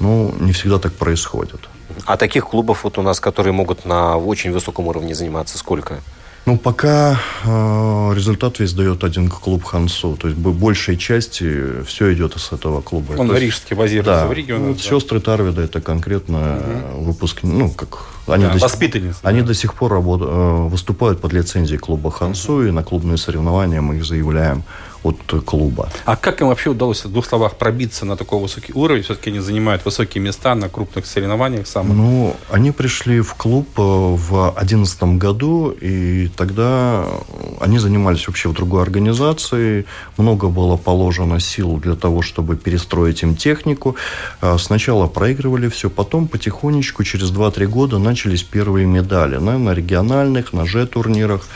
Но 0.00 0.32
не 0.40 0.52
всегда 0.52 0.78
так 0.78 0.92
происходит. 0.92 1.68
А 2.04 2.16
таких 2.16 2.46
клубов 2.46 2.84
вот 2.84 2.98
у 2.98 3.02
нас, 3.02 3.20
которые 3.20 3.52
могут 3.52 3.84
на 3.84 4.16
очень 4.16 4.52
высоком 4.52 4.86
уровне 4.86 5.14
заниматься, 5.14 5.58
сколько? 5.58 6.00
Ну, 6.46 6.56
пока 6.56 7.18
э, 7.44 8.12
результат 8.14 8.60
весь 8.60 8.72
дает 8.72 9.02
один 9.02 9.28
клуб 9.28 9.64
Хансу. 9.64 10.16
То 10.16 10.28
есть 10.28 10.38
бо- 10.38 10.52
большей 10.52 10.96
части 10.96 11.82
все 11.84 12.14
идет 12.14 12.36
из 12.36 12.52
этого 12.52 12.80
клуба. 12.82 13.14
Он 13.18 13.28
есть- 13.30 13.40
рижский 13.40 13.74
базируется 13.76 14.12
Да. 14.22 14.26
в 14.28 14.32
Риге. 14.32 14.56
Ну, 14.56 14.74
да. 14.74 14.78
сестры 14.80 15.18
Тарвида 15.20 15.62
это 15.62 15.80
конкретно 15.80 16.60
выпуск, 16.98 17.40
ну 17.42 17.68
как 17.72 17.98
они, 18.28 18.44
Да, 18.44 18.50
до, 18.52 18.58
сих, 18.60 18.62
воспитанницы, 18.62 19.18
они 19.24 19.40
да. 19.40 19.48
до 19.48 19.54
сих 19.54 19.74
пор 19.74 19.92
работ- 19.92 20.22
э, 20.22 20.68
выступают 20.68 21.20
под 21.20 21.32
лицензией 21.32 21.78
клуба 21.80 22.12
Хансу, 22.12 22.64
и 22.64 22.70
на 22.70 22.84
клубные 22.84 23.16
соревнования 23.16 23.80
мы 23.80 23.96
их 23.96 24.04
заявляем 24.04 24.62
от 25.08 25.44
клуба. 25.44 25.88
А 26.04 26.16
как 26.16 26.40
им 26.40 26.48
вообще 26.48 26.70
удалось 26.70 27.04
в 27.04 27.12
двух 27.12 27.26
словах 27.26 27.56
пробиться 27.56 28.04
на 28.04 28.16
такой 28.16 28.40
высокий 28.40 28.72
уровень? 28.72 29.02
Все-таки 29.02 29.30
они 29.30 29.40
занимают 29.40 29.84
высокие 29.84 30.22
места 30.22 30.54
на 30.54 30.68
крупных 30.68 31.06
соревнованиях 31.06 31.66
самых. 31.66 31.96
Ну, 31.96 32.36
они 32.50 32.72
пришли 32.72 33.20
в 33.20 33.34
клуб 33.34 33.68
э, 33.78 33.82
в 33.82 34.52
2011 34.54 35.02
году, 35.18 35.70
и 35.70 36.28
тогда 36.36 37.04
они 37.60 37.78
занимались 37.78 38.26
вообще 38.26 38.48
в 38.48 38.52
другой 38.52 38.82
организации. 38.82 39.86
Много 40.16 40.48
было 40.48 40.76
положено 40.76 41.40
сил 41.40 41.78
для 41.78 41.94
того, 41.94 42.22
чтобы 42.22 42.56
перестроить 42.56 43.22
им 43.22 43.36
технику. 43.36 43.96
Э, 44.42 44.56
Сначала 44.58 45.06
проигрывали 45.06 45.68
все, 45.68 45.88
потом 45.90 46.28
потихонечку, 46.28 47.04
через 47.04 47.30
2-3 47.30 47.66
года, 47.66 47.98
начались 47.98 48.42
первые 48.42 48.86
медали 48.86 49.36
на, 49.36 49.58
на 49.58 49.74
региональных, 49.74 50.52
на 50.52 50.66
Ж-турнирах. 50.66 51.46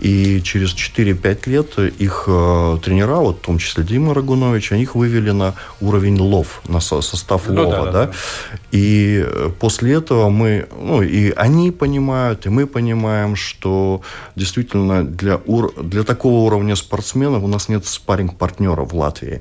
И 0.00 0.42
через 0.42 0.74
4-5 0.74 1.48
лет 1.48 1.78
их 1.78 2.24
э, 2.26 2.78
тренера, 2.96 3.16
вот 3.16 3.38
в 3.38 3.46
том 3.46 3.58
числе 3.58 3.84
Дима 3.84 4.14
Рагунович, 4.14 4.72
они 4.72 4.82
их 4.82 4.94
вывели 4.94 5.30
на 5.32 5.54
уровень 5.80 6.18
лов, 6.20 6.62
на 6.68 6.80
со- 6.80 7.02
состав 7.02 7.42
Ну 7.48 7.62
лова. 7.62 7.70
да, 7.70 7.84
да, 7.84 8.06
да. 8.06 8.12
И 8.72 9.22
э, 9.26 9.50
после 9.60 9.94
этого 9.94 10.30
мы, 10.30 10.66
ну 10.80 11.02
и 11.02 11.32
они 11.36 11.70
понимают, 11.70 12.46
и 12.46 12.48
мы 12.48 12.66
понимаем, 12.66 13.36
что 13.36 14.00
действительно 14.36 15.04
для, 15.04 15.36
ур- 15.46 15.74
для 15.82 16.02
такого 16.04 16.46
уровня 16.46 16.76
спортсменов 16.76 17.42
у 17.42 17.48
нас 17.48 17.68
нет 17.68 17.86
спарринг-партнеров 17.86 18.92
в 18.92 18.96
Латвии. 18.96 19.40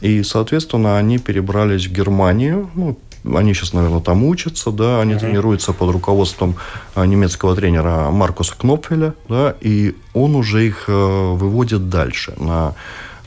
И, 0.00 0.22
соответственно, 0.22 0.98
они 0.98 1.18
перебрались 1.18 1.86
в 1.86 1.92
Германию. 1.92 2.70
Ну, 2.74 2.96
они 3.24 3.54
сейчас, 3.54 3.72
наверное, 3.72 4.00
там 4.00 4.24
учатся, 4.24 4.70
да, 4.70 5.00
они 5.00 5.14
uh-huh. 5.14 5.20
тренируются 5.20 5.72
под 5.72 5.90
руководством 5.90 6.56
а, 6.94 7.06
немецкого 7.06 7.56
тренера 7.56 8.10
Маркуса 8.10 8.54
Кнопфеля, 8.56 9.14
да, 9.28 9.54
и 9.60 9.96
он 10.12 10.36
уже 10.36 10.66
их 10.66 10.84
э, 10.88 10.92
выводит 10.92 11.88
дальше 11.88 12.34
на 12.36 12.74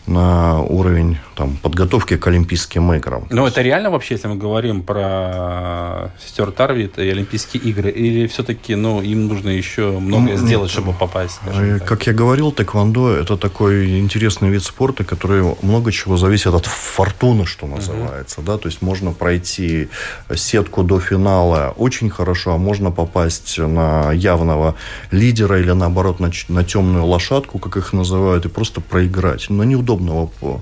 на 0.08 0.62
уровень 0.62 1.18
там, 1.36 1.58
подготовки 1.58 2.18
к 2.18 2.26
Олимпийским 2.28 2.92
играм. 2.94 3.28
Но 3.30 3.48
это 3.48 3.62
реально 3.62 3.90
вообще, 3.90 4.16
если 4.16 4.28
мы 4.28 4.36
говорим 4.36 4.82
про 4.84 6.12
сестер 6.20 6.52
Тарвит 6.52 6.98
и 6.98 7.10
Олимпийские 7.10 7.62
игры, 7.64 7.92
или 7.92 8.28
все-таки 8.28 8.76
ну, 8.76 9.02
им 9.02 9.28
нужно 9.28 9.50
еще 9.50 10.00
многое 10.00 10.38
сделать, 10.38 10.72
чтобы 10.72 10.94
попасть? 10.94 11.40
Э, 11.46 11.80
как 11.80 12.08
я 12.08 12.14
говорил, 12.14 12.52
тэквондо– 12.52 13.14
это 13.22 13.38
такой 13.38 14.00
интересный 14.00 14.50
вид 14.50 14.64
спорта, 14.64 15.04
который 15.04 15.44
много 15.62 15.92
чего 15.92 16.18
зависит 16.18 16.54
от 16.54 16.66
фортуны, 16.66 17.46
что 17.46 17.68
называется. 17.68 18.42
Uh-huh. 18.42 18.46
Да? 18.46 18.58
То 18.58 18.70
есть 18.70 18.82
можно 18.82 19.12
пройти 19.12 19.90
сетку 20.36 20.84
до 20.84 21.00
финала 21.00 21.74
очень 21.78 22.10
хорошо, 22.10 22.54
а 22.54 22.58
можно 22.58 22.92
попасть 22.92 23.58
на 23.58 24.12
явного 24.12 24.76
лидера 25.12 25.60
или 25.60 25.72
наоборот 25.72 26.20
на, 26.20 26.32
на 26.50 26.64
темную 26.64 27.06
лошадку, 27.06 27.60
как 27.60 27.78
их 27.78 27.94
называют, 27.94 28.46
и 28.46 28.50
просто 28.50 28.82
проиграть. 28.82 29.50
Но 29.50 29.64
неудобно 29.64 29.97
по 30.40 30.62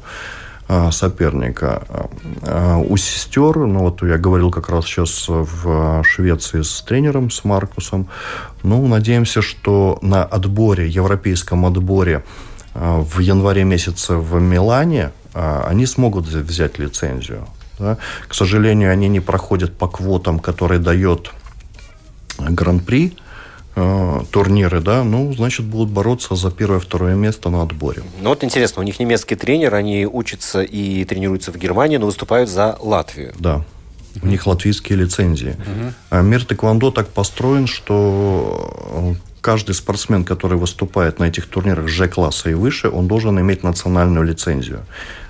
а, 0.67 0.91
соперника. 0.91 1.83
А, 2.41 2.77
у 2.77 2.97
сестер, 2.97 3.55
ну 3.57 3.81
вот 3.81 4.01
я 4.01 4.17
говорил 4.17 4.49
как 4.49 4.69
раз 4.69 4.85
сейчас 4.85 5.25
в 5.27 6.03
Швеции 6.03 6.63
с 6.63 6.81
тренером, 6.81 7.29
с 7.29 7.43
Маркусом, 7.43 8.07
ну, 8.63 8.87
надеемся, 8.87 9.43
что 9.43 9.99
на 10.01 10.23
отборе, 10.23 10.87
европейском 10.87 11.67
отборе 11.67 12.23
а, 12.73 12.99
в 12.99 13.19
январе 13.19 13.63
месяце 13.63 14.15
в 14.15 14.39
Милане 14.41 15.11
они 15.33 15.85
смогут 15.85 16.25
взять 16.25 16.79
лицензию. 16.79 17.45
Да? 17.77 17.97
К 18.27 18.33
сожалению, 18.33 18.91
они 18.91 19.09
не 19.09 19.19
проходят 19.19 19.77
по 19.77 19.89
квотам, 19.89 20.39
которые 20.39 20.79
дает 20.79 21.31
Гран-при, 22.39 23.17
Э, 23.77 24.21
турниры, 24.31 24.79
да, 24.79 25.03
ну, 25.03 25.33
значит, 25.33 25.65
будут 25.65 25.89
бороться 25.89 26.35
за 26.35 26.49
первое-второе 26.49 27.15
место 27.15 27.49
на 27.49 27.61
отборе. 27.61 28.03
Ну, 28.21 28.29
вот 28.29 28.41
интересно, 28.43 28.81
у 28.81 28.85
них 28.85 28.99
немецкий 28.99 29.35
тренер, 29.35 29.75
они 29.75 30.05
учатся 30.05 30.61
и 30.61 31.03
тренируются 31.03 31.51
в 31.51 31.57
Германии, 31.57 31.97
но 31.97 32.05
выступают 32.05 32.49
за 32.49 32.77
Латвию. 32.79 33.33
Да. 33.37 33.65
У 34.21 34.27
них 34.27 34.47
латвийские 34.47 34.97
лицензии. 34.99 35.57
Угу. 36.11 36.21
Мир 36.21 36.45
тэквондо 36.45 36.89
так 36.91 37.09
построен, 37.09 37.67
что 37.67 39.13
э, 39.17 39.35
каждый 39.41 39.75
спортсмен, 39.75 40.23
который 40.23 40.57
выступает 40.57 41.19
на 41.19 41.25
этих 41.25 41.47
турнирах 41.47 41.89
Ж-класса 41.89 42.49
и 42.49 42.53
выше, 42.53 42.89
он 42.89 43.07
должен 43.07 43.37
иметь 43.41 43.63
национальную 43.63 44.25
лицензию, 44.25 44.85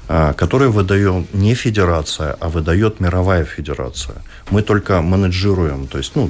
э, 0.07 0.33
которую 0.37 0.71
выдает 0.71 1.33
не 1.33 1.55
федерация, 1.55 2.37
а 2.39 2.49
выдает 2.49 2.99
мировая 2.99 3.43
федерация. 3.43 4.17
Мы 4.51 4.61
только 4.61 5.01
менеджируем, 5.01 5.87
то 5.87 5.97
есть, 5.97 6.15
ну, 6.15 6.29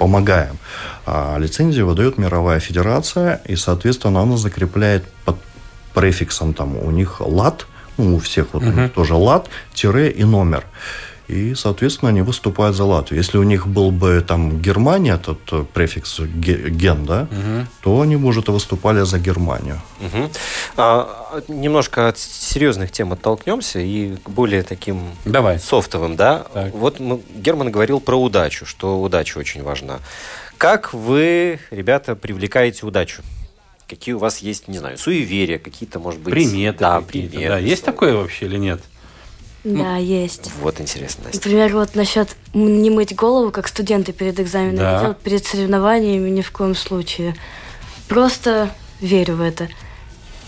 помогаем. 0.00 0.56
А 1.04 1.36
лицензию 1.38 1.86
выдает 1.86 2.18
мировая 2.18 2.58
федерация, 2.58 3.40
и, 3.44 3.56
соответственно, 3.56 4.22
она 4.22 4.36
закрепляет 4.36 5.04
под 5.26 5.36
префиксом 5.94 6.54
там 6.54 6.76
у 6.76 6.90
них 6.90 7.20
лад, 7.20 7.66
ну, 7.98 8.16
у 8.16 8.18
всех 8.18 8.46
вот 8.52 8.62
uh-huh. 8.62 8.72
у 8.72 8.80
них 8.80 8.92
тоже 8.92 9.14
лад, 9.14 9.48
тире 9.74 10.10
и 10.10 10.24
номер. 10.24 10.64
И, 11.30 11.54
соответственно, 11.54 12.08
они 12.08 12.22
выступают 12.22 12.74
за 12.74 12.84
Латвию. 12.84 13.18
Если 13.18 13.38
у 13.38 13.44
них 13.44 13.68
был 13.68 13.92
бы 13.92 14.20
там 14.26 14.60
Германия, 14.60 15.14
этот 15.14 15.38
э, 15.52 15.64
префикс 15.72 16.18
ген, 16.18 17.06
да, 17.06 17.28
угу. 17.30 17.66
то 17.82 18.00
они, 18.00 18.16
может, 18.16 18.48
и 18.48 18.50
выступали 18.50 19.02
за 19.02 19.20
Германию. 19.20 19.80
Угу. 20.00 20.30
А, 20.76 21.40
немножко 21.46 22.08
от 22.08 22.18
серьезных 22.18 22.90
тем 22.90 23.12
оттолкнемся 23.12 23.78
и 23.78 24.16
к 24.16 24.28
более 24.28 24.64
таким 24.64 25.02
Давай. 25.24 25.60
софтовым, 25.60 26.16
да. 26.16 26.46
Так. 26.52 26.74
Вот 26.74 26.98
мы, 26.98 27.20
Герман 27.36 27.70
говорил 27.70 28.00
про 28.00 28.16
удачу, 28.16 28.66
что 28.66 29.00
удача 29.00 29.38
очень 29.38 29.62
важна. 29.62 30.00
Как 30.58 30.92
вы, 30.92 31.60
ребята, 31.70 32.16
привлекаете 32.16 32.84
удачу? 32.84 33.22
Какие 33.88 34.14
у 34.14 34.18
вас 34.18 34.38
есть, 34.38 34.66
не 34.66 34.78
знаю, 34.78 34.98
суеверия, 34.98 35.60
какие-то, 35.60 36.00
может 36.00 36.20
быть... 36.20 36.34
Приметы. 36.34 36.78
Да, 36.80 37.00
приметы. 37.00 37.48
Да. 37.48 37.58
Есть 37.58 37.84
такое 37.84 38.16
вообще 38.16 38.46
или 38.46 38.56
нет? 38.56 38.80
Да, 39.62 39.96
ну, 39.96 40.00
есть. 40.00 40.50
Вот 40.60 40.80
интересно, 40.80 41.24
Настя. 41.24 41.38
Например, 41.38 41.74
вот 41.74 41.94
насчет 41.94 42.28
не 42.54 42.88
мыть 42.88 43.14
голову, 43.14 43.50
как 43.50 43.68
студенты 43.68 44.12
перед 44.12 44.40
экзаменом 44.40 44.76
да. 44.76 45.00
делают, 45.00 45.18
перед 45.20 45.44
соревнованиями 45.44 46.30
ни 46.30 46.40
в 46.40 46.50
коем 46.50 46.74
случае. 46.74 47.36
Просто 48.08 48.70
верю 49.00 49.36
в 49.36 49.42
это. 49.42 49.68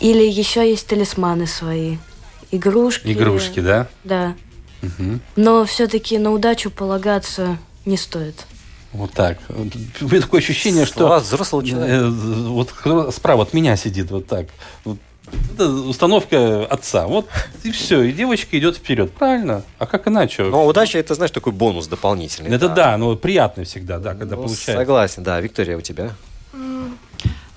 Или 0.00 0.24
еще 0.24 0.68
есть 0.68 0.86
талисманы 0.86 1.46
свои. 1.46 1.98
Игрушки. 2.50 3.12
Игрушки, 3.12 3.60
да? 3.60 3.88
Да. 4.04 4.34
Угу. 4.82 5.20
Но 5.36 5.64
все-таки 5.64 6.18
на 6.18 6.32
удачу 6.32 6.70
полагаться 6.70 7.58
не 7.84 7.96
стоит. 7.96 8.46
Вот 8.92 9.12
так. 9.12 9.38
У 9.48 10.04
меня 10.04 10.20
такое 10.20 10.40
ощущение, 10.40 10.86
Слова 10.86 11.18
что... 11.18 11.26
взрослого 11.26 11.64
человека. 11.64 12.04
Э, 12.04 12.08
вот 12.08 12.74
справа 13.14 13.42
от 13.42 13.54
меня 13.54 13.76
сидит 13.76 14.10
вот 14.10 14.26
так. 14.26 14.48
Вот 14.84 14.98
это 15.54 15.68
установка 15.68 16.64
отца. 16.66 17.06
Вот 17.06 17.28
и 17.62 17.70
все. 17.70 18.02
И 18.02 18.12
девочка 18.12 18.58
идет 18.58 18.76
вперед. 18.76 19.12
Правильно. 19.12 19.62
А 19.78 19.86
как 19.86 20.08
иначе? 20.08 20.44
Ну, 20.44 20.64
удача 20.64 20.98
это, 20.98 21.14
знаешь, 21.14 21.30
такой 21.30 21.52
бонус 21.52 21.86
дополнительный. 21.86 22.50
Это 22.50 22.68
да, 22.68 22.74
да 22.74 22.96
но 22.98 23.16
приятно 23.16 23.64
всегда, 23.64 23.98
да, 23.98 24.14
когда 24.14 24.36
ну, 24.36 24.42
получается. 24.42 24.76
Согласен, 24.76 25.22
да. 25.22 25.40
Виктория, 25.40 25.76
у 25.76 25.80
тебя? 25.80 26.12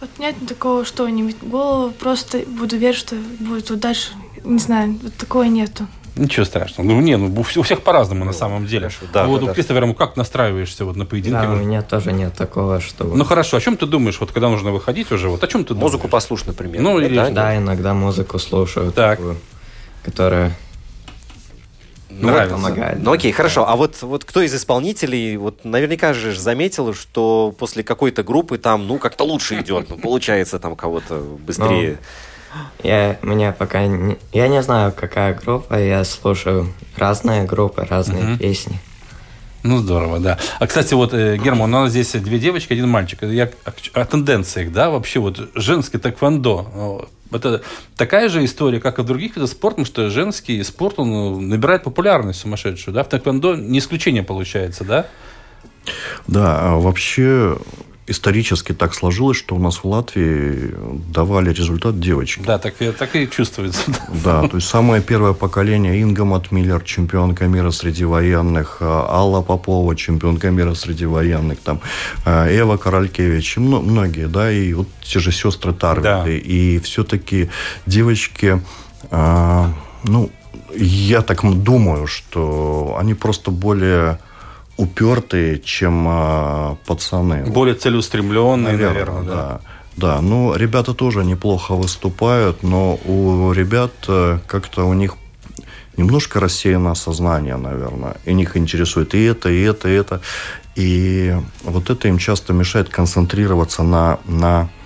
Вот 0.02 0.10
нет 0.20 0.36
такого, 0.48 0.86
что 0.86 1.08
не 1.10 1.34
голову, 1.42 1.92
просто 1.92 2.40
буду 2.46 2.78
верить, 2.78 2.98
что 2.98 3.16
будет 3.40 3.72
удача. 3.72 4.10
Не 4.44 4.60
знаю, 4.60 5.00
вот 5.02 5.16
такого 5.16 5.44
нету. 5.44 5.88
Ничего 6.16 6.46
страшного. 6.46 6.88
Ну, 6.88 7.02
не, 7.02 7.18
ну, 7.18 7.34
у 7.38 7.62
всех 7.62 7.82
по-разному 7.82 8.24
на 8.24 8.34
самом 8.34 8.66
деле. 8.66 8.90
Хорошо, 8.90 9.06
да, 9.14 9.26
вот 9.26 9.44
да, 9.44 9.52
у 9.52 9.54
Кристофера, 9.54 9.94
как 9.94 10.16
настраиваешься 10.16 10.86
вот 10.86 10.96
на 10.96 11.06
поединке? 11.06 11.42
Да, 11.42 11.52
у 11.52 11.56
меня 11.56 11.82
тоже 11.82 12.14
нет 12.14 12.34
такого, 12.34 12.80
что... 12.80 13.04
Ну, 13.04 13.24
хорошо. 13.26 13.58
О 13.58 13.62
чем 13.62 13.76
ты 13.76 13.86
думаешь, 13.86 14.20
вот 14.20 14.32
когда 14.32 14.50
нужно 14.50 14.72
выходить 14.72 15.12
уже? 15.12 15.28
Вот 15.28 15.44
о 15.44 15.48
чем 15.48 15.64
ты 15.64 15.74
думаешь? 15.74 15.92
Музыку 15.92 16.08
послушать, 16.08 16.48
например. 16.48 16.82
Ну, 16.82 17.00
или... 17.00 17.16
Да, 17.16 17.30
да, 17.30 17.58
иногда 17.58 17.94
музыку 17.94 18.40
слушаю. 18.40 18.92
Так. 18.94 19.18
Такую, 19.18 19.38
которая 20.04 20.56
ну, 22.10 22.30
Нравится. 22.30 22.56
помогает. 22.56 23.00
Ну 23.02 23.12
окей, 23.12 23.32
хорошо. 23.32 23.68
А 23.68 23.76
вот, 23.76 24.02
вот 24.02 24.24
кто 24.24 24.42
из 24.42 24.56
исполнителей, 24.56 25.36
вот 25.36 25.66
наверняка 25.66 26.14
же 26.14 26.34
заметил, 26.40 26.94
что 26.94 27.54
после 27.58 27.84
какой-то 27.84 28.24
группы 28.24 28.58
там, 28.58 28.88
ну, 28.88 29.00
как-то 29.00 29.26
лучше 29.26 29.60
идет, 29.60 29.90
ну, 29.90 29.98
получается 29.98 30.60
там 30.60 30.76
кого-то 30.76 31.20
быстрее. 31.46 31.92
Ну, 31.92 31.98
я, 32.84 33.18
меня 33.22 33.52
пока 33.52 33.86
не, 33.88 34.18
я 34.34 34.48
не 34.48 34.62
знаю, 34.62 34.94
какая 34.94 35.34
группа, 35.34 35.76
я 35.76 36.04
слушаю 36.04 36.74
разные 36.98 37.44
группы, 37.44 37.86
разные 37.90 38.24
угу. 38.24 38.38
песни. 38.38 38.80
Ну, 39.64 39.80
здорово, 39.80 40.20
да. 40.20 40.38
А, 40.60 40.68
кстати, 40.68 40.94
вот, 40.94 41.14
э, 41.14 41.38
Герман, 41.38 41.74
у 41.74 41.80
нас 41.82 41.90
здесь 41.90 42.12
две 42.12 42.38
девочки, 42.38 42.74
один 42.74 42.88
мальчик. 42.88 43.24
Я 43.24 43.50
о, 43.66 44.00
о 44.00 44.06
тенденциях, 44.06 44.72
да, 44.72 44.92
вообще 44.92 45.20
вот 45.20 45.50
женский 45.56 45.98
тэквондо. 45.98 47.08
Это 47.32 47.64
такая 47.98 48.30
же 48.30 48.46
история, 48.46 48.80
как 48.80 49.00
и 49.00 49.02
в 49.02 49.06
других 49.06 49.36
видах 49.36 49.50
спорта, 49.50 49.84
что 49.84 50.12
женский 50.12 50.62
спорт, 50.64 51.00
он 51.00 51.10
ну, 51.10 51.40
набирает 51.42 51.84
популярность 51.84 52.42
сумасшедшую, 52.42 52.94
да? 52.94 53.04
В 53.04 53.10
тэквондо 53.10 53.56
не 53.56 53.80
исключение 53.80 54.22
получается, 54.22 54.84
да? 54.84 55.08
Да, 56.28 56.60
а 56.62 56.76
вообще 56.76 57.58
исторически 58.08 58.74
так 58.74 58.94
сложилось, 58.94 59.38
что 59.38 59.56
у 59.56 59.60
нас 59.60 59.78
в 59.78 59.86
Латвии 59.86 60.74
давали 61.12 61.52
результат 61.52 62.00
девочки. 62.00 62.44
Да, 62.46 62.60
так, 62.60 62.76
так 62.98 63.16
и 63.16 63.30
чувствуется. 63.30 63.82
Да, 64.24 64.48
то 64.48 64.58
есть 64.58 64.68
самое 64.68 65.02
первое 65.02 65.34
поколение 65.34 66.00
Инга 66.00 66.24
Матмиллер, 66.26 66.84
чемпионка 66.84 67.48
мира 67.48 67.72
среди 67.72 68.06
военных, 68.06 68.78
а, 68.80 69.08
Алла 69.10 69.42
Попова, 69.42 69.96
чемпионка 69.96 70.52
мира 70.52 70.74
среди 70.76 71.06
военных, 71.06 71.60
там, 71.60 71.82
а, 72.26 72.48
Эва 72.48 72.78
Королькевич, 72.78 73.58
и 73.58 73.60
многие, 73.60 74.28
да, 74.28 74.52
и 74.52 74.74
вот 74.74 74.88
те 75.02 75.20
же 75.20 75.32
сестры 75.32 75.74
Тарвиты. 75.74 76.04
Да. 76.04 76.30
И 76.30 76.80
все-таки 76.80 77.50
девочки, 77.86 78.62
а, 79.10 79.74
ну, 80.04 80.30
я 80.76 81.22
так 81.22 81.42
думаю, 81.64 82.08
что 82.08 82.96
они 83.00 83.14
просто 83.14 83.52
более 83.52 84.20
упертые, 84.78 85.60
чем 85.60 86.06
а, 86.08 86.78
пацаны. 86.86 87.46
Более 87.46 87.76
целеустремленные, 87.76 88.74
наверное, 88.74 88.94
наверное 88.94 89.24
да. 89.24 89.36
да. 89.36 89.62
Да, 89.98 90.22
ну, 90.22 90.54
ребята 90.56 90.94
тоже 90.94 91.24
неплохо 91.24 91.74
выступают, 91.74 92.64
но 92.64 93.00
у 93.06 93.54
ребят 93.54 93.94
э, 94.10 94.40
как-то 94.46 94.84
у 94.84 94.94
них 94.94 95.16
немножко 95.96 96.42
рассеяно 96.42 96.96
сознание, 96.96 97.56
наверное. 97.56 98.18
И 98.26 98.34
них 98.34 98.58
интересует 98.58 99.14
и 99.14 99.24
это, 99.24 99.50
и 99.50 99.62
это, 99.62 99.88
и 99.88 99.94
это. 99.94 100.22
И 100.76 101.34
вот 101.64 101.90
это 101.90 102.10
им 102.10 102.18
часто 102.18 102.52
мешает 102.52 102.90
концентрироваться 102.90 103.84
на, 103.84 104.20
на 104.26 104.68
Э, 104.68 104.85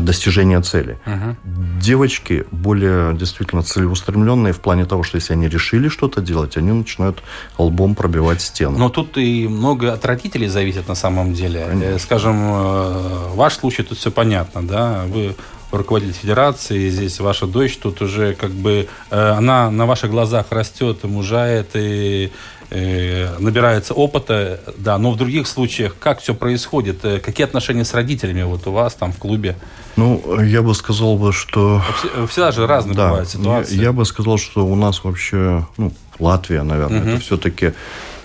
достижения 0.00 0.60
цели. 0.60 0.98
Угу. 1.06 1.36
Девочки 1.80 2.44
более 2.50 3.14
действительно 3.16 3.62
целеустремленные 3.62 4.52
в 4.52 4.60
плане 4.60 4.84
того, 4.84 5.02
что 5.02 5.16
если 5.16 5.32
они 5.32 5.48
решили 5.48 5.88
что-то 5.88 6.20
делать, 6.20 6.56
они 6.56 6.72
начинают 6.72 7.22
лбом 7.58 7.94
пробивать 7.94 8.42
стену. 8.42 8.78
Но 8.78 8.88
тут 8.88 9.16
и 9.16 9.48
много 9.48 9.92
от 9.92 10.04
родителей 10.04 10.48
зависит 10.48 10.88
на 10.88 10.94
самом 10.94 11.32
деле. 11.32 11.66
Конечно. 11.68 11.98
Скажем, 11.98 12.36
э, 12.36 13.34
ваш 13.34 13.54
случай 13.54 13.82
тут 13.82 13.98
все 13.98 14.10
понятно, 14.10 14.66
да, 14.66 15.04
вы 15.08 15.34
руководитель 15.72 16.14
федерации, 16.14 16.90
здесь 16.90 17.20
ваша 17.20 17.46
дочь, 17.46 17.76
тут 17.78 18.02
уже 18.02 18.34
как 18.34 18.50
бы 18.50 18.88
э, 19.10 19.30
она 19.30 19.70
на 19.70 19.86
ваших 19.86 20.10
глазах 20.10 20.46
растет, 20.50 21.04
мужает 21.04 21.70
и 21.74 22.26
э, 22.26 22.59
набирается 22.70 23.94
опыта, 23.94 24.60
да, 24.76 24.96
но 24.98 25.10
в 25.10 25.16
других 25.16 25.48
случаях 25.48 25.96
как 25.98 26.20
все 26.20 26.34
происходит? 26.34 27.04
Э, 27.04 27.18
какие 27.18 27.44
отношения 27.44 27.84
с 27.84 27.94
родителями 27.94 28.42
вот 28.42 28.66
у 28.66 28.72
вас 28.72 28.94
там 28.94 29.12
в 29.12 29.18
клубе? 29.18 29.56
Ну, 29.96 30.40
я 30.40 30.62
бы 30.62 30.74
сказал 30.74 31.16
бы, 31.16 31.32
что... 31.32 31.82
Всегда 32.28 32.52
же 32.52 32.66
разные 32.66 32.94
да, 32.94 33.08
бывают 33.08 33.28
ситуации. 33.28 33.76
Я, 33.76 33.82
я 33.82 33.92
бы 33.92 34.04
сказал, 34.04 34.38
что 34.38 34.64
у 34.64 34.76
нас 34.76 35.02
вообще, 35.02 35.66
ну, 35.76 35.92
Латвия, 36.18 36.62
наверное, 36.62 37.00
угу. 37.00 37.08
это 37.10 37.20
все-таки 37.20 37.72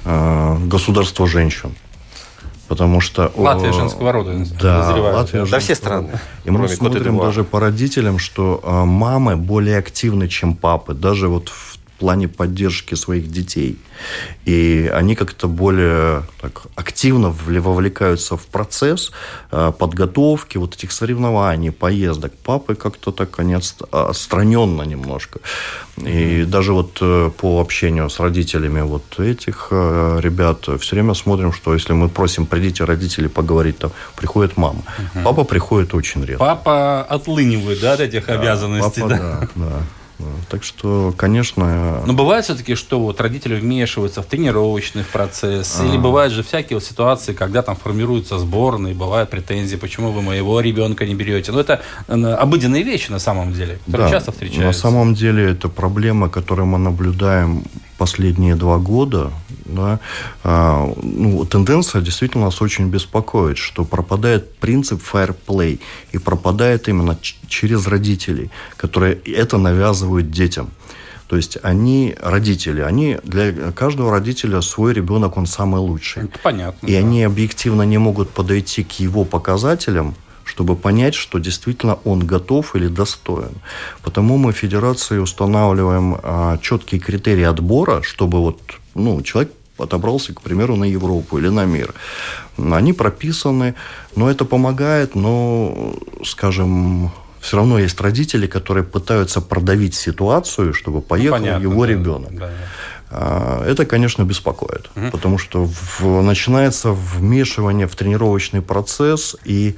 э, 0.04 0.58
государство 0.66 1.28
женщин. 1.28 1.76
Потому 2.68 3.00
что... 3.00 3.32
Латвия 3.36 3.74
женского 3.74 4.12
рода, 4.12 4.34
да, 4.60 4.96
Латвия 4.96 5.46
да, 5.46 5.60
все 5.60 5.76
страны. 5.76 6.20
И 6.46 6.50
мы 6.50 6.68
смотрим 6.68 7.20
даже 7.20 7.44
по 7.44 7.60
родителям, 7.60 8.18
что 8.18 8.60
э, 8.64 8.86
мамы 8.86 9.36
более 9.36 9.78
активны, 9.78 10.28
чем 10.28 10.56
папы. 10.56 10.94
Даже 10.94 11.28
вот 11.28 11.50
в 11.50 11.75
плане 12.00 12.28
поддержки 12.28 12.96
своих 12.96 13.32
детей. 13.32 13.78
И 14.46 14.92
они 14.94 15.16
как-то 15.16 15.48
более 15.48 16.24
так, 16.42 16.64
активно 16.76 17.30
вовлекаются 17.30 18.36
в 18.36 18.46
процесс 18.46 19.12
э, 19.52 19.72
подготовки 19.78 20.58
вот 20.58 20.76
этих 20.76 20.92
соревнований, 20.92 21.72
поездок. 21.72 22.34
Папы 22.44 22.76
как-то 22.76 23.12
так 23.12 23.40
они 23.40 23.56
отстраненно 23.92 24.84
немножко. 24.84 25.40
И 25.98 26.44
даже 26.44 26.74
вот 26.74 26.98
э, 27.02 27.32
по 27.38 27.62
общению 27.62 28.10
с 28.10 28.20
родителями 28.20 28.82
вот 28.82 29.20
этих 29.20 29.68
э, 29.72 30.20
ребят 30.22 30.68
все 30.80 30.96
время 30.96 31.14
смотрим, 31.14 31.54
что 31.54 31.74
если 31.74 31.94
мы 31.94 32.10
просим, 32.10 32.46
придите 32.46 32.84
родители 32.84 33.28
поговорить, 33.28 33.78
там 33.78 33.92
приходит 34.16 34.58
мама. 34.58 34.82
Mm-hmm. 34.98 35.24
Папа 35.24 35.44
приходит 35.44 35.94
очень 35.94 36.26
редко. 36.26 36.40
Папа 36.40 37.04
отлынивает, 37.04 37.80
да, 37.80 37.94
от 37.94 38.02
этих 38.02 38.26
да, 38.26 38.34
обязанностей. 38.34 39.02
Папа, 39.02 39.16
да, 39.16 39.40
да. 39.40 39.50
да. 39.56 39.80
Так 40.50 40.64
что, 40.64 41.14
конечно... 41.18 42.04
Но 42.06 42.14
бывает 42.14 42.46
все-таки, 42.46 42.76
что 42.76 43.00
вот 43.00 43.20
родители 43.20 43.56
вмешиваются 43.56 44.22
в 44.22 44.26
тренировочный 44.26 45.04
процесс, 45.04 45.80
а... 45.80 45.86
или 45.86 45.98
бывают 45.98 46.34
же 46.34 46.44
всякие 46.44 46.78
вот 46.78 46.84
ситуации, 46.84 47.34
когда 47.34 47.62
там 47.62 47.76
формируются 47.76 48.40
сборные, 48.40 48.94
бывают 48.94 49.30
претензии, 49.30 49.76
почему 49.76 50.12
вы 50.12 50.22
моего 50.22 50.60
ребенка 50.62 51.06
не 51.06 51.16
берете. 51.16 51.52
Но 51.52 51.60
это 51.60 51.82
обыденные 52.08 52.84
вещи 52.84 53.12
на 53.12 53.20
самом 53.20 53.54
деле, 53.54 53.80
которые 53.86 54.08
да, 54.08 54.12
часто 54.12 54.32
встречаются. 54.32 54.66
На 54.66 54.74
самом 54.74 55.16
деле 55.16 55.52
это 55.52 55.70
проблема, 55.70 56.30
которую 56.30 56.68
мы 56.68 56.78
наблюдаем 56.78 57.64
последние 57.98 58.56
два 58.56 58.78
года, 58.78 59.32
да, 59.66 60.00
а, 60.44 60.94
ну, 61.02 61.46
тенденция 61.46 62.02
действительно 62.02 62.46
нас 62.46 62.62
очень 62.62 62.90
беспокоит, 62.90 63.58
что 63.58 63.84
пропадает 63.84 64.56
принцип 64.58 65.02
fair 65.02 65.36
play 65.48 65.80
и 66.12 66.18
пропадает 66.18 66.88
именно 66.88 67.18
через 67.48 67.88
родителей, 67.88 68.52
которые 68.78 69.16
это 69.26 69.58
навязывают 69.58 70.32
детям. 70.32 70.70
То 71.28 71.38
есть 71.38 71.58
они, 71.64 72.16
родители, 72.22 72.82
они 72.82 73.18
для 73.24 73.72
каждого 73.72 74.12
родителя 74.12 74.62
свой 74.62 74.94
ребенок, 74.94 75.38
он 75.38 75.48
самый 75.48 75.82
лучший. 75.82 76.26
Это 76.26 76.40
понятно. 76.44 76.86
И 76.86 76.94
да. 76.94 77.00
они 77.00 77.24
объективно 77.24 77.82
не 77.82 77.98
могут 77.98 78.30
подойти 78.30 78.84
к 78.84 78.92
его 78.94 79.26
показателям, 79.26 80.16
чтобы 80.46 80.76
понять, 80.76 81.16
что 81.16 81.40
действительно 81.40 81.98
он 82.06 82.26
готов 82.26 82.76
или 82.76 82.88
достоин. 82.88 83.52
Потому 84.04 84.38
мы 84.38 84.54
в 84.54 84.58
Федерации 84.58 85.18
устанавливаем 85.18 86.18
а, 86.24 86.58
четкие 86.60 87.02
критерии 87.02 87.44
отбора, 87.44 88.02
чтобы 88.04 88.40
вот, 88.40 88.60
ну, 88.94 89.22
человек 89.22 89.52
отобрался, 89.78 90.34
к 90.34 90.42
примеру, 90.42 90.76
на 90.76 90.86
Европу 90.86 91.38
или 91.38 91.50
на 91.50 91.66
мир. 91.66 91.94
Они 92.58 92.94
прописаны, 92.94 93.76
но 94.16 94.30
это 94.30 94.46
помогает, 94.46 95.16
но, 95.16 95.96
скажем, 96.24 97.12
все 97.42 97.58
равно 97.58 97.80
есть 97.80 98.00
родители, 98.02 98.48
которые 98.48 98.84
пытаются 98.84 99.42
продавить 99.42 99.96
ситуацию, 99.96 100.74
чтобы 100.74 101.02
поехал 101.02 101.38
ну, 101.38 101.44
понятно, 101.44 101.64
его 101.64 101.86
да, 101.86 101.92
ребенок. 101.92 102.36
Да. 102.38 102.50
А, 103.12 103.64
это, 103.66 103.86
конечно, 103.86 104.24
беспокоит, 104.24 104.90
угу. 104.96 105.12
потому 105.12 105.38
что 105.38 105.66
в, 105.66 106.22
начинается 106.22 106.92
вмешивание 106.92 107.88
в 107.88 107.96
тренировочный 107.96 108.62
процесс, 108.62 109.36
и 109.46 109.76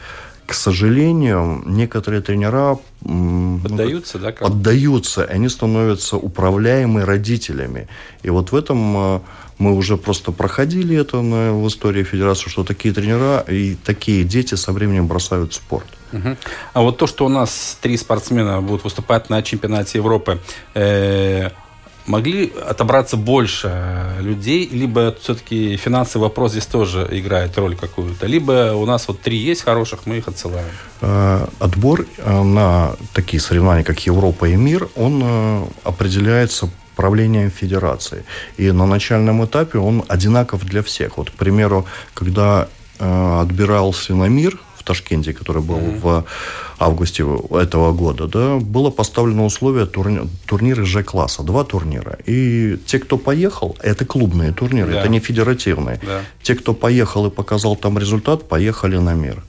к 0.48 0.54
сожалению, 0.54 1.62
некоторые 1.66 2.22
тренера 2.22 2.80
поддаются, 3.02 4.18
ну, 4.18 4.24
да, 4.24 4.32
как? 4.32 4.48
поддаются, 4.48 5.24
и 5.24 5.34
они 5.34 5.50
становятся 5.50 6.16
управляемыми 6.16 7.04
родителями. 7.04 7.90
И 8.24 8.30
вот 8.30 8.54
в 8.54 8.56
этом 8.56 8.98
э, 8.98 9.20
мы 9.58 9.76
уже 9.76 9.98
просто 9.98 10.32
проходили 10.32 10.96
это 10.96 11.18
в 11.18 11.68
истории 11.68 12.04
Федерации, 12.04 12.50
что 12.50 12.64
такие 12.64 12.94
тренера 12.94 13.44
и 13.50 13.76
такие 13.76 14.24
дети 14.24 14.56
со 14.56 14.72
временем 14.72 15.08
бросают 15.08 15.54
спорт. 15.54 15.88
Угу. 16.14 16.38
А 16.74 16.82
вот 16.82 16.98
то, 16.98 17.08
что 17.08 17.26
у 17.26 17.30
нас 17.30 17.78
три 17.82 17.98
спортсмена 17.98 18.62
будут 18.62 18.86
выступать 18.86 19.30
на 19.30 19.44
чемпионате 19.44 19.98
Европы, 19.98 20.40
э, 20.76 21.50
могли 22.08 22.52
отобраться 22.68 23.18
больше 23.18 24.16
людей, 24.20 24.68
либо 24.72 25.16
все-таки 25.22 25.78
финансовый 25.78 26.24
вопрос 26.24 26.52
здесь 26.52 26.66
тоже 26.66 27.08
играет 27.12 27.58
роль 27.58 27.76
какую-то, 27.76 28.26
либо 28.26 28.74
у 28.74 28.86
нас 28.86 29.08
вот 29.08 29.22
три 29.22 29.38
есть 29.38 29.62
хороших, 29.62 30.06
мы 30.06 30.18
их 30.18 30.28
отсылаем. 30.28 30.68
Э, 31.02 31.48
отбор 31.60 32.06
э, 32.18 32.44
на 32.44 32.96
такие 33.14 33.40
соревнования, 33.40 33.84
как 33.84 34.00
Европа 34.08 34.46
и 34.46 34.56
мир, 34.56 34.88
он 34.96 35.22
э, 35.24 35.66
определяется 35.84 36.70
правлением 36.96 37.52
федерации. 37.52 38.24
И 38.58 38.72
на 38.72 38.86
начальном 38.86 39.46
этапе 39.46 39.78
он 39.78 40.04
одинаков 40.08 40.66
для 40.66 40.82
всех. 40.82 41.18
Вот, 41.18 41.30
к 41.30 41.34
примеру, 41.34 41.86
когда 42.16 42.68
отбирался 43.00 44.16
на 44.16 44.28
мир 44.28 44.58
Ташкенте, 44.88 45.34
который 45.34 45.62
был 45.62 45.78
mm-hmm. 45.78 46.00
в 46.00 46.24
августе 46.80 47.24
этого 47.52 47.92
года, 47.94 48.28
да, 48.28 48.58
было 48.58 48.90
поставлено 48.90 49.46
условие 49.46 49.86
турни- 49.86 50.28
турниры 50.46 50.86
Ж-класса, 50.86 51.44
два 51.44 51.64
турнира. 51.64 52.18
И 52.26 52.78
те, 52.86 53.00
кто 53.00 53.18
поехал, 53.18 53.76
это 53.82 54.06
клубные 54.06 54.52
турниры, 54.52 54.94
да. 54.94 55.00
это 55.00 55.10
не 55.10 55.20
федеративные. 55.20 56.00
Да. 56.04 56.22
Те, 56.42 56.56
кто 56.56 56.74
поехал 56.74 57.28
и 57.28 57.30
показал 57.30 57.76
там 57.76 58.00
результат, 58.00 58.48
поехали 58.48 58.98
на 58.98 59.14
мир. 59.14 59.44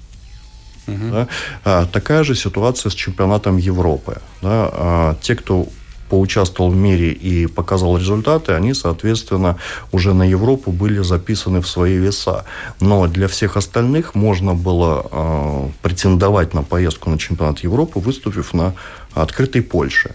Угу. 0.88 1.10
Да? 1.12 1.28
А, 1.64 1.86
такая 1.86 2.24
же 2.24 2.34
ситуация 2.34 2.90
с 2.90 2.94
чемпионатом 2.94 3.58
Европы. 3.58 4.20
Да? 4.42 4.70
А, 4.72 5.16
те, 5.20 5.34
кто 5.34 5.66
поучаствовал 6.08 6.70
в 6.70 6.76
мире 6.76 7.12
и 7.12 7.46
показал 7.46 7.96
результаты, 7.98 8.52
они, 8.52 8.74
соответственно, 8.74 9.56
уже 9.92 10.14
на 10.14 10.22
Европу 10.22 10.72
были 10.72 11.02
записаны 11.02 11.60
в 11.60 11.68
свои 11.68 11.96
веса. 11.96 12.44
Но 12.80 13.06
для 13.06 13.28
всех 13.28 13.56
остальных 13.56 14.14
можно 14.14 14.54
было 14.54 15.06
э, 15.10 15.68
претендовать 15.82 16.54
на 16.54 16.62
поездку 16.62 17.10
на 17.10 17.18
чемпионат 17.18 17.60
Европы, 17.60 18.00
выступив 18.00 18.54
на 18.54 18.74
открытой 19.14 19.62
Польше. 19.62 20.14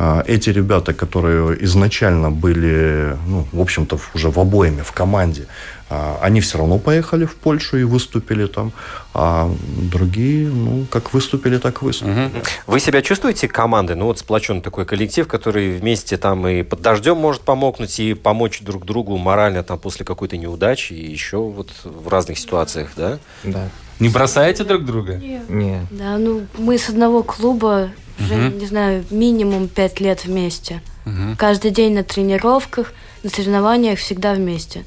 А, 0.00 0.22
эти 0.26 0.50
ребята, 0.50 0.92
которые 0.94 1.64
изначально 1.64 2.30
были, 2.30 3.16
ну, 3.26 3.46
в 3.52 3.60
общем-то, 3.60 3.98
уже 4.14 4.30
в 4.30 4.38
обоими, 4.38 4.82
в 4.82 4.92
команде, 4.92 5.46
они 5.88 6.40
все 6.40 6.58
равно 6.58 6.78
поехали 6.78 7.24
в 7.24 7.34
Польшу 7.36 7.78
и 7.78 7.84
выступили 7.84 8.46
там, 8.46 8.72
а 9.14 9.50
другие, 9.90 10.48
ну, 10.48 10.84
как 10.90 11.14
выступили, 11.14 11.58
так 11.58 11.82
выступили. 11.82 12.26
Угу. 12.26 12.32
Вы 12.66 12.80
себя 12.80 13.00
чувствуете 13.00 13.48
командой? 13.48 13.96
Ну, 13.96 14.04
вот 14.04 14.18
сплоченный 14.18 14.60
такой 14.60 14.84
коллектив, 14.84 15.26
который 15.26 15.78
вместе 15.78 16.18
там 16.18 16.46
и 16.46 16.62
под 16.62 16.82
дождем 16.82 17.16
может 17.16 17.40
помогнуть, 17.42 17.98
и 18.00 18.14
помочь 18.14 18.60
друг 18.60 18.84
другу 18.84 19.16
морально 19.16 19.62
там 19.62 19.78
после 19.78 20.04
какой-то 20.04 20.36
неудачи, 20.36 20.92
и 20.92 21.10
еще 21.10 21.38
вот 21.38 21.70
в 21.84 22.08
разных 22.08 22.38
ситуациях, 22.38 22.90
да? 22.96 23.18
Да. 23.44 23.68
Не 23.98 24.10
бросаете 24.10 24.64
друг 24.64 24.84
друга? 24.84 25.16
Нет. 25.16 25.48
Нет. 25.48 25.82
Да, 25.90 26.18
ну, 26.18 26.46
мы 26.58 26.78
с 26.78 26.88
одного 26.90 27.22
клуба 27.22 27.90
уже, 28.20 28.34
угу. 28.34 28.56
не 28.56 28.66
знаю, 28.66 29.04
минимум 29.10 29.68
пять 29.68 30.00
лет 30.00 30.24
вместе. 30.24 30.82
Угу. 31.06 31.36
Каждый 31.38 31.70
день 31.70 31.94
на 31.94 32.04
тренировках, 32.04 32.92
на 33.22 33.30
соревнованиях 33.30 33.98
всегда 33.98 34.34
вместе. 34.34 34.84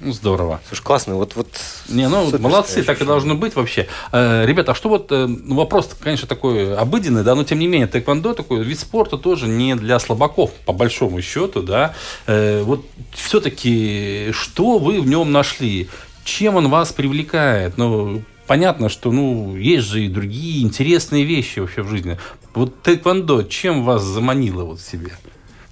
Ну, 0.00 0.12
здорово. 0.12 0.60
Слушай, 0.66 0.82
классно. 0.82 1.14
Вот, 1.16 1.36
вот 1.36 1.48
не, 1.88 2.08
ну, 2.08 2.30
молодцы, 2.38 2.82
так 2.82 3.02
и 3.02 3.04
должно 3.04 3.34
быть 3.34 3.54
вообще. 3.54 3.86
Э, 4.12 4.46
ребята, 4.46 4.72
а 4.72 4.74
что 4.74 4.88
вот, 4.88 5.12
э, 5.12 5.26
ну, 5.26 5.56
вопрос, 5.56 5.90
конечно, 6.00 6.26
такой 6.26 6.74
обыденный, 6.74 7.22
да, 7.22 7.34
но 7.34 7.44
тем 7.44 7.58
не 7.58 7.66
менее, 7.66 7.86
тэквондо 7.86 8.32
такой 8.32 8.64
вид 8.64 8.78
спорта 8.78 9.18
тоже 9.18 9.46
не 9.46 9.76
для 9.76 9.98
слабаков, 9.98 10.52
по 10.64 10.72
большому 10.72 11.20
счету, 11.20 11.62
да. 11.62 11.94
Э, 12.26 12.62
вот 12.62 12.86
все-таки, 13.12 14.30
что 14.32 14.78
вы 14.78 15.02
в 15.02 15.06
нем 15.06 15.32
нашли? 15.32 15.90
Чем 16.24 16.56
он 16.56 16.68
вас 16.70 16.92
привлекает? 16.92 17.76
Ну, 17.76 18.22
понятно, 18.46 18.88
что, 18.88 19.12
ну, 19.12 19.54
есть 19.54 19.86
же 19.86 20.04
и 20.04 20.08
другие 20.08 20.62
интересные 20.62 21.24
вещи 21.24 21.58
вообще 21.58 21.82
в 21.82 21.88
жизни. 21.88 22.18
Вот 22.54 22.82
тэквондо 22.82 23.42
чем 23.42 23.84
вас 23.84 24.02
заманило 24.02 24.64
вот 24.64 24.80
в 24.80 24.90
себе? 24.90 25.12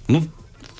Ну, 0.07 0.23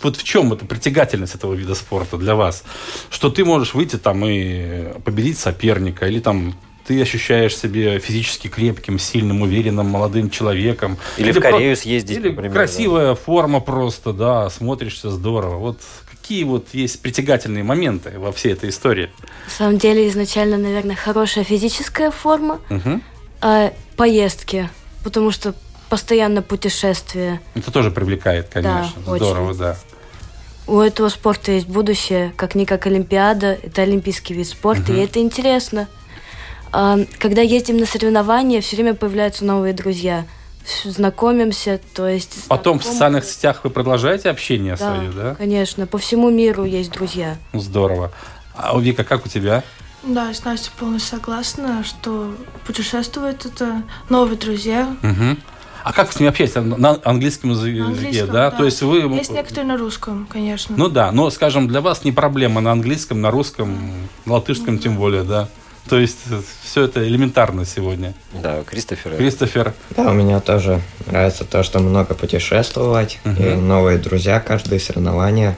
вот 0.01 0.15
в 0.17 0.23
чем 0.23 0.53
эта 0.53 0.65
притягательность 0.65 1.35
этого 1.35 1.53
вида 1.53 1.75
спорта 1.75 2.17
для 2.17 2.35
вас? 2.35 2.63
Что 3.09 3.29
ты 3.29 3.45
можешь 3.45 3.73
выйти 3.73 3.97
там 3.97 4.25
и 4.25 4.99
победить 5.03 5.37
соперника, 5.37 6.07
или 6.07 6.19
там 6.19 6.55
ты 6.85 7.01
ощущаешь 7.01 7.55
себя 7.55 7.99
физически 7.99 8.47
крепким, 8.47 8.97
сильным, 8.97 9.43
уверенным, 9.43 9.87
молодым 9.87 10.29
человеком. 10.29 10.97
Или, 11.17 11.29
или 11.29 11.39
в 11.39 11.41
Корею 11.41 11.75
про... 11.75 11.81
съездить, 11.81 12.17
Или 12.17 12.29
например, 12.29 12.51
красивая 12.51 13.09
да. 13.09 13.15
форма 13.15 13.59
просто, 13.59 14.11
да, 14.11 14.49
смотришься 14.49 15.11
здорово. 15.11 15.57
Вот 15.57 15.79
какие 16.09 16.43
вот 16.43 16.69
есть 16.73 17.01
притягательные 17.01 17.63
моменты 17.63 18.17
во 18.17 18.31
всей 18.31 18.53
этой 18.53 18.69
истории? 18.69 19.11
На 19.45 19.51
самом 19.51 19.77
деле, 19.77 20.07
изначально, 20.09 20.57
наверное, 20.57 20.95
хорошая 20.95 21.43
физическая 21.43 22.09
форма, 22.09 22.59
угу. 22.69 23.01
а 23.41 23.71
поездки 23.95 24.69
потому 25.03 25.31
что 25.31 25.53
постоянно 25.89 26.41
путешествия. 26.41 27.41
Это 27.55 27.71
тоже 27.71 27.91
привлекает, 27.91 28.49
конечно. 28.49 28.93
Да, 29.05 29.15
Здорово, 29.15 29.49
очень. 29.49 29.59
да. 29.59 29.77
У 30.69 30.79
этого 30.81 31.09
спорта 31.09 31.51
есть 31.51 31.67
будущее, 31.67 32.31
как 32.35 32.53
не 32.53 32.63
как 32.67 32.85
Олимпиада, 32.85 33.57
это 33.63 33.81
олимпийский 33.81 34.35
вид 34.35 34.47
спорта, 34.47 34.93
и 34.93 34.97
это 34.97 35.19
интересно. 35.19 35.87
А, 36.71 36.99
Когда 37.17 37.41
ездим 37.41 37.77
на 37.77 37.87
соревнования, 37.87 38.61
все 38.61 38.75
время 38.75 38.93
появляются 38.93 39.43
новые 39.45 39.73
друзья. 39.73 40.25
Знакомимся, 40.85 41.79
то 41.95 42.07
есть... 42.07 42.47
Потом 42.47 42.77
в 42.77 42.83
знакомы- 42.83 42.91
социальных 42.93 43.25
сетях 43.25 43.61
вы 43.63 43.71
продолжаете 43.71 44.29
общение 44.29 44.75
Да, 44.75 44.93
свое, 44.95 45.11
да? 45.11 45.35
конечно. 45.35 45.87
По 45.87 45.97
всему 45.97 46.29
миру 46.29 46.65
есть 46.65 46.91
друзья. 46.91 47.37
Ну, 47.53 47.59
Здорово. 47.61 48.11
А 48.53 48.75
у 48.75 48.79
Вика, 48.79 49.03
как 49.03 49.25
у 49.25 49.29
тебя? 49.29 49.63
Да, 50.03 50.31
с 50.31 50.45
Настей 50.45 50.71
полностью 50.77 51.17
согласна, 51.17 51.83
что 51.83 52.35
путешествовать 52.67 53.45
это 53.47 53.81
новые 54.09 54.37
друзья. 54.37 54.95
Мгм. 55.01 55.39
А 55.89 55.93
как 55.93 56.11
с 56.11 56.19
ними 56.19 56.29
общаетесь? 56.29 56.53
На 56.55 56.99
английском 57.03 57.49
языке, 57.49 57.79
На 57.79 57.87
английском, 57.87 58.29
да? 58.31 58.51
То 58.51 58.63
есть 58.63 58.83
вы... 58.83 58.99
Есть 59.15 59.31
некоторые 59.31 59.65
на 59.65 59.75
русском, 59.75 60.27
конечно. 60.31 60.75
Ну 60.77 60.87
да, 60.87 61.11
но, 61.11 61.31
скажем, 61.31 61.67
для 61.67 61.81
вас 61.81 62.03
не 62.03 62.11
проблема 62.11 62.61
на 62.61 62.71
английском, 62.71 63.21
на 63.21 63.31
русском, 63.31 63.75
на 64.25 64.33
латышском 64.33 64.77
тем 64.77 64.97
более, 64.97 65.23
да? 65.23 65.49
То 65.89 65.97
есть 65.97 66.19
все 66.63 66.83
это 66.83 67.07
элементарно 67.07 67.65
сегодня. 67.65 68.13
Да, 68.33 68.61
Кристофер. 68.63 69.15
Кристофер, 69.15 69.73
Да, 69.97 70.11
у 70.11 70.13
меня 70.13 70.39
тоже 70.39 70.79
нравится 71.07 71.43
то, 71.43 71.63
что 71.63 71.79
много 71.79 72.13
путешествовать, 72.13 73.19
и 73.25 73.55
новые 73.55 73.97
друзья 73.97 74.39
каждые 74.39 74.79
соревнования, 74.79 75.57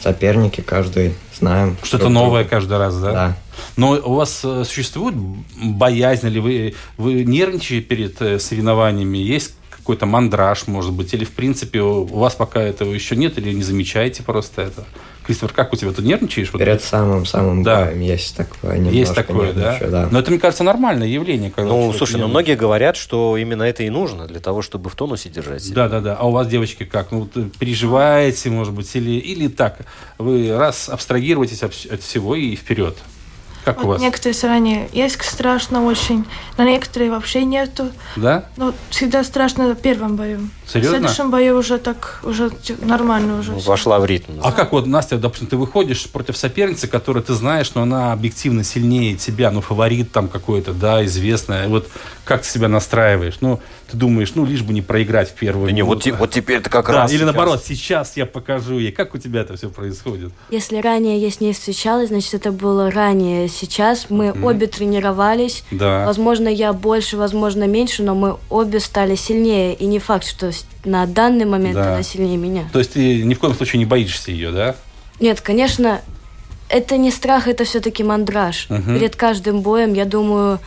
соперники 0.00 0.62
каждый 0.62 1.12
знаем. 1.36 1.76
что-то 1.82 2.04
друг 2.04 2.12
новое 2.12 2.42
друга. 2.44 2.56
каждый 2.56 2.78
раз, 2.78 2.96
да? 2.98 3.12
Да. 3.12 3.36
Но 3.76 3.90
у 3.92 4.14
вас 4.14 4.42
э, 4.44 4.64
существует 4.64 5.16
боязнь, 5.60 6.26
или 6.28 6.38
вы, 6.38 6.74
вы 6.96 7.24
нервничаете 7.24 7.80
перед 7.84 8.22
э, 8.22 8.38
соревнованиями? 8.38 9.18
Есть 9.18 9.55
какой-то 9.86 10.04
мандраж, 10.04 10.66
может 10.66 10.92
быть? 10.92 11.14
Или, 11.14 11.24
в 11.24 11.30
принципе, 11.30 11.80
у 11.80 12.02
вас 12.06 12.34
пока 12.34 12.60
этого 12.60 12.92
еще 12.92 13.14
нет, 13.14 13.38
или 13.38 13.52
не 13.52 13.62
замечаете 13.62 14.24
просто 14.24 14.62
это? 14.62 14.84
Кристофер, 15.24 15.54
как 15.54 15.72
у 15.72 15.76
тебя? 15.76 15.92
Ты 15.92 16.02
нервничаешь? 16.02 16.52
Вот 16.52 16.58
Перед 16.58 16.82
самым-самым 16.82 17.62
Да. 17.62 17.84
боем 17.84 18.00
есть 18.00 18.36
такое 18.36 18.80
Есть 18.80 19.14
такое, 19.14 19.52
да? 19.52 19.78
да. 19.80 20.08
Но 20.10 20.18
это, 20.18 20.30
мне 20.32 20.40
кажется, 20.40 20.64
нормальное 20.64 21.06
явление. 21.06 21.52
Когда 21.52 21.70
Ну, 21.70 21.92
слушай, 21.92 22.14
ну 22.14 22.18
нервничает. 22.26 22.30
многие 22.30 22.56
говорят, 22.56 22.96
что 22.96 23.36
именно 23.36 23.62
это 23.62 23.84
и 23.84 23.90
нужно 23.90 24.26
для 24.26 24.40
того, 24.40 24.60
чтобы 24.62 24.90
в 24.90 24.96
тонусе 24.96 25.28
держать 25.28 25.62
себя. 25.62 25.74
Да, 25.74 25.88
да, 25.88 26.00
да. 26.00 26.16
А 26.16 26.26
у 26.26 26.32
вас, 26.32 26.48
девочки, 26.48 26.84
как? 26.84 27.12
Ну, 27.12 27.20
вот, 27.20 27.36
э, 27.36 27.48
переживаете, 27.60 28.50
может 28.50 28.72
быть, 28.74 28.94
или, 28.96 29.12
или 29.12 29.46
так? 29.46 29.78
Вы 30.18 30.56
раз 30.56 30.88
абстрагируетесь 30.88 31.62
от 31.62 32.02
всего 32.02 32.34
и 32.34 32.56
вперед. 32.56 32.96
Как 33.66 33.78
у 33.82 33.88
Вот 33.88 33.94
вас? 33.94 34.00
некоторые 34.00 34.32
соревнования 34.32 34.88
есть 34.92 35.20
страшно 35.24 35.84
очень, 35.84 36.24
на 36.56 36.64
некоторые 36.64 37.10
вообще 37.10 37.44
нету. 37.44 37.88
Да? 38.14 38.44
Ну, 38.56 38.72
всегда 38.90 39.24
страшно 39.24 39.74
в 39.74 39.74
первом 39.74 40.14
бою. 40.14 40.48
Серьезно? 40.68 40.98
В 40.98 41.00
следующем 41.00 41.30
бою 41.32 41.58
уже 41.58 41.78
так, 41.78 42.20
уже 42.22 42.52
нормально 42.82 43.40
уже. 43.40 43.50
Ну, 43.50 43.58
вошла 43.58 43.98
в 43.98 44.06
ритм. 44.06 44.34
А 44.44 44.52
как 44.52 44.70
вот, 44.70 44.86
Настя, 44.86 45.18
допустим, 45.18 45.48
ты 45.48 45.56
выходишь 45.56 46.08
против 46.08 46.36
соперницы, 46.36 46.86
которую 46.86 47.24
ты 47.24 47.34
знаешь, 47.34 47.74
но 47.74 47.82
она 47.82 48.12
объективно 48.12 48.62
сильнее 48.62 49.16
тебя, 49.16 49.50
ну, 49.50 49.60
фаворит 49.60 50.12
там 50.12 50.28
какой-то, 50.28 50.72
да, 50.72 51.04
известная. 51.04 51.66
Вот 51.66 51.88
как 52.24 52.42
ты 52.42 52.48
себя 52.48 52.68
настраиваешь? 52.68 53.38
Ну, 53.40 53.60
ты 53.90 53.96
думаешь, 53.96 54.32
ну, 54.34 54.44
лишь 54.44 54.62
бы 54.62 54.72
не 54.72 54.82
проиграть 54.82 55.30
в 55.30 55.34
первую 55.34 55.66
Да 55.66 55.72
не, 55.72 55.82
вот, 55.82 55.94
минуту. 56.04 56.04
те- 56.04 56.12
вот 56.12 56.30
теперь-то 56.30 56.68
как 56.70 56.86
Да, 56.86 56.92
раз. 56.92 57.10
или 57.10 57.18
сейчас. 57.18 57.26
наоборот, 57.26 57.64
сейчас 57.64 58.16
я 58.16 58.26
покажу 58.26 58.78
ей. 58.78 58.92
Как 58.92 59.14
у 59.14 59.18
тебя 59.18 59.40
это 59.42 59.56
все 59.56 59.68
происходит? 59.70 60.32
Если 60.50 60.78
ранее 60.78 61.18
я 61.18 61.30
с 61.30 61.40
ней 61.40 61.52
встречалась, 61.52 62.08
значит, 62.08 62.34
это 62.34 62.52
было 62.52 62.90
ранее. 62.90 63.48
Сейчас 63.48 64.06
мы 64.10 64.32
обе 64.42 64.66
тренировались. 64.66 65.62
Да. 65.70 66.04
Возможно, 66.06 66.48
я 66.48 66.72
больше, 66.72 67.16
возможно, 67.16 67.64
меньше, 67.66 68.02
но 68.02 68.14
мы 68.14 68.36
обе 68.50 68.80
стали 68.80 69.14
сильнее. 69.14 69.74
И 69.74 69.86
не 69.86 69.98
факт, 69.98 70.26
что 70.26 70.50
на 70.84 71.06
данный 71.06 71.44
момент 71.44 71.74
Да. 71.76 71.94
она 71.94 72.02
сильнее 72.02 72.36
меня. 72.36 72.68
То 72.72 72.78
есть 72.80 72.92
ты 72.94 73.22
ни 73.22 73.34
в 73.34 73.38
коем 73.38 73.54
случае 73.54 73.78
не 73.78 73.86
боишься 73.86 74.30
ее, 74.30 74.50
да? 74.50 74.76
Нет, 75.20 75.40
конечно, 75.40 76.00
это 76.68 76.96
не 76.96 77.10
страх, 77.10 77.46
это 77.48 77.64
все-таки 77.64 78.02
мандраж. 78.02 78.66
Мгм. 78.68 78.98
Перед 78.98 79.16
каждым 79.16 79.60
боем, 79.60 79.94
я 79.94 80.04
думаю, 80.04 80.58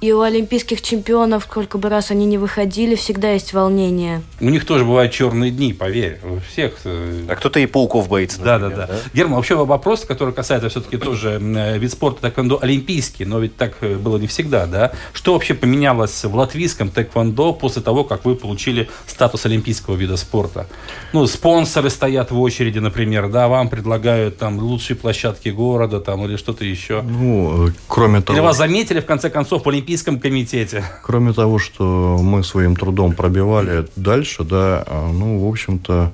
и 0.00 0.12
у 0.12 0.20
олимпийских 0.20 0.80
чемпионов, 0.80 1.42
сколько 1.44 1.76
бы 1.76 1.88
раз 1.88 2.12
они 2.12 2.24
не 2.24 2.38
выходили, 2.38 2.94
всегда 2.94 3.32
есть 3.32 3.52
волнение. 3.52 4.22
У 4.40 4.48
них 4.48 4.64
тоже 4.64 4.84
бывают 4.84 5.12
черные 5.12 5.50
дни, 5.50 5.72
поверь. 5.72 6.20
У 6.22 6.38
всех 6.38 6.74
э, 6.84 7.24
А 7.28 7.34
кто-то 7.34 7.58
и 7.58 7.66
пауков 7.66 8.08
боится, 8.08 8.38
Да, 8.40 8.58
да, 8.58 8.68
например, 8.68 8.86
да. 8.88 8.94
Герман, 9.12 9.36
вообще 9.36 9.56
вопрос, 9.56 10.04
который 10.04 10.32
касается 10.32 10.68
все-таки 10.68 10.98
тоже 10.98 11.30
м, 11.30 11.80
вид 11.80 11.90
спорта 11.90 12.22
тэквондо 12.22 12.60
олимпийский, 12.62 13.24
но 13.24 13.40
ведь 13.40 13.56
так 13.56 13.74
э, 13.80 13.96
было 13.96 14.18
не 14.18 14.28
всегда, 14.28 14.66
да? 14.66 14.92
Что 15.12 15.32
вообще 15.32 15.54
поменялось 15.54 16.24
в 16.24 16.34
латвийском 16.34 16.90
тэквондо 16.90 17.52
после 17.52 17.82
того, 17.82 18.04
как 18.04 18.24
вы 18.24 18.36
получили 18.36 18.88
статус 19.06 19.46
олимпийского 19.46 19.96
вида 19.96 20.16
спорта? 20.16 20.68
Ну, 21.12 21.26
спонсоры 21.26 21.90
стоят 21.90 22.30
в 22.30 22.40
очереди, 22.40 22.78
например, 22.78 23.28
да, 23.28 23.48
вам 23.48 23.68
предлагают 23.68 24.38
там 24.38 24.60
лучшие 24.60 24.96
площадки 24.96 25.48
города 25.48 25.98
там 25.98 26.24
или 26.24 26.36
что-то 26.36 26.64
еще. 26.64 27.02
Ну, 27.02 27.66
э, 27.66 27.72
кроме 27.88 28.20
того... 28.20 28.38
Или 28.38 28.44
вас 28.44 28.56
заметили, 28.58 29.00
в 29.00 29.06
конце 29.06 29.28
концов, 29.28 29.64
в 29.64 29.68
Олимпийском 29.68 29.87
комитете? 29.96 30.84
Кроме 31.02 31.32
того, 31.32 31.58
что 31.58 32.18
мы 32.22 32.44
своим 32.44 32.76
трудом 32.76 33.14
пробивали 33.14 33.86
дальше, 33.96 34.44
да, 34.44 34.84
а, 34.86 35.10
ну, 35.12 35.38
в 35.38 35.48
общем-то, 35.48 36.12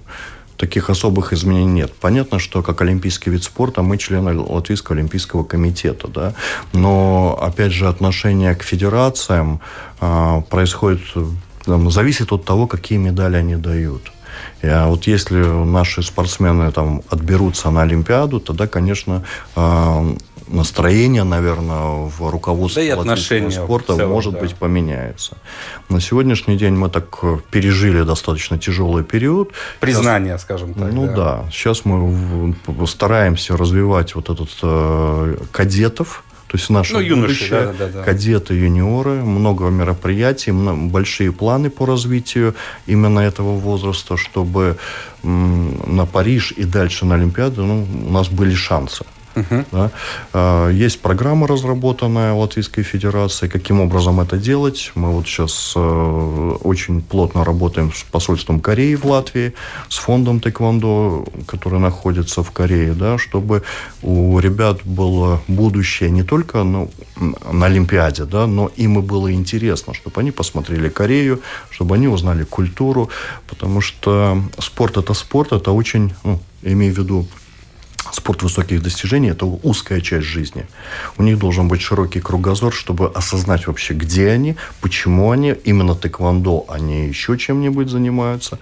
таких 0.57 0.91
особых 0.91 1.33
изменений 1.33 1.73
нет. 1.73 1.93
Понятно, 2.01 2.39
что 2.39 2.63
как 2.63 2.81
олимпийский 2.81 3.31
вид 3.31 3.43
спорта 3.43 3.83
мы 3.83 3.99
члены 3.99 4.39
Латвийского 4.39 4.97
олимпийского 4.97 5.45
комитета, 5.45 6.09
да, 6.09 6.35
но, 6.73 7.39
опять 7.41 7.73
же, 7.73 7.89
отношение 7.89 8.55
к 8.55 8.63
федерациям 8.63 9.61
а, 10.01 10.41
происходит, 10.43 11.03
э, 11.17 11.25
там, 11.65 11.91
зависит 11.91 12.33
от 12.33 12.45
того, 12.45 12.67
какие 12.67 12.99
медали 12.99 13.37
они 13.37 13.57
дают. 13.57 14.13
А 14.63 14.89
вот 14.89 15.07
если 15.07 15.37
наши 15.65 16.03
спортсмены 16.03 16.71
там 16.73 17.03
отберутся 17.09 17.71
на 17.71 17.83
Олимпиаду, 17.83 18.41
тогда, 18.41 18.67
конечно, 18.67 19.25
а, 19.57 20.17
настроение, 20.49 21.25
наверное, 21.25 22.09
в 22.09 22.31
руководстве 22.31 22.95
Да 22.95 23.01
отношения 23.01 23.51
спорта 23.51 23.97
целом, 23.97 24.11
может 24.11 24.35
да. 24.35 24.41
быть 24.41 24.55
поменяется. 24.55 25.37
На 25.89 26.01
сегодняшний 26.01 26.57
день 26.57 26.75
мы 26.75 26.89
так 26.89 27.19
э, 27.23 27.39
пережили 27.51 28.03
достаточно 28.03 28.59
тяжелый 28.59 29.05
период. 29.05 29.53
Признание, 29.81 30.39
скажем 30.39 30.75
так. 30.75 30.93
ну 30.93 31.07
да. 31.07 31.45
сейчас 31.51 31.85
мы 31.85 32.55
стараемся 32.87 33.57
развивать 33.57 34.15
вот 34.15 34.31
этот 34.31 34.51
э, 34.63 35.37
кадетов, 35.53 36.25
то 36.55 36.59
есть 36.59 36.71
наше 36.71 36.93
Ну, 36.95 37.01
юноши, 37.01 37.27
будущее, 37.27 37.51
да-да-да. 37.51 38.03
кадеты, 38.05 38.55
юниоры, 38.55 39.15
много 39.25 39.71
мероприятий, 39.71 40.53
большие 40.53 41.33
планы 41.33 41.69
по 41.69 41.85
развитию 41.85 42.55
именно 42.87 43.19
этого 43.19 43.59
возраста, 43.59 44.17
чтобы 44.17 44.77
на 45.25 46.07
Париж 46.07 46.53
и 46.57 46.65
дальше 46.65 47.07
на 47.07 47.17
Олимпиаду 47.17 47.65
ну, 47.65 47.87
у 48.07 48.13
нас 48.13 48.29
были 48.29 48.55
шансы. 48.55 49.05
Да. 49.73 49.91
А, 50.33 50.69
Есть 50.71 51.01
программа, 51.01 51.47
разработанная 51.47 52.33
Латвийской 52.33 52.83
Федерацией, 52.83 53.51
каким 53.51 53.81
образом 53.81 54.21
это 54.21 54.37
делать. 54.37 54.93
Мы 54.95 55.11
вот 55.11 55.27
сейчас 55.27 55.73
э, 55.77 56.57
очень 56.63 57.03
плотно 57.03 57.45
работаем 57.45 57.93
с 57.93 58.03
посольством 58.03 58.61
Кореи 58.61 58.95
в 58.95 59.05
Латвии, 59.05 59.55
с 59.89 59.97
фондом 59.97 60.41
Тэквондо, 60.41 61.25
который 61.47 61.81
находится 61.81 62.43
в 62.43 62.51
Корее, 62.51 62.93
да, 62.93 63.19
чтобы 63.19 63.63
у 64.03 64.39
ребят 64.39 64.81
было 64.85 65.41
будущее 65.49 66.11
не 66.11 66.23
только 66.23 66.63
ну, 66.63 66.91
на 67.53 67.67
Олимпиаде, 67.67 68.25
да, 68.25 68.47
но 68.47 68.71
им 68.77 68.99
и 68.99 69.03
было 69.03 69.33
интересно, 69.33 69.95
чтобы 69.95 70.21
они 70.21 70.31
посмотрели 70.31 70.89
Корею, 70.89 71.41
чтобы 71.71 71.97
они 71.97 72.09
узнали 72.09 72.45
культуру, 72.45 73.11
потому 73.49 73.81
что 73.81 74.43
спорт 74.59 74.97
это 74.97 75.15
спорт, 75.15 75.53
это 75.53 75.73
очень, 75.73 76.13
ну, 76.25 76.41
имею 76.63 76.95
в 76.95 76.99
виду 76.99 77.27
спорт 78.13 78.43
высоких 78.43 78.83
достижений– 78.83 79.29
это 79.31 79.47
узкая 79.47 80.01
часть 80.01 80.27
жизни. 80.27 80.67
У 81.19 81.23
них 81.23 81.39
должен 81.39 81.69
быть 81.69 81.81
широкий 81.81 82.21
кругозор, 82.21 82.73
чтобы 82.73 83.09
осознать 83.09 83.67
вообще, 83.67 83.95
где 83.95 84.31
они, 84.31 84.57
почему 84.81 85.31
они, 85.31 85.55
именно 85.65 85.95
тэквондо, 85.95 86.65
они 86.69 87.07
еще 87.09 87.37
чем-нибудь 87.39 87.89
занимаются. 87.89 88.59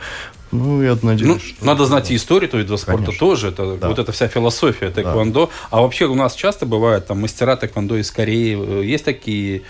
Ну, 0.52 0.82
я 0.82 0.98
надеюсь, 1.00 1.32
Ну, 1.32 1.38
что- 1.38 1.64
надо 1.64 1.86
знать 1.86 2.10
и 2.10 2.14
историю 2.16 2.48
этого 2.48 2.60
вида 2.60 2.76
спорта 2.76 3.04
Конечно. 3.06 3.26
тоже. 3.26 3.48
Это, 3.48 3.76
Да. 3.76 3.88
Вот 3.88 3.98
эта 3.98 4.12
вся 4.12 4.28
философия 4.28 4.90
тэквондо. 4.90 5.48
А 5.70 5.80
вообще 5.80 6.04
у 6.04 6.14
нас 6.14 6.34
часто 6.34 6.66
бывают 6.66 7.06
там 7.06 7.22
мастера 7.22 7.56
тэквондо 7.56 7.96
из 7.96 8.10
Кореи. 8.10 8.58
Э, 8.60 8.84
Есть 8.84 9.06
такие 9.06 9.62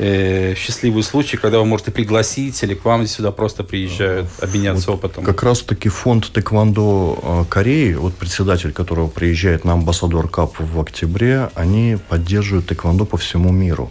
э, 0.00 0.54
счастливые 0.56 1.02
случаи, 1.02 1.36
когда 1.36 1.58
вы 1.58 1.66
можете 1.66 1.90
пригласить 1.90 2.62
или 2.62 2.74
к 2.74 2.84
вам 2.84 3.06
сюда 3.06 3.30
просто 3.30 3.62
приезжают 3.62 4.28
обменяться 4.40 4.92
опытом? 4.92 5.24
Как 5.24 5.42
раз-таки 5.42 5.88
фонд 5.88 6.32
Тэквондо 6.32 7.18
э, 7.22 7.44
Кореи, 7.48 7.94
вот 7.94 8.14
председатель 8.14 8.72
которого 8.72 9.08
приезжает 9.08 9.64
на 9.64 9.74
амбассадор 9.74 10.28
КАП 10.28 10.58
в 10.58 10.80
октябре, 10.80 11.50
они 11.54 11.98
поддерживают 12.08 12.66
Тэквондо 12.66 13.04
по 13.04 13.18
всему 13.18 13.52
миру. 13.52 13.90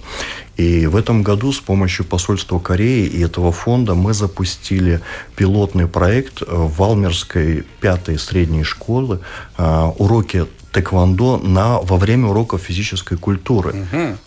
И 0.58 0.88
в 0.88 0.98
этом 0.98 1.24
году 1.24 1.54
с 1.54 1.60
помощью 1.60 2.06
посольства 2.06 2.60
Кореи 2.60 3.06
и 3.06 3.24
этого 3.24 3.54
фонда 3.54 3.96
мы 3.96 4.14
запустили 4.14 5.00
пилотный 5.36 5.88
проект 5.88 6.42
э, 6.42 6.46
в 6.50 6.76
Валмерской 6.78 7.64
пятой 7.80 8.20
средней 8.20 8.64
школы. 8.64 9.20
Э, 9.58 9.92
Уроки 9.98 10.48
тэквондо 10.72 11.38
на, 11.38 11.80
во 11.80 11.98
время 11.98 12.28
уроков 12.28 12.62
физической 12.62 13.18
культуры. 13.18 13.74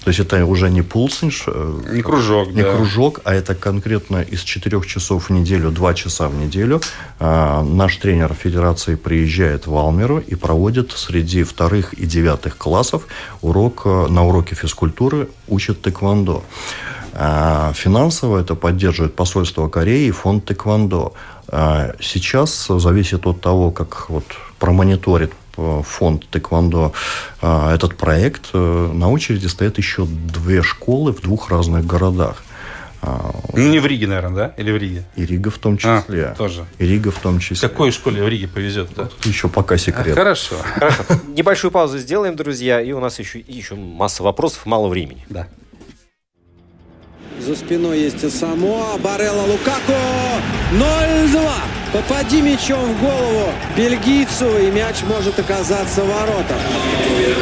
То 0.04 0.08
есть 0.08 0.20
это 0.20 0.44
уже 0.46 0.70
не 0.70 0.82
пулсинш, 0.82 1.44
э, 1.46 1.80
Не 1.92 2.02
кружок, 2.02 2.48
не 2.52 2.62
да. 2.62 2.76
кружок, 2.76 3.20
а 3.24 3.34
это 3.34 3.54
конкретно 3.54 4.22
из 4.22 4.40
четырех 4.42 4.86
часов 4.86 5.28
в 5.28 5.32
неделю, 5.32 5.70
два 5.70 5.94
часа 5.94 6.28
в 6.28 6.34
неделю. 6.34 6.80
а, 7.20 7.62
наш 7.62 7.96
тренер 7.96 8.34
федерации 8.34 8.96
приезжает 8.96 9.66
в 9.66 9.76
Алмеру 9.76 10.18
и 10.18 10.34
проводит 10.34 10.92
среди 10.92 11.42
вторых 11.44 11.94
и 11.94 12.06
девятых 12.06 12.56
классов 12.56 13.02
урок, 13.42 13.82
э, 13.84 14.06
на 14.08 14.26
уроке 14.26 14.54
физкультуры 14.54 15.28
учит 15.48 15.82
тэквондо. 15.82 16.42
А, 17.14 17.72
Финансово 17.74 18.38
это 18.40 18.54
поддерживает 18.54 19.14
посольство 19.14 19.68
Кореи 19.68 20.06
и 20.06 20.10
фонд 20.10 20.44
Тэквондо. 20.46 21.12
А, 21.48 21.92
Сейчас 22.00 22.66
зависит 22.68 23.26
от 23.26 23.40
того, 23.40 23.70
как 23.70 24.08
вот 24.10 24.24
промониторит 24.58 25.30
э, 25.30 25.34
фонд 25.56 26.26
Тэквондо 26.30 26.92
а, 27.40 27.74
этот 27.74 27.96
проект. 27.96 28.50
э, 28.52 28.90
На 28.92 29.10
очереди 29.10 29.46
стоят 29.46 29.78
еще 29.78 30.04
две 30.06 30.62
школы 30.62 31.12
в 31.12 31.20
двух 31.20 31.50
разных 31.50 31.86
городах. 31.86 32.42
А, 33.04 33.34
Ну, 33.52 33.68
не 33.68 33.80
в 33.80 33.86
Риге, 33.86 34.06
наверное, 34.06 34.36
да? 34.36 34.54
Или 34.62 34.70
в 34.70 34.76
Риге? 34.76 35.04
И 35.16 35.26
Рига 35.26 35.50
в 35.50 35.58
том 35.58 35.74
А, 35.82 36.02
числе. 36.02 36.34
тоже. 36.38 36.66
И 36.78 36.86
Рига 36.86 37.10
в 37.10 37.18
том 37.18 37.40
числе. 37.40 37.68
Какой 37.68 37.90
школе 37.90 38.22
в 38.22 38.28
Риге 38.28 38.46
повезет? 38.46 38.90
Да? 38.96 39.08
Еще 39.24 39.48
пока 39.48 39.76
секрет. 39.76 40.14
Хорошо. 40.14 40.54
Хорошо. 40.74 41.02
Небольшую 41.26 41.70
паузу 41.72 41.98
сделаем, 41.98 42.36
друзья, 42.36 42.80
и 42.80 42.92
у 42.92 43.00
нас 43.00 43.18
еще, 43.18 43.40
еще 43.40 43.74
масса 43.74 44.22
вопросов, 44.22 44.66
мало 44.66 44.86
времени. 44.88 45.24
Да. 45.28 45.48
За 47.46 47.56
спиной 47.56 47.98
есть 47.98 48.22
и 48.22 48.30
Самоа. 48.30 48.96
Барелла 48.98 49.42
Лукаку. 49.42 49.98
0-2. 50.72 51.82
Попади 51.92 52.40
мячом 52.40 52.94
в 52.94 53.00
голову 53.02 53.52
бельгийцу, 53.76 54.46
и 54.58 54.70
мяч 54.70 55.02
может 55.02 55.38
оказаться 55.38 56.02
в 56.02 56.08
воротах. 56.08 56.56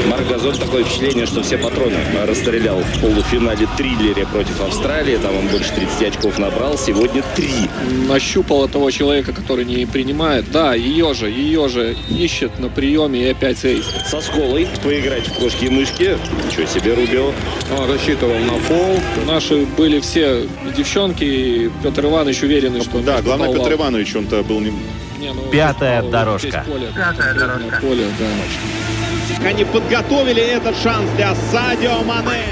Марк 0.09 0.27
Газон 0.27 0.57
такое 0.57 0.83
впечатление, 0.83 1.25
что 1.25 1.41
все 1.43 1.57
патроны 1.57 1.97
расстрелял 2.27 2.81
в 2.81 3.01
полуфинале 3.01 3.69
триллере 3.77 4.27
против 4.27 4.61
Австралии. 4.61 5.19
Там 5.19 5.37
он 5.37 5.47
больше 5.47 5.73
30 5.73 6.17
очков 6.17 6.39
набрал. 6.39 6.77
Сегодня 6.77 7.23
три. 7.37 7.69
нащупала 8.09 8.69
того 8.69 8.91
человека, 8.91 9.33
который 9.33 9.65
не 9.65 9.87
принимает. 9.87 10.51
Да, 10.51 10.75
ее 10.75 11.15
же, 11.15 11.31
ее 11.31 11.69
же 11.69 11.95
ищет 12.09 12.59
на 12.59 12.69
приеме 12.69 13.23
и 13.23 13.31
опять 13.31 13.63
рейс. 13.63 13.85
Со 14.09 14.21
сколой 14.21 14.67
поиграть 14.83 15.29
в 15.29 15.35
кошки 15.35 15.67
и 15.67 15.69
мышки. 15.69 16.19
Ничего 16.45 16.67
себе, 16.67 16.95
Рубио. 16.95 17.33
Он 17.79 17.89
рассчитывал 17.89 18.39
на 18.39 18.59
фол. 18.59 18.99
Наши 19.27 19.65
были 19.65 19.90
все 19.99 20.47
девчонки, 20.77 21.25
и 21.25 21.71
Петр 21.83 22.05
Иванович 22.05 22.43
уверенный, 22.45 22.83
что... 22.83 23.01
Да, 23.01 23.21
главное, 23.23 23.53
Петр 23.53 23.73
Иванович, 23.73 24.15
он-то 24.15 24.43
был 24.45 24.61
не... 24.61 24.73
Не, 25.19 25.33
ну, 25.33 25.43
Пятая 25.51 25.97
Павлов 25.97 26.13
дорожка. 26.13 26.65
поле, 26.67 26.89
Пятая 26.95 27.81
Поле, 27.81 28.05
да. 28.19 29.47
Они 29.47 29.65
подготовили 29.65 30.43
этот 30.43 30.77
шанс 30.77 31.11
для 31.17 31.35
Садио 31.35 32.03
Мане. 32.03 32.45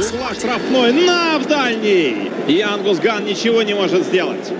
С 0.00 0.12
угла 0.12 0.34
штрафной 0.34 0.92
на 0.92 1.38
в 1.38 1.46
дальний. 1.46 2.30
И 2.46 2.60
Ангус 2.60 2.98
Ган 2.98 3.24
ничего 3.24 3.62
не 3.62 3.74
может 3.74 4.04
сделать. 4.04 4.52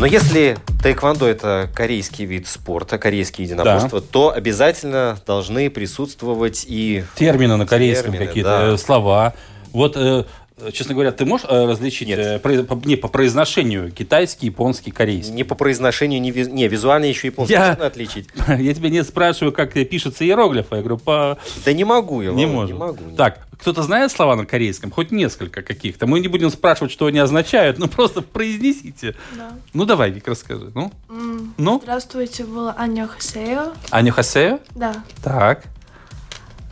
Но 0.00 0.06
если 0.06 0.56
тайквондо 0.82 1.26
это 1.26 1.68
корейский 1.74 2.24
вид 2.24 2.48
спорта, 2.48 2.98
корейские 2.98 3.46
единоборства, 3.46 4.00
то 4.00 4.32
обязательно 4.32 5.18
должны 5.26 5.68
присутствовать 5.68 6.64
и 6.66 7.04
Термины 7.16 7.56
на 7.56 7.66
корейском 7.66 8.12
Термины, 8.12 8.26
какие-то, 8.26 8.48
да. 8.48 8.72
э, 8.72 8.76
слова. 8.78 9.34
Вот, 9.72 9.96
э, 9.96 10.24
честно 10.72 10.94
говоря, 10.94 11.12
ты 11.12 11.24
можешь 11.24 11.46
э, 11.48 11.66
различить 11.66 12.08
Нет. 12.08 12.18
э, 12.18 12.38
про- 12.38 12.62
по, 12.62 12.86
не, 12.86 12.96
по 12.96 13.08
произношению 13.08 13.90
китайский, 13.92 14.46
японский, 14.46 14.90
корейский? 14.90 15.32
не 15.34 15.44
по 15.44 15.54
произношению, 15.54 16.20
не, 16.20 16.30
виз- 16.30 16.50
не 16.50 16.68
визуально 16.68 17.06
еще 17.06 17.28
японский 17.28 17.54
Я- 17.54 17.68
можно 17.70 17.86
отличить. 17.86 18.28
Я 18.48 18.74
тебя 18.74 18.88
не 18.90 19.02
спрашиваю, 19.04 19.52
как 19.52 19.72
пишется 19.72 20.24
иероглиф, 20.24 20.66
я 20.70 20.78
говорю, 20.78 20.98
по... 20.98 21.38
Да 21.64 21.72
не 21.72 21.84
могу 21.84 22.22
я, 22.22 22.32
Не 22.32 22.46
может. 22.46 22.74
не 22.74 22.78
могу. 22.80 23.04
не. 23.10 23.16
Так, 23.16 23.46
кто-то 23.60 23.82
знает 23.82 24.10
слова 24.10 24.36
на 24.36 24.46
корейском? 24.46 24.90
Хоть 24.90 25.10
несколько 25.10 25.60
каких-то. 25.62 26.06
Мы 26.06 26.20
не 26.20 26.28
будем 26.28 26.50
спрашивать, 26.50 26.90
что 26.92 27.06
они 27.06 27.18
означают, 27.18 27.78
ну 27.78 27.88
просто 27.88 28.22
произнесите. 28.22 29.14
Да. 29.36 29.50
Ну 29.74 29.84
давай, 29.84 30.10
Вик, 30.10 30.26
расскажи. 30.28 30.70
Ну, 30.74 30.90
М, 31.10 31.52
ну, 31.58 31.78
Здравствуйте, 31.82 32.44
было 32.44 32.74
Аня 32.78 33.06
Хасео. 33.06 33.72
Аню 33.90 34.12
Хасео? 34.12 34.60
Да. 34.74 34.94
Так, 35.22 35.64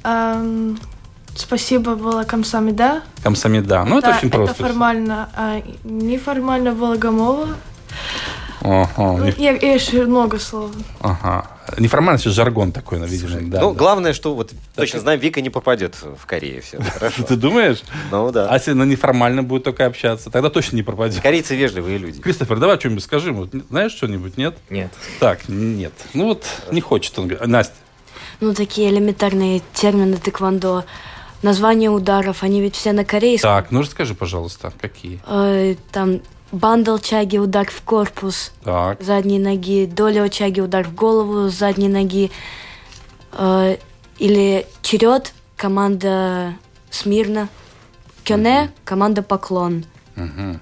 Ам, 0.02 0.78
спасибо 1.40 1.94
было 1.94 2.24
Камсамида. 2.24 3.02
Камсамида. 3.22 3.84
Ну, 3.84 3.98
это 3.98 4.10
Да, 4.10 4.16
очень 4.16 4.30
просто. 4.30 4.54
Это 4.54 4.64
формально. 4.64 5.28
А 5.36 5.62
неформально 5.84 6.72
было 6.72 6.96
Гамова. 6.96 7.48
Ага, 8.60 8.88
Ну, 8.96 9.24
Я, 9.36 9.52
я 9.52 9.74
еще 9.74 10.04
много 10.04 10.38
слов. 10.38 10.72
ага. 11.00 11.46
Неформально, 11.78 12.18
сейчас 12.18 12.32
жаргон 12.32 12.72
такой, 12.72 12.98
видимо. 13.06 13.50
Да, 13.50 13.60
ну, 13.60 13.72
да. 13.72 13.78
главное, 13.78 14.12
что 14.14 14.34
вот 14.34 14.52
точно 14.74 15.00
знаем, 15.00 15.20
Вика 15.20 15.40
не 15.42 15.50
попадет 15.50 15.94
в 16.02 16.24
Корею. 16.26 16.62
Все. 16.62 16.78
Ты 17.28 17.36
думаешь? 17.36 17.82
Ну 18.10 18.32
да. 18.32 18.48
А 18.48 18.54
если 18.54 18.72
на 18.72 18.84
неформально 18.84 19.42
будет 19.42 19.64
только 19.64 19.84
общаться, 19.86 20.30
тогда 20.30 20.48
точно 20.50 20.76
не 20.76 20.82
пропадет. 20.82 21.20
Корейцы 21.22 21.54
вежливые 21.54 21.98
люди. 21.98 22.20
Кристофер, 22.20 22.58
давай 22.58 22.78
что-нибудь 22.80 23.04
скажи. 23.04 23.32
Вот, 23.32 23.50
знаешь 23.70 23.92
что-нибудь, 23.92 24.38
нет? 24.38 24.56
Нет. 24.70 24.90
Так, 25.20 25.48
нет. 25.48 25.92
Ну 26.14 26.24
вот, 26.28 26.46
не 26.72 26.80
хочет 26.80 27.16
он. 27.18 27.30
Настя. 27.44 27.74
Ну, 28.40 28.54
такие 28.54 28.90
элементарные 28.90 29.62
термины 29.74 30.16
тэквондо. 30.16 30.84
Названия 31.42 31.90
ударов, 31.90 32.42
они 32.42 32.60
ведь 32.60 32.74
все 32.74 32.92
на 32.92 33.04
корейском. 33.04 33.48
Так, 33.50 33.70
ну 33.70 33.80
расскажи, 33.80 34.14
пожалуйста, 34.14 34.72
какие. 34.80 35.20
Э, 35.26 35.76
там 35.92 36.20
бандл 36.50 36.98
чаги, 36.98 37.38
удар 37.38 37.66
в 37.70 37.82
корпус 37.82 38.52
Так. 38.64 39.00
задней 39.02 39.38
ноги, 39.38 39.86
доля 39.86 40.28
чаги, 40.28 40.60
удар 40.60 40.84
в 40.84 40.94
голову 40.94 41.48
задней 41.48 41.88
ноги. 41.88 42.30
Э, 43.32 43.76
или 44.18 44.66
черед, 44.82 45.32
команда 45.56 46.54
смирно. 46.90 47.48
Кёне, 48.24 48.70
команда 48.84 49.22
поклон. 49.22 49.84
Угу. 50.16 50.58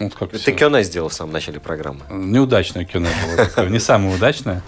Вот 0.00 0.14
как 0.14 0.30
Ты 0.32 0.38
всё. 0.38 0.52
Кёне 0.54 0.82
сделал 0.84 1.08
в 1.08 1.14
самом 1.14 1.32
начале 1.32 1.58
программы. 1.58 2.00
Неудачное 2.10 2.84
кино 2.84 3.08
было 3.26 3.46
такое, 3.46 3.68
не 3.70 3.78
самое 3.78 4.14
удачное. 4.14 4.62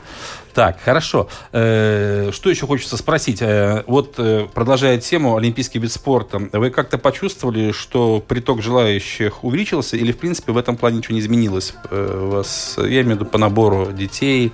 Так, 0.55 0.81
хорошо. 0.81 1.29
Э, 1.53 2.31
Что 2.33 2.49
еще 2.49 2.67
хочется 2.67 2.97
спросить? 2.97 3.43
Э, 3.43 3.83
Вот, 3.89 4.15
э, 4.19 4.47
продолжая 4.55 4.99
тему 4.99 5.37
олимпийский 5.37 5.81
вид 5.81 5.91
спорта, 5.91 6.39
вы 6.53 6.71
как-то 6.71 6.97
почувствовали, 6.97 7.73
что 7.73 8.23
приток 8.27 8.63
желающих 8.63 9.43
увеличился 9.43 9.97
или, 9.97 10.13
в 10.13 10.19
принципе, 10.19 10.53
в 10.53 10.57
этом 10.57 10.77
плане 10.77 10.99
ничего 10.99 11.15
не 11.15 11.21
изменилось? 11.21 11.75
Я 11.91 13.03
имею 13.03 13.05
в 13.05 13.21
виду, 13.21 13.25
по 13.27 13.39
набору 13.39 13.91
детей 13.93 14.53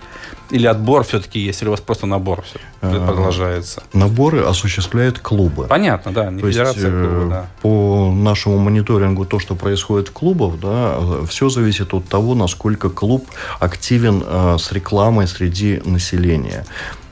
или 0.50 0.66
отбор 0.66 1.04
все-таки 1.04 1.38
есть, 1.38 1.62
или 1.62 1.68
у 1.68 1.70
вас 1.72 1.80
просто 1.80 2.06
набор 2.06 2.42
все 2.42 2.58
А, 2.80 3.06
продолжается? 3.06 3.82
Наборы 3.92 4.40
осуществляют 4.40 5.18
клубы. 5.18 5.66
Понятно, 5.68 6.12
да, 6.12 6.30
не 6.30 6.40
То 6.40 6.46
есть, 6.46 6.58
федерация 6.58 6.90
э, 6.90 7.06
клуба, 7.06 7.30
да. 7.30 7.46
по 7.62 8.12
нашему 8.12 8.58
мониторингу, 8.58 9.24
то, 9.24 9.38
что 9.38 9.54
происходит 9.54 10.08
в 10.08 10.12
клубах, 10.12 10.58
да, 10.60 10.98
все 11.28 11.48
зависит 11.48 11.94
от 11.94 12.08
того, 12.08 12.34
насколько 12.34 12.90
клуб 12.90 13.26
активен 13.58 14.22
э, 14.26 14.56
с 14.58 14.72
рекламой 14.72 15.26
среди 15.26 15.80
населения. 15.84 16.64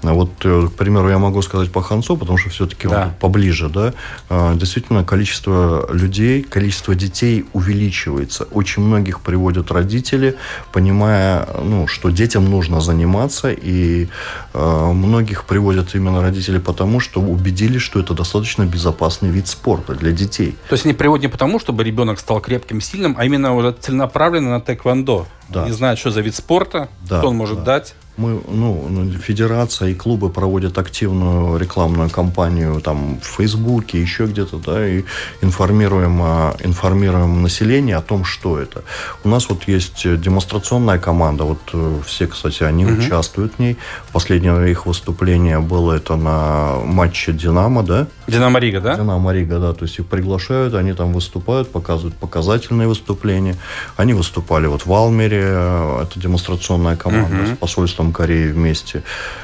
А 0.03 0.13
Вот, 0.13 0.31
э, 0.45 0.69
к 0.69 0.73
примеру, 0.77 1.09
я 1.09 1.19
могу 1.19 1.43
сказать 1.43 1.73
по 1.73 1.83
Ханцу, 1.83 2.17
потому 2.17 2.39
что 2.39 2.51
все-таки 2.51 2.87
Да. 2.89 3.03
он 3.05 3.11
поближе, 3.21 3.69
да. 3.69 3.95
А, 4.29 4.55
Действительно, 4.55 5.05
количество 5.05 5.89
людей, 5.93 6.43
количество 6.43 6.95
детей 6.95 7.45
увеличивается. 7.53 8.45
Очень 8.53 8.83
многих 8.85 9.21
приводят 9.21 9.71
родители, 9.73 10.37
понимая, 10.73 11.49
ну, 11.65 11.87
что 11.87 12.11
детям 12.11 12.45
нужно 12.45 12.81
заниматься, 12.81 13.51
и 13.51 14.09
э, 14.55 14.93
многих 14.93 15.45
приводят 15.45 15.95
именно 15.95 16.23
родители 16.23 16.59
потому, 16.59 17.01
что 17.01 17.21
убедились, 17.21 17.83
что 17.83 18.01
это 18.01 18.15
достаточно 18.15 18.63
безопасный 18.65 19.31
вид 19.31 19.49
спорта 19.49 19.95
для 19.95 20.13
детей. 20.13 20.57
То 20.69 20.75
есть 20.75 20.85
они 20.85 20.95
приводят 20.95 21.23
не 21.23 21.29
потому, 21.29 21.59
чтобы 21.59 21.83
ребенок 21.85 22.21
стал 22.21 22.41
крепким, 22.41 22.81
сильным, 22.81 23.17
а 23.19 23.25
именно 23.25 23.55
уже 23.55 23.73
целенаправленно 23.73 24.51
на 24.51 24.61
тэквондо. 24.61 25.27
Да. 25.49 25.65
Не 25.65 25.73
знают, 25.73 25.99
что 25.99 26.11
за 26.11 26.21
вид 26.21 26.35
спорта, 26.35 26.89
Да, 27.09 27.19
что 27.19 27.29
он 27.29 27.37
может 27.37 27.59
да. 27.59 27.65
дать. 27.65 27.95
Мы, 28.19 28.41
ну, 28.49 28.87
ну, 28.91 29.13
федерация 29.13 29.91
и 29.91 29.95
клубы 29.95 30.29
проводят 30.29 30.77
активную 30.77 31.57
рекламную 31.57 32.11
кампанию 32.11 32.81
там 32.81 33.21
в 33.21 33.27
Фейсбуке, 33.37 34.01
еще 34.03 34.27
где-то, 34.27 34.57
да, 34.57 34.89
и 34.89 35.05
информируем, 35.41 36.21
а, 36.21 36.57
информируем 36.65 37.43
население 37.43 37.95
о 37.97 38.01
том, 38.03 38.25
что 38.25 38.59
это. 38.59 38.83
У 39.23 39.29
нас 39.29 39.49
вот 39.49 39.69
есть 39.69 40.03
демонстрационная 40.21 40.99
команда, 40.99 41.45
вот 41.45 41.61
э, 41.73 42.01
все, 42.07 42.27
кстати, 42.27 42.65
они 42.65 42.87
участвуют 42.87 43.53
в 43.57 43.61
ней. 43.61 43.77
Последнее 44.13 44.69
их 44.69 44.87
выступление 44.87 45.61
было 45.61 45.93
это 45.93 46.17
на 46.17 46.75
матче 46.85 47.33
Динамо, 47.33 47.85
да, 47.85 48.09
Динамо 48.27 48.59
Рига, 48.59 48.81
да? 48.81 48.97
Динамо 48.97 49.33
Рига, 49.33 49.61
да, 49.61 49.73
то 49.73 49.85
есть 49.85 49.97
их 50.01 50.07
приглашают, 50.07 50.75
они 50.75 50.93
там 50.93 51.13
выступают, 51.13 51.71
показывают 51.71 52.17
показательные 52.17 52.89
выступления. 52.89 53.57
Они 53.97 54.13
выступали 54.13 54.67
вот 54.67 54.87
в 54.87 54.93
Алмере, 54.93 55.45
э, 55.45 56.03
это 56.03 56.19
демонстрационная 56.19 56.97
команда 56.97 57.37
Мгм. 57.37 57.55
с 57.55 57.59
посольством 57.59 58.08
сборным 58.09 58.13
Кореи 58.13 58.51
вместе. 58.51 59.03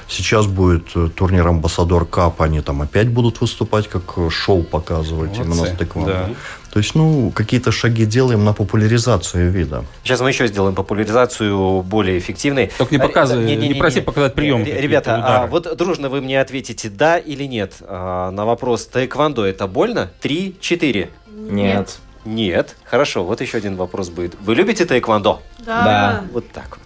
Сейчас 0.08 0.46
будет 0.46 0.88
э, 0.94 1.08
турнир 1.14 1.46
Амбассадор 1.46 2.06
Кап, 2.06 2.42
они 2.42 2.60
там 2.60 2.82
опять 2.82 3.08
будут 3.08 3.40
выступать, 3.40 3.88
как 3.88 4.02
э, 4.16 4.30
шоу 4.30 4.62
показывать 4.62 5.38
Молодцы, 5.38 5.42
именно 5.42 5.66
с 5.66 5.78
тэквондо. 5.78 6.12
да. 6.12 6.28
То 6.72 6.80
есть, 6.80 6.96
ну, 6.96 7.30
какие-то 7.30 7.70
шаги 7.70 8.04
делаем 8.04 8.44
на 8.44 8.52
популяризацию 8.52 9.50
вида. 9.50 9.84
Сейчас 10.02 10.20
мы 10.20 10.30
еще 10.30 10.48
сделаем 10.48 10.74
популяризацию 10.74 11.82
более 11.82 12.18
эффективной. 12.18 12.72
Только 12.78 12.94
не 12.94 13.00
показывай, 13.00 13.44
Э, 13.44 13.54
не 13.54 13.74
проси 13.74 14.00
показать 14.00 14.34
прием 14.34 14.64
Ребята, 14.64 15.22
а 15.24 15.46
вот 15.46 15.76
дружно 15.76 16.08
вы 16.08 16.20
мне 16.20 16.40
ответите 16.40 16.88
да 16.88 17.18
или 17.18 17.44
нет 17.44 17.74
а, 17.80 18.30
на 18.30 18.44
вопрос 18.44 18.86
«Таэквондо 18.86 19.44
это 19.44 19.66
больно?» 19.66 20.10
Три, 20.20 20.56
четыре. 20.60 21.10
Нет. 21.28 21.98
Нет. 22.24 22.76
Хорошо, 22.84 23.24
вот 23.24 23.40
еще 23.40 23.58
один 23.58 23.76
вопрос 23.76 24.08
будет. 24.08 24.34
Вы 24.40 24.54
любите 24.54 24.84
таэквондо? 24.84 25.42
Да. 25.58 25.84
Да. 25.84 26.24
Вот 26.32 26.50
так 26.52 26.78
вот. 26.78 26.83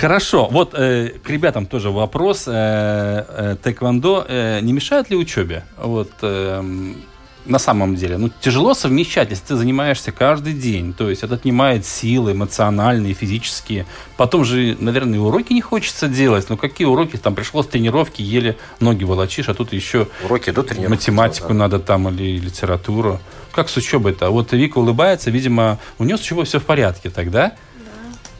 Хорошо. 0.00 0.48
Вот 0.50 0.74
э, 0.74 1.10
к 1.22 1.28
ребятам 1.28 1.66
тоже 1.66 1.90
вопрос. 1.90 2.44
Э, 2.46 3.24
э, 3.28 3.56
тэквондо 3.62 4.24
э, 4.26 4.60
не 4.60 4.72
мешает 4.72 5.10
ли 5.10 5.16
учебе? 5.16 5.64
Вот 5.76 6.10
эм, 6.22 6.96
на 7.44 7.58
самом 7.58 7.96
деле, 7.96 8.16
ну 8.16 8.30
тяжело 8.40 8.74
совмещать, 8.74 9.30
если 9.30 9.44
ты 9.44 9.56
занимаешься 9.56 10.12
каждый 10.12 10.54
день. 10.54 10.92
То 10.94 11.10
есть 11.10 11.22
это 11.22 11.34
отнимает 11.34 11.84
силы 11.84 12.32
эмоциональные, 12.32 13.12
физические. 13.14 13.84
Потом 14.16 14.44
же, 14.44 14.76
наверное, 14.80 15.18
уроки 15.20 15.52
не 15.52 15.60
хочется 15.60 16.08
делать. 16.08 16.46
Ну 16.48 16.56
какие 16.56 16.86
уроки? 16.86 17.16
Там 17.16 17.34
пришло 17.34 17.62
с 17.62 17.66
тренировки, 17.66 18.22
еле 18.22 18.56
ноги 18.80 19.04
волочишь, 19.04 19.48
а 19.48 19.54
тут 19.54 19.72
еще 19.72 20.08
Уроки 20.24 20.50
до 20.50 20.62
тренировки. 20.62 20.90
математику 20.90 21.48
да. 21.48 21.54
надо 21.54 21.78
там 21.78 22.08
или 22.08 22.38
литературу. 22.38 23.20
Как 23.52 23.68
с 23.68 23.76
учебой-то? 23.76 24.30
Вот 24.30 24.52
Вика 24.52 24.78
улыбается, 24.78 25.30
видимо, 25.30 25.78
у 25.98 26.04
нее 26.04 26.16
с 26.16 26.22
учебой 26.22 26.44
все 26.44 26.58
в 26.58 26.64
порядке 26.64 27.10
тогда. 27.10 27.52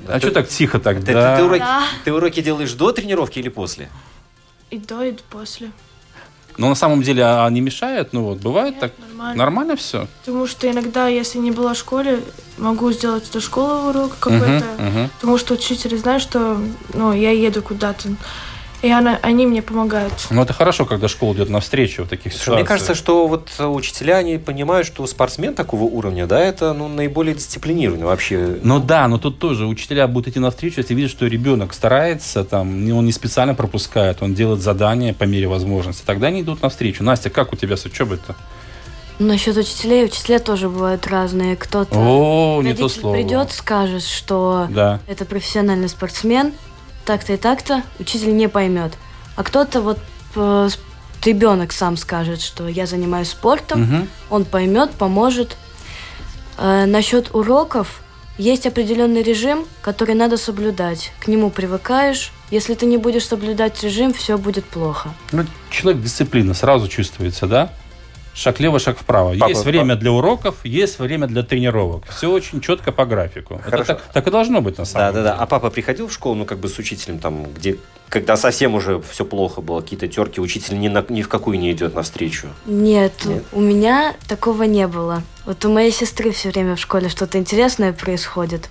А 0.09 0.19
что 0.19 0.31
так 0.31 0.49
тихо 0.49 0.79
Ты, 0.79 0.85
тогда? 0.85 1.37
ты- 1.37 1.43
ты 1.43 1.45
уроки, 1.47 1.61
Да. 1.61 1.85
ты 2.05 2.13
уроки 2.13 2.41
делаешь 2.43 2.73
до 2.73 2.93
тренировки 2.93 3.39
или 3.39 3.49
после? 3.49 3.89
И 4.71 4.79
до, 4.79 5.03
и 5.03 5.13
после. 5.31 5.71
Но 6.57 6.69
на 6.69 6.75
самом 6.75 7.03
деле 7.03 7.25
а 7.25 7.47
они 7.47 7.61
мешают? 7.61 8.13
Ну 8.13 8.25
вот, 8.25 8.39
бывает 8.39 8.73
Нет, 8.75 8.81
так? 8.81 8.93
нормально. 8.99 9.37
Нормально 9.37 9.77
все? 9.77 10.09
Потому 10.25 10.47
что 10.47 10.71
иногда, 10.71 11.09
если 11.09 11.39
не 11.39 11.51
была 11.53 11.75
в 11.75 11.79
школе, 11.79 12.21
могу 12.59 12.93
сделать 12.93 13.31
до 13.33 13.41
школы 13.41 13.89
урок 13.91 14.13
какой-то. 14.19 15.09
Потому 15.21 15.39
что 15.39 15.55
учитель 15.55 15.97
знает, 15.97 16.21
что 16.23 16.61
ну, 16.93 17.13
я 17.13 17.31
еду 17.31 17.63
куда-то. 17.63 18.09
И 18.83 18.91
она, 18.91 19.19
они 19.23 19.47
мне 19.47 19.61
помогают. 19.61 20.13
Ну 20.31 20.41
это 20.43 20.55
хорошо, 20.55 20.87
когда 20.87 21.07
школа 21.07 21.35
идет 21.35 21.51
навстречу 21.51 22.05
в 22.05 22.09
таких 22.09 22.33
Слушай, 22.33 22.43
ситуациях. 22.45 22.59
мне 22.61 22.67
кажется, 22.67 22.95
что 22.95 23.27
вот 23.27 23.51
учителя, 23.59 24.17
они 24.17 24.39
понимают, 24.39 24.87
что 24.87 25.07
спортсмен 25.07 25.55
такого 25.55 25.83
уровня, 25.83 26.27
да, 26.27 26.41
это 26.41 26.73
ну, 26.73 26.89
наиболее 26.89 27.35
дисциплинированный 27.35 28.07
вообще. 28.07 28.57
Ну 28.63 28.81
да, 28.81 29.07
но 29.09 29.19
тут 29.19 29.39
тоже 29.39 29.67
учителя 29.67 30.07
будут 30.07 30.29
идти 30.29 30.39
навстречу, 30.41 30.81
если 30.81 30.95
видят, 30.95 31.11
что 31.11 31.27
ребенок 31.27 31.75
старается, 31.75 32.43
там, 32.43 32.69
он 32.91 33.05
не 33.05 33.13
специально 33.13 33.55
пропускает, 33.55 34.23
он 34.23 34.33
делает 34.35 34.63
задания 34.63 35.13
по 35.13 35.25
мере 35.25 35.47
возможности, 35.47 36.03
тогда 36.07 36.29
они 36.29 36.41
идут 36.41 36.63
навстречу. 36.63 37.05
Настя, 37.05 37.29
как 37.29 37.53
у 37.53 37.57
тебя 37.57 37.77
с 37.77 37.85
учебой-то? 37.85 38.35
Насчет 39.19 39.55
учителей, 39.59 40.07
учителя 40.07 40.39
тоже 40.39 40.71
бывают 40.71 41.07
разные. 41.07 41.55
Кто-то 41.55 41.95
О, 41.95 42.63
не 42.63 42.73
то 42.73 42.89
слово. 42.89 43.13
придет, 43.15 43.53
скажет, 43.53 44.03
что 44.03 44.67
Да. 44.71 45.01
это 45.07 45.27
профессиональный 45.27 45.91
спортсмен, 45.91 46.55
так-то 47.05 47.33
и 47.33 47.37
так-то, 47.37 47.83
учитель 47.99 48.37
не 48.37 48.49
поймет. 48.49 48.93
А 49.37 49.43
кто-то 49.43 49.81
вот 49.81 49.99
э, 50.37 50.69
ребенок 51.25 51.73
сам 51.73 51.97
скажет, 51.97 52.41
что 52.41 52.69
я 52.69 52.87
занимаюсь 52.87 53.31
спортом, 53.31 53.83
Мгм. 53.83 54.09
он 54.31 54.45
поймет, 54.45 54.91
поможет. 54.93 55.57
Э, 56.59 56.85
насчет 56.87 57.35
уроков 57.35 58.03
есть 58.39 58.67
определенный 58.67 59.23
режим, 59.23 59.67
который 59.83 60.15
надо 60.15 60.37
соблюдать. 60.37 61.13
К 61.21 61.29
нему 61.29 61.51
привыкаешь. 61.51 62.33
Если 62.51 62.75
ты 62.75 62.87
не 62.87 62.97
будешь 62.97 63.27
соблюдать 63.27 63.83
режим, 63.83 64.13
все 64.13 64.37
будет 64.39 64.65
плохо. 64.65 65.11
Ну, 65.33 65.45
человек 65.71 66.03
дисциплина 66.03 66.55
сразу 66.55 66.89
чувствуется, 66.89 67.47
да? 67.47 67.73
Шаг 68.41 68.59
лево, 68.59 68.79
шаг 68.79 68.97
вправо. 68.99 69.35
Папа, 69.39 69.51
есть 69.51 69.67
время 69.67 69.97
для 69.97 70.11
уроков, 70.13 70.55
есть 70.65 70.99
время 70.99 71.27
для 71.27 71.43
тренировок. 71.43 72.05
Все 72.09 72.31
очень 72.33 72.63
четко 72.63 72.91
по 72.91 73.05
графику. 73.05 73.57
Это 73.57 73.65
Хорошо. 73.71 73.85
так, 73.85 74.03
так 74.15 74.27
и 74.27 74.31
должно 74.31 74.63
быть 74.63 74.79
на 74.79 74.87
самом 74.87 75.09
Да, 75.09 75.13
да, 75.13 75.19
деле. 75.19 75.25
да. 75.37 75.43
А 75.43 75.47
папа 75.47 75.69
приходил 75.69 76.09
в 76.09 76.13
школу, 76.15 76.35
ну, 76.37 76.45
как 76.47 76.59
бы 76.59 76.69
с 76.71 76.79
учителем, 76.79 77.19
там, 77.19 77.45
где, 77.53 77.77
когда 78.09 78.39
совсем 78.39 78.75
уже 78.75 79.03
все 79.11 79.27
плохо 79.27 79.61
было, 79.61 79.83
какие-то 79.83 80.09
терки, 80.09 80.41
учитель 80.41 80.79
ни, 80.81 80.89
на- 80.89 81.05
ни 81.11 81.21
в 81.21 81.29
какую 81.29 81.59
не 81.59 81.71
идет 81.71 81.95
навстречу. 81.95 82.47
Нет, 82.65 83.13
Нет? 83.27 83.45
у 83.53 83.61
меня 83.61 84.15
такого 84.27 84.63
не 84.63 84.87
было. 84.87 85.23
Вот 85.45 85.63
у 85.67 85.71
моей 85.71 85.93
сестры 85.93 86.31
все 86.31 86.49
время 86.49 86.77
в 86.77 86.81
школе 86.81 87.11
что-то 87.11 87.37
интересное 87.37 87.93
происходит. 87.93 88.71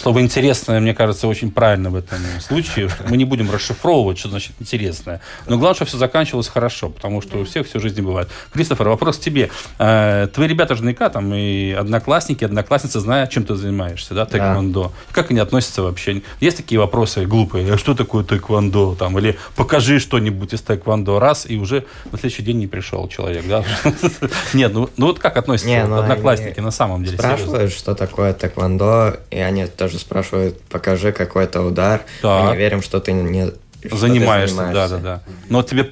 Слово 0.00 0.20
интересное, 0.20 0.80
мне 0.80 0.94
кажется, 0.94 1.26
очень 1.28 1.50
правильно 1.50 1.90
в 1.90 1.96
этом 1.96 2.18
случае. 2.40 2.90
Мы 3.08 3.16
не 3.16 3.24
будем 3.24 3.50
расшифровывать, 3.50 4.18
что 4.18 4.28
значит 4.28 4.52
интересное. 4.60 5.20
Но 5.46 5.56
главное, 5.58 5.74
чтобы 5.74 5.88
все 5.88 5.98
заканчивалось 5.98 6.48
хорошо, 6.48 6.88
потому 6.90 7.22
что 7.22 7.38
у 7.38 7.44
всех 7.44 7.66
все 7.66 7.78
в 7.78 7.82
жизни 7.82 8.00
бывает. 8.00 8.28
Кристофер, 8.52 8.88
вопрос 8.88 9.18
к 9.18 9.20
тебе. 9.20 9.50
Э, 9.78 10.28
Твои 10.32 10.48
ребята 10.48 10.74
же 10.74 10.82
наверняка 10.82 11.08
там 11.08 11.32
и 11.34 11.72
одноклассники, 11.72 12.44
одноклассницы 12.44 13.00
знают, 13.00 13.30
чем 13.30 13.44
ты 13.44 13.54
занимаешься, 13.54 14.14
да, 14.14 14.26
тэквондо. 14.26 14.92
Как 15.12 15.30
они 15.30 15.40
относятся 15.40 15.82
вообще? 15.82 16.22
Есть 16.40 16.56
такие 16.58 16.78
вопросы 16.78 17.24
глупые? 17.26 17.72
А 17.72 17.78
что 17.78 17.94
такое 17.94 18.24
тэквондо? 18.24 18.94
Там, 18.94 19.18
или 19.18 19.38
покажи 19.56 19.98
что-нибудь 19.98 20.54
из 20.54 20.60
тэквондо 20.60 21.18
раз, 21.18 21.46
и 21.48 21.56
уже 21.56 21.84
на 22.10 22.18
следующий 22.18 22.42
день 22.42 22.58
не 22.58 22.66
пришел 22.66 23.08
человек, 23.08 23.46
да? 23.46 23.64
Нет, 24.52 24.72
ну 24.72 24.88
ну 24.96 25.06
вот 25.06 25.18
как 25.18 25.36
относятся 25.36 25.86
ну, 25.86 25.98
одноклассники 25.98 26.60
на 26.60 26.70
самом 26.70 27.04
деле? 27.04 27.18
Спрашивают, 27.18 27.72
что 27.72 27.94
такое 27.94 28.32
тэквондо, 28.32 29.16
и 29.30 29.38
они 29.38 29.66
тоже 29.66 29.87
спрашивают, 29.96 30.60
покажи 30.62 31.12
какой-то 31.12 31.62
удар. 31.62 32.02
Так. 32.20 32.44
Мы 32.44 32.50
не 32.52 32.56
верим, 32.58 32.82
что 32.82 33.00
ты 33.00 33.12
не 33.12 33.46
что 33.46 33.90
ты 33.90 33.96
Занимаешься, 33.96 34.56
да, 34.56 34.88
занимаешься. 34.88 34.98
да, 34.98 35.02
да. 35.02 35.22
Но 35.48 35.62
тебе 35.62 35.88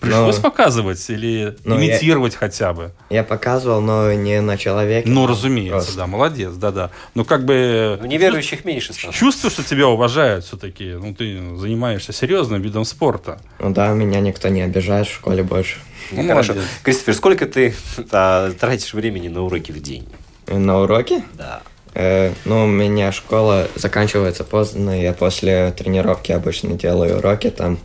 пришлось 0.00 0.36
Ну, 0.36 0.42
показывать 0.42 1.08
или 1.10 1.56
ну, 1.64 1.78
я- 1.78 1.86
имитировать 1.86 2.34
хотя 2.34 2.72
бы? 2.72 2.90
Я 3.10 3.22
показывал, 3.22 3.80
но 3.80 4.12
не 4.12 4.40
на 4.40 4.56
человеке. 4.56 5.08
Ну, 5.08 5.26
разумеется, 5.26 5.72
Просто. 5.76 5.96
да, 5.96 6.06
молодец, 6.06 6.52
да, 6.54 6.70
да. 6.72 6.90
Ну, 7.14 7.24
как 7.24 7.44
бы... 7.44 7.98
Ну, 8.00 8.06
неверующих 8.06 8.64
меньше 8.64 8.92
стало. 8.92 9.12
Чувствую, 9.14 9.50
что 9.50 9.62
тебя 9.62 9.86
уважают 9.88 10.44
все-таки. 10.46 10.94
Ну, 10.94 11.14
ты 11.14 11.38
занимаешься 11.56 12.12
серьезным 12.12 12.60
видом 12.62 12.84
спорта. 12.84 13.40
Ну 13.58 13.70
да, 13.70 13.88
меня 13.92 14.20
никто 14.20 14.48
не 14.48 14.62
обижает 14.62 15.06
в 15.06 15.12
школе 15.14 15.42
больше. 15.42 15.76
Ну, 16.12 16.26
Хорошо. 16.26 16.54
молодец. 16.54 16.70
Кристофер, 16.82 17.14
сколько 17.14 17.46
ты 17.46 17.74
а, 18.10 18.50
тратишь 18.52 18.94
времени 18.94 19.28
на 19.28 19.42
уроки 19.42 19.70
в 19.70 19.80
день? 19.80 20.08
На 20.48 20.80
уроке? 20.80 21.22
Да. 21.34 21.62
Э, 21.94 22.32
ну, 22.44 22.64
у 22.64 22.66
меня 22.66 23.12
школа 23.12 23.68
заканчивается 23.74 24.44
поздно, 24.44 25.00
я 25.00 25.12
после 25.12 25.72
тренировки 25.72 26.32
обычно 26.32 26.74
делаю 26.74 27.18
уроки 27.18 27.50
там. 27.50 27.78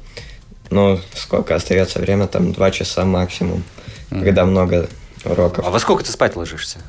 Ну, 0.69 0.99
сколько 1.15 1.55
остается 1.55 1.99
время, 1.99 2.27
там 2.27 2.51
два 2.51 2.71
часа 2.71 3.05
максимум, 3.05 3.63
когда 4.09 4.45
много 4.45 4.89
уроков. 5.23 5.65
А 5.65 5.69
во 5.69 5.79
сколько 5.79 6.03
ты 6.03 6.11
спать 6.11 6.35
ложишься? 6.35 6.79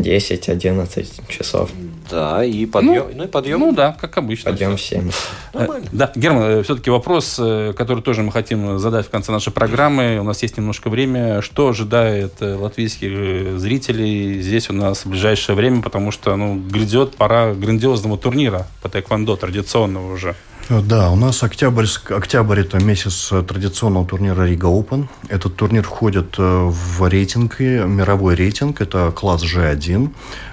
10-11 0.00 1.06
часов. 1.28 1.70
Да, 2.10 2.44
и 2.44 2.66
подъем. 2.66 3.06
Ну, 3.14 3.24
и 3.24 3.26
подъем. 3.28 3.60
Ну, 3.60 3.72
да, 3.72 3.96
как 3.98 4.18
обычно. 4.18 4.50
Подъем 4.50 4.76
в 4.76 4.80
7. 4.80 5.10
Нормально. 5.54 5.86
Да, 5.92 6.12
Герман, 6.16 6.64
все-таки 6.64 6.90
вопрос, 6.90 7.36
э, 7.38 7.72
который 7.76 8.02
тоже 8.02 8.22
мы 8.22 8.32
хотим 8.32 8.78
задать 8.78 9.06
в 9.06 9.10
конце 9.10 9.30
нашей 9.30 9.52
программы. 9.52 10.18
У 10.18 10.24
нас 10.24 10.42
есть 10.42 10.56
немножко 10.56 10.90
время. 10.90 11.40
Что 11.40 11.68
ожидает 11.68 12.34
э, 12.40 12.54
латвийских 12.54 13.10
э, 13.12 13.54
зрителей 13.58 14.40
здесь 14.42 14.70
у 14.70 14.72
нас 14.72 15.04
в 15.04 15.10
ближайшее 15.10 15.54
время? 15.54 15.82
Потому 15.82 16.10
что 16.10 16.34
ну, 16.34 16.56
грядет 16.56 17.14
пора 17.14 17.54
грандиозного 17.54 18.18
турнира 18.18 18.66
по 18.82 18.88
тэквондо, 18.88 19.36
традиционного 19.36 20.12
уже. 20.12 20.34
Да, 20.70 21.10
у 21.10 21.16
нас 21.16 21.42
октябрь, 21.42 21.86
октябрь 22.10 22.60
это 22.60 22.78
месяц 22.78 23.32
э, 23.32 23.42
традиционного 23.42 24.06
турнира 24.06 24.44
Рига 24.46 24.68
Open. 24.68 25.08
Этот 25.28 25.56
турнир 25.56 25.82
входит 25.82 26.36
э, 26.38 26.42
в 26.70 27.08
рейтинг, 27.08 27.58
мировой 27.58 28.36
рейтинг, 28.36 28.80
это 28.80 29.10
класс 29.10 29.42
G1. 29.42 30.10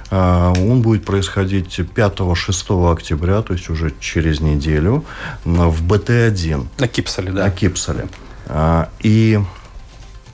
А, 0.09 0.53
Он 0.53 0.81
будет 0.81 1.05
происходить 1.05 1.79
5-6 1.79 2.91
октября, 2.91 3.43
то 3.43 3.53
есть 3.53 3.69
уже 3.69 3.93
через 3.99 4.39
неделю, 4.39 5.05
на- 5.45 5.67
в 5.69 5.83
БТ-1 5.83 6.65
На 6.79 6.87
Кипсале, 6.87 7.29
на 7.31 7.43
да. 7.43 7.49
Кипсале. 7.51 8.07
А, 8.47 8.89
И 9.01 9.39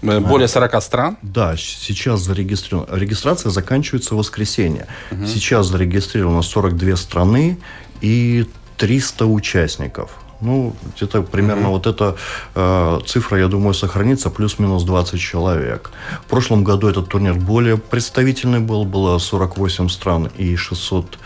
Э, 0.02 0.20
Более 0.20 0.48
40 0.50 0.82
стран. 0.82 1.18
да, 1.22 1.56
сейчас 1.58 2.22
зарегистрировано. 2.22 2.94
Регистрация 2.96 3.50
заканчивается 3.52 4.16
в 4.16 4.18
воскресенье. 4.18 4.88
Сейчас 5.28 5.68
зарегистрировано 5.68 6.42
42 6.42 6.96
страны 6.98 7.58
и 8.02 8.46
300 8.78 9.26
участников. 9.26 10.10
Ну, 10.44 10.76
где-то 10.96 11.22
примерно 11.22 11.70
вот 11.70 11.88
эта 11.88 12.16
э, 12.56 13.00
цифра, 13.06 13.40
я 13.40 13.48
думаю, 13.48 13.74
сохранится, 13.74 14.30
плюс-минус 14.30 14.84
20 14.84 15.20
человек. 15.20 15.92
В 16.26 16.30
прошлом 16.30 16.66
году 16.66 16.90
этот 16.90 17.08
турнир 17.08 17.34
более 17.34 17.78
представительный 17.78 18.60
был, 18.60 18.84
было 18.84 19.20
48 19.20 19.90
стран 19.90 20.30
и 20.38 20.58
600 20.58 21.18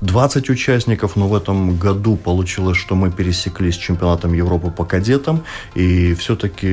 20 0.00 0.50
участников, 0.50 1.16
но 1.16 1.28
в 1.28 1.34
этом 1.34 1.76
году 1.76 2.16
получилось, 2.16 2.76
что 2.76 2.94
мы 2.94 3.10
пересеклись 3.10 3.74
с 3.74 3.78
чемпионатом 3.78 4.32
Европы 4.32 4.70
по 4.70 4.84
кадетам, 4.84 5.44
и 5.74 6.14
все-таки 6.14 6.66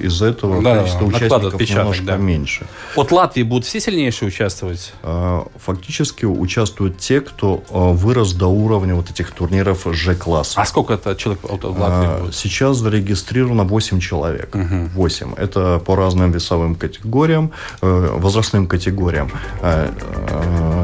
из-за 0.00 0.26
этого 0.26 0.62
Да, 0.62 0.76
количество 0.76 1.04
участников 1.04 1.60
немножко 1.60 2.04
да. 2.04 2.16
меньше. 2.16 2.66
От 2.96 3.12
Латвии 3.12 3.42
будут 3.42 3.66
все 3.66 3.80
сильнейшие 3.80 4.28
участвовать? 4.28 4.92
А, 5.02 5.46
Фактически 5.56 6.24
участвуют 6.24 6.98
те, 6.98 7.20
кто 7.20 7.62
а, 7.70 7.92
вырос 7.92 8.32
до 8.32 8.46
уровня 8.46 8.94
вот 8.94 9.10
этих 9.10 9.30
турниров 9.32 9.86
Ж-класса. 9.90 10.60
А 10.60 10.64
сколько 10.64 10.94
это 10.94 11.14
человек 11.16 11.44
от 11.44 11.64
от 11.64 11.78
Латвии 11.78 12.08
А, 12.08 12.20
будет? 12.22 12.34
Сейчас 12.34 12.78
зарегистрировано 12.78 13.64
8 13.64 14.00
человек. 14.00 14.54
8. 14.54 15.34
Это 15.36 15.80
по 15.84 15.96
разным 15.96 16.32
весовым 16.32 16.74
категориям, 16.74 17.52
э, 17.80 18.16
возрастным 18.18 18.66
категориям. 18.66 19.30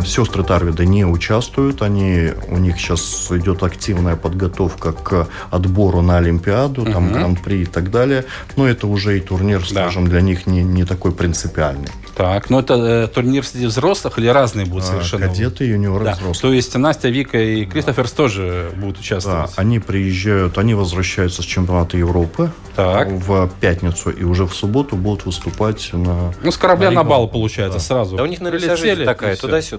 Сестры 0.04 0.42
Тарвида 0.42 0.84
не 0.84 1.04
участвуют. 1.04 1.82
Они, 1.82 2.30
у 2.48 2.58
них 2.58 2.78
сейчас 2.78 3.28
идет 3.30 3.62
активная 3.62 4.16
подготовка 4.16 4.92
к 4.92 5.28
отбору 5.50 6.00
на 6.02 6.18
Олимпиаду, 6.18 6.84
там 6.84 7.04
Мгм. 7.04 7.12
гран-при 7.12 7.62
и 7.62 7.66
так 7.66 7.90
далее. 7.90 8.24
Но 8.56 8.66
это 8.68 8.86
уже 8.86 9.16
и 9.18 9.20
турнир, 9.20 9.64
скажем, 9.66 10.06
для 10.08 10.20
них 10.20 10.46
не, 10.46 10.62
не 10.62 10.84
такой 10.84 11.12
принципиальный. 11.12 11.88
Так, 12.16 12.50
ну 12.50 12.58
это 12.58 12.74
э, 12.74 13.06
турнир 13.06 13.46
среди 13.46 13.66
взрослых 13.66 14.18
или 14.18 14.26
разные 14.26 14.66
будут 14.66 14.82
А, 14.84 14.86
совершенно? 14.88 15.28
кадеты, 15.28 15.64
юниоры, 15.66 16.04
Да. 16.04 16.12
взрослые. 16.14 16.40
То 16.50 16.52
есть 16.52 16.74
Настя, 16.76 17.10
Вика 17.10 17.38
и 17.38 17.64
Кристоферс 17.64 18.10
тоже 18.10 18.72
будут 18.76 18.96
Да, 18.96 19.00
участвовать? 19.00 19.50
они 19.54 19.78
приезжают, 19.78 20.58
они 20.58 20.74
возвращаются 20.74 21.42
с 21.42 21.44
чемпионата 21.44 21.96
Европы 21.96 22.50
Так. 22.74 23.08
в 23.12 23.48
пятницу 23.60 24.10
и 24.10 24.24
уже 24.24 24.46
в 24.46 24.54
субботу 24.54 24.96
будут 24.96 25.26
выступать 25.26 25.90
на... 25.92 26.32
Ну, 26.42 26.50
с 26.50 26.56
корабля 26.56 26.90
на 26.90 27.00
Лигу. 27.00 27.10
бал, 27.10 27.28
получается, 27.28 27.78
сразу. 27.78 28.16
Да 28.16 28.24
у 28.24 28.26
них, 28.26 28.40
Прилетели, 28.40 28.74
жизнь 28.74 29.04
такая. 29.04 29.34
и 29.34 29.36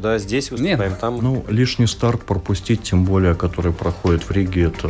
Туда-сюда, 0.09 0.17
здесь 0.17 0.51
выступаем, 0.51 0.95
там... 0.95 1.19
Ну, 1.21 1.45
лишний 1.49 1.87
старт 1.87 2.23
пропустить, 2.23 2.83
тем 2.83 3.05
более, 3.05 3.35
который 3.35 3.71
проходит 3.71 4.23
в 4.23 4.31
Риге, 4.31 4.63
это 4.65 4.89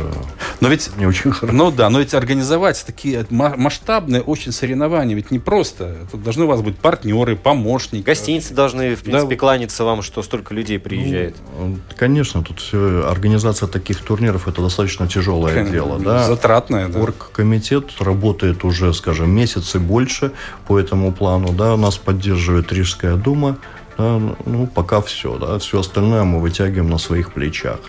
Но 0.60 0.68
ведь 0.68 0.90
не 0.96 1.06
очень 1.06 1.30
хорошо. 1.32 1.56
Ну 1.56 1.70
да, 1.70 1.90
но 1.90 1.98
ведь 2.00 2.14
организовать 2.14 2.82
такие 2.86 3.26
ма- 3.30 3.54
масштабные 3.56 4.22
очень 4.22 4.52
соревнования 4.52 5.14
ведь 5.14 5.30
не 5.30 5.38
просто. 5.38 5.96
Тут 6.10 6.22
должны 6.22 6.44
у 6.44 6.46
вас 6.46 6.60
быть 6.62 6.78
партнеры, 6.78 7.36
помощники. 7.36 8.04
Гостиницы 8.04 8.54
должны, 8.54 8.94
в 8.94 9.02
принципе, 9.02 9.34
Да. 9.34 9.36
кланяться 9.40 9.84
вам, 9.84 10.02
что 10.02 10.22
столько 10.22 10.54
людей 10.54 10.78
приезжает. 10.78 11.36
Ну, 11.58 11.78
Конечно, 11.96 12.42
тут 12.42 12.60
все, 12.60 13.06
организация 13.08 13.68
таких 13.68 14.00
турниров 14.00 14.48
это 14.48 14.62
достаточно 14.62 15.06
тяжелое 15.06 15.52
Конечно, 15.54 15.72
дело. 15.72 15.98
Да? 15.98 16.26
затратное, 16.26 16.88
да. 16.88 17.00
Оргкомитет 17.00 17.90
работает 18.00 18.64
уже, 18.64 18.92
скажем, 18.94 19.30
месяцы 19.30 19.78
больше 19.78 20.32
по 20.66 20.78
этому 20.78 21.12
плану. 21.12 21.52
Да? 21.52 21.76
Нас 21.76 21.96
поддерживает 21.98 22.72
Рижская 22.72 23.16
дума. 23.16 23.58
Да? 24.00 24.36
Ну, 24.46 24.66
пока 24.66 25.00
все. 25.02 25.36
Да? 25.38 25.58
Все 25.58 25.80
остальное 25.80 26.24
мы 26.24 26.40
вытягиваем 26.40 26.88
на 26.88 26.98
своих 26.98 27.32
плечах. 27.32 27.80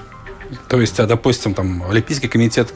То 0.68 0.82
есть, 0.82 1.00
а, 1.00 1.08
допустим, 1.08 1.54
там 1.54 1.84
Олимпийский 1.90 2.28
комитет 2.28 2.74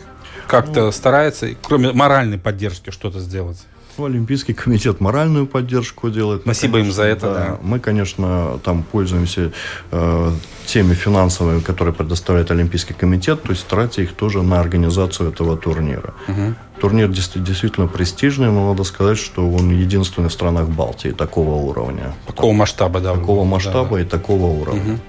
как-то 0.48 0.92
старается, 0.92 1.50
кроме 1.62 1.92
моральной 1.92 2.38
поддержки, 2.38 2.92
что-то 2.92 3.20
сделать. 3.20 3.58
Ну, 3.98 4.06
Олимпийский 4.06 4.54
комитет 4.54 5.00
моральную 5.00 5.48
поддержку 5.48 6.10
делает. 6.10 6.46
Мы, 6.46 6.54
Спасибо 6.54 6.80
им 6.80 6.92
за 6.92 7.04
это, 7.04 7.34
да. 7.34 7.60
Мы, 7.62 7.80
конечно, 7.80 8.60
там 8.64 8.84
пользуемся 8.84 9.52
э, 9.92 10.32
теми 10.66 10.94
финансовыми, 10.94 11.62
которые 11.62 11.94
предоставляет 11.94 12.52
Олимпийский 12.52 12.94
комитет, 12.94 13.44
то 13.44 13.52
есть 13.52 13.66
тратя 13.68 14.02
их 14.02 14.14
тоже 14.14 14.42
на 14.44 14.60
организацию 14.60 15.30
этого 15.32 15.58
турнира. 15.58 16.14
Турнир 16.80 17.08
дес- 17.08 17.32
действительно 17.36 17.88
престижный, 17.88 18.52
но 18.52 18.70
надо 18.72 18.84
сказать, 18.84 19.18
что 19.18 19.50
он 19.50 19.72
единственный 19.72 20.28
в 20.28 20.34
странах 20.34 20.68
Балтии 20.68 21.10
такого 21.12 21.56
уровня. 21.56 22.14
Такого 22.28 22.52
масштаба, 22.52 23.00
да. 23.00 23.14
Такого 23.14 23.44
да, 23.44 23.50
масштаба 23.50 23.96
да. 23.96 24.02
и 24.02 24.06
такого 24.06 24.48
уровня. 24.48 24.82
Мгм. 24.82 25.00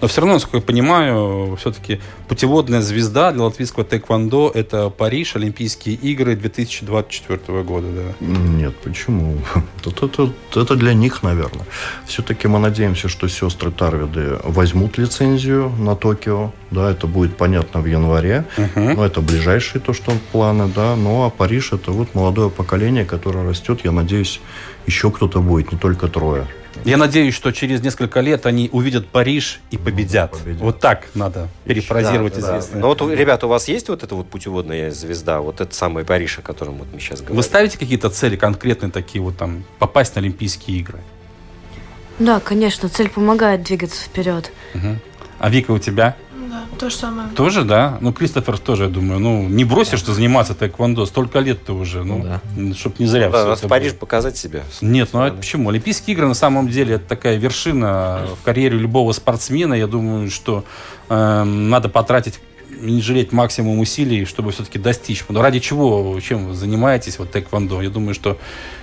Но 0.00 0.08
все 0.08 0.20
равно, 0.20 0.34
насколько 0.34 0.58
я 0.58 0.62
понимаю, 0.62 1.56
все-таки 1.60 2.00
путеводная 2.28 2.80
звезда 2.82 3.32
для 3.32 3.42
латвийского 3.44 3.84
тэквондо– 3.84 4.50
это 4.54 4.90
Париж, 4.90 5.36
Олимпийские 5.36 5.94
игры 5.96 6.36
2024 6.36 7.62
года. 7.62 7.86
Да. 8.20 8.26
Нет, 8.26 8.74
почему? 8.84 9.36
Это, 9.84 10.06
это- 10.06 10.32
это 10.60 10.74
для 10.76 10.94
них, 10.94 11.22
наверное. 11.22 11.64
Все-таки 12.06 12.48
мы 12.48 12.58
надеемся, 12.58 13.08
что 13.08 13.28
сестры 13.28 13.70
Тарвиды 13.70 14.38
возьмут 14.44 14.98
лицензию 14.98 15.70
на 15.78 15.94
Токио. 15.94 16.50
Да, 16.70 16.90
это 16.90 17.06
будет 17.06 17.36
понятно 17.36 17.80
в 17.80 17.86
январе. 17.86 18.44
Но 18.74 19.04
это 19.04 19.20
ближайшие 19.20 19.80
то, 19.80 19.92
что 19.92 20.12
планы, 20.32 20.68
да. 20.74 20.96
Ну, 20.96 21.22
а 21.24 21.30
Париж 21.30 21.72
это 21.72 21.92
вот 21.92 22.14
молодое 22.14 22.50
поколение, 22.50 23.04
которое 23.04 23.48
растет. 23.48 23.80
Я 23.84 23.92
надеюсь, 23.92 24.40
еще 24.86 25.10
кто-то 25.10 25.40
будет, 25.40 25.72
не 25.72 25.78
только 25.78 26.08
трое. 26.08 26.46
Я 26.84 26.96
надеюсь, 26.96 27.34
что 27.34 27.50
через 27.52 27.82
несколько 27.82 28.20
лет 28.20 28.46
они 28.46 28.68
увидят 28.72 29.08
Париж 29.08 29.60
и 29.70 29.76
победят. 29.76 30.32
победят. 30.32 30.60
Вот 30.60 30.78
так 30.80 31.06
надо 31.14 31.48
перефразировать 31.64 32.34
Да, 32.34 32.40
да. 32.40 32.46
известное. 32.58 32.80
Ну 32.80 32.86
вот, 32.88 33.02
у- 33.02 33.12
ребята, 33.12 33.46
у 33.46 33.48
вас 33.48 33.66
есть 33.68 33.88
вот 33.88 34.02
эта 34.04 34.14
вот 34.14 34.28
путеводная 34.28 34.90
звезда, 34.92 35.40
вот 35.40 35.60
этот 35.60 35.74
самый 35.74 36.04
Париж, 36.04 36.38
о 36.38 36.42
котором 36.42 36.74
вот 36.76 36.86
мы 36.92 37.00
сейчас 37.00 37.20
говорим? 37.20 37.36
Вы 37.38 37.42
ставите 37.42 37.76
какие-то 37.78 38.08
цели 38.10 38.36
конкретные 38.36 38.92
такие, 38.92 39.20
вот 39.22 39.36
там, 39.36 39.64
попасть 39.78 40.14
на 40.14 40.20
Олимпийские 40.20 40.78
игры? 40.78 41.00
Да, 42.18 42.40
конечно, 42.40 42.88
цель 42.88 43.08
помогает 43.10 43.62
двигаться 43.62 44.02
вперед. 44.04 44.50
Мгм. 44.74 45.00
А 45.38 45.50
Вика 45.50 45.72
у 45.72 45.78
тебя? 45.78 46.16
Да, 46.76 46.86
то 46.86 46.90
же 46.90 46.96
самое. 46.96 47.28
Тоже, 47.30 47.64
да? 47.64 47.98
Ну, 48.00 48.12
Кристофер 48.12 48.58
тоже, 48.58 48.84
я 48.84 48.88
думаю. 48.88 49.18
Ну, 49.18 49.48
не 49.48 49.64
бросишь 49.64 50.02
ты 50.02 50.12
заниматься 50.12 50.54
тэквондо. 50.54 51.06
Столько 51.06 51.38
лет 51.40 51.64
ты 51.64 51.72
уже. 51.72 52.04
Ну, 52.04 52.24
Ну 52.56 52.74
чтоб 52.74 52.98
не 52.98 53.06
зря 53.06 53.30
Да, 53.30 53.44
надо 53.46 53.56
в 53.56 53.68
Париж 53.68 53.92
было. 53.92 54.00
показать 54.00 54.36
себя. 54.36 54.62
Нет, 54.80 55.10
ну 55.12 55.24
а 55.24 55.30
почему? 55.30 55.70
Олимпийские 55.70 56.14
игры 56.14 56.26
на 56.26 56.34
самом 56.34 56.68
деле 56.68 56.96
это 56.96 57.08
такая 57.08 57.36
вершина 57.36 58.26
в 58.40 58.44
карьере 58.44 58.78
любого 58.78 59.12
спортсмена. 59.12 59.74
Я 59.74 59.86
думаю, 59.86 60.30
что 60.30 60.64
э, 61.08 61.44
надо 61.44 61.88
потратить 61.88 62.40
не 62.80 63.00
жалеть 63.00 63.32
максимум 63.32 63.78
усилий, 63.78 64.24
чтобы 64.24 64.52
все-таки 64.52 64.78
достичь. 64.78 65.24
Но 65.28 65.40
ради 65.40 65.60
чего, 65.60 66.18
чем 66.20 66.48
вы 66.48 66.54
занимаетесь, 66.54 67.18
вот 67.18 67.30
тэквондо? 67.30 67.80
Я 67.80 67.90
думаю, 67.90 68.14
что 68.14 68.38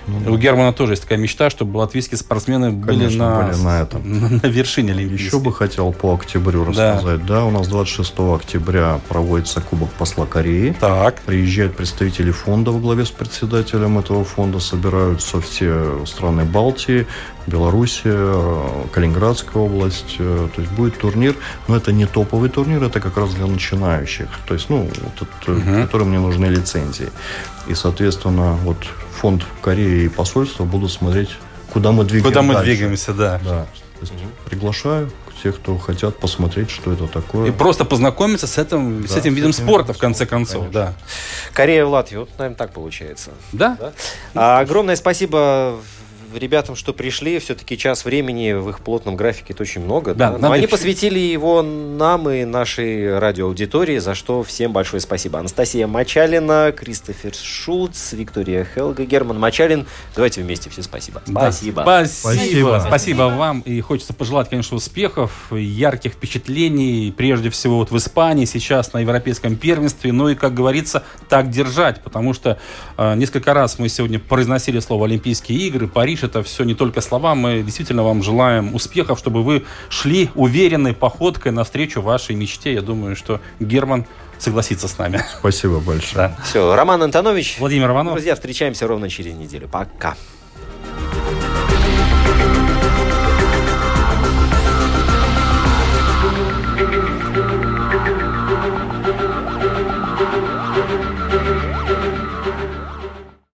у 0.06 0.36
Германа 0.36 0.72
тоже 0.72 0.92
есть 0.92 1.02
такая 1.02 1.18
мечта, 1.18 1.50
чтобы 1.50 1.78
латвийские 1.78 2.18
спортсмены 2.18 2.70
были, 2.70 2.98
Конечно, 2.98 3.30
на, 3.30 3.42
были 3.46 3.56
на 3.62 3.80
этом. 3.82 4.38
на 4.42 4.46
вершине 4.46 4.92
Олимпийской. 4.92 5.24
Еще 5.26 5.38
бы 5.38 5.52
хотел 5.52 5.92
по 5.92 6.14
октябрю 6.14 6.64
Да. 6.72 6.94
рассказать. 6.94 7.24
Да, 7.26 7.44
у 7.44 7.50
нас 7.50 7.68
26 7.68 8.34
октября 8.34 9.00
проводится 9.08 9.60
Кубок 9.60 9.90
посла 9.92 10.26
Кореи. 10.26 10.76
Так. 10.80 11.20
Приезжают 11.22 11.76
представители 11.76 12.30
фонда 12.30 12.70
во 12.72 12.80
главе 12.80 13.04
с 13.04 13.10
председателем 13.10 13.98
этого 13.98 14.24
фонда, 14.24 14.60
собираются 14.60 15.40
все 15.40 16.04
страны 16.06 16.44
Балтии, 16.44 17.06
Белоруссия, 17.46 18.12
э, 18.14 18.62
Калининградская 18.92 19.62
область. 19.62 20.16
э, 20.18 20.48
То 20.54 20.60
есть 20.62 20.72
будет 20.72 20.98
турнир, 20.98 21.34
но 21.68 21.76
это 21.76 21.92
не 21.92 22.06
топовый 22.06 22.48
турнир, 22.48 22.82
это 22.82 23.00
как 23.00 23.16
раз 23.16 23.34
для 23.34 23.46
начинающих. 23.46 24.28
То 24.46 24.54
есть, 24.54 24.70
ну, 24.70 24.88
вот 25.02 25.28
это, 25.42 25.50
Мгм. 25.50 25.82
которым 25.82 26.10
не 26.10 26.18
нужны 26.18 26.46
лицензии. 26.46 27.08
И, 27.66 27.74
соответственно, 27.74 28.54
вот 28.64 28.78
фонд 29.24 29.42
Кореи 29.62 30.04
и 30.04 30.08
посольство 30.10 30.64
будут 30.64 30.92
смотреть, 30.92 31.30
куда 31.72 31.92
мы 31.92 32.04
двигаемся. 32.04 32.28
Куда 32.28 32.42
мы 32.42 32.52
дальше. 32.52 32.70
двигаемся, 32.70 33.14
да. 33.14 33.40
Да. 33.42 33.66
То 33.94 34.00
есть 34.02 34.12
приглашаю 34.44 35.10
тех, 35.42 35.56
кто 35.56 35.78
хотят 35.78 36.18
посмотреть, 36.18 36.70
что 36.70 36.92
это 36.92 37.06
такое. 37.06 37.48
И 37.48 37.50
просто 37.50 37.86
познакомиться 37.86 38.46
с 38.46 38.58
этим, 38.58 39.06
с 39.08 39.12
Да, 39.12 39.18
этим 39.20 39.32
с 39.32 39.36
видом 39.36 39.50
этим 39.52 39.64
спорта, 39.64 39.82
видом 39.84 39.94
в 39.94 39.98
конце 39.98 40.26
спорта, 40.26 40.30
концов. 40.30 40.60
конечно. 40.64 40.72
Да. 40.72 40.94
Корея 41.54 41.86
в 41.86 41.90
Латвии, 41.90 42.18
вот, 42.18 42.28
наверное, 42.36 42.56
так 42.58 42.74
получается. 42.74 43.30
Да? 43.52 43.78
Да? 43.80 43.92
А, 44.34 44.60
огромное 44.60 44.96
спасибо 44.96 45.78
ребятам, 46.36 46.76
что 46.76 46.92
пришли. 46.92 47.38
Все-таки 47.38 47.76
час 47.78 48.04
времени 48.04 48.52
в 48.52 48.68
их 48.70 48.80
плотном 48.80 49.16
графике 49.16 49.52
это 49.52 49.62
очень 49.62 49.82
много. 49.82 50.14
Да, 50.14 50.32
Да, 50.32 50.38
Но 50.38 50.52
они 50.52 50.62
еще- 50.64 50.70
посвятили 50.70 51.18
его 51.18 51.62
нам 51.62 52.28
и 52.28 52.44
нашей 52.44 53.18
радиоаудитории, 53.18 53.98
за 53.98 54.14
что 54.14 54.42
всем 54.42 54.72
большое 54.72 55.00
спасибо. 55.00 55.38
Анастасия 55.38 55.86
Мачалина, 55.86 56.72
Кристофер 56.76 57.34
Шулц, 57.34 58.12
Виктория 58.12 58.66
Хелга, 58.74 59.04
Герман 59.04 59.38
Мачалин. 59.38 59.86
Давайте 60.14 60.42
вместе 60.42 60.70
все 60.70 60.82
спасибо. 60.82 61.22
Да. 61.26 61.52
Спасибо. 61.52 61.80
Спасибо. 61.82 62.28
Спасибо. 62.34 62.84
Спасибо 62.86 63.22
вам. 63.36 63.60
И 63.60 63.80
хочется 63.80 64.12
пожелать, 64.12 64.48
конечно, 64.48 64.76
успехов, 64.76 65.32
ярких 65.52 66.12
впечатлений, 66.12 67.12
прежде 67.16 67.50
всего 67.50 67.76
вот 67.78 67.90
в 67.90 67.96
Испании, 67.96 68.44
сейчас 68.44 68.92
на 68.92 68.98
Европейском 69.00 69.56
первенстве. 69.56 70.12
Ну 70.12 70.28
и, 70.28 70.34
как 70.34 70.54
говорится, 70.54 71.04
так 71.28 71.50
держать, 71.50 72.02
потому 72.02 72.34
что 72.34 72.58
э, 72.96 73.14
несколько 73.14 73.54
раз 73.54 73.78
мы 73.78 73.88
сегодня 73.88 74.18
произносили 74.18 74.80
слово 74.80 75.06
Олимпийские 75.06 75.58
игры, 75.68 75.86
Париж, 75.88 76.23
это 76.24 76.42
все 76.42 76.64
не 76.64 76.74
только 76.74 77.00
слова. 77.00 77.34
Мы 77.34 77.62
действительно 77.62 78.02
вам 78.02 78.22
желаем 78.22 78.74
успехов, 78.74 79.18
чтобы 79.18 79.42
вы 79.42 79.64
шли 79.88 80.30
уверенной 80.34 80.94
походкой 80.94 81.52
навстречу 81.52 82.00
вашей 82.00 82.34
мечте. 82.34 82.74
Я 82.74 82.82
думаю, 82.82 83.16
что 83.16 83.40
Герман 83.60 84.06
согласится 84.38 84.88
с 84.88 84.98
нами. 84.98 85.22
Спасибо 85.38 85.80
большое. 85.80 86.28
Да. 86.28 86.36
Все, 86.44 86.74
Роман 86.74 87.02
Антонович. 87.02 87.56
Владимир 87.58 87.90
Иванов. 87.90 88.14
Друзья, 88.14 88.34
встречаемся 88.34 88.86
ровно 88.86 89.08
через 89.08 89.34
неделю. 89.34 89.68
Пока. 89.68 90.16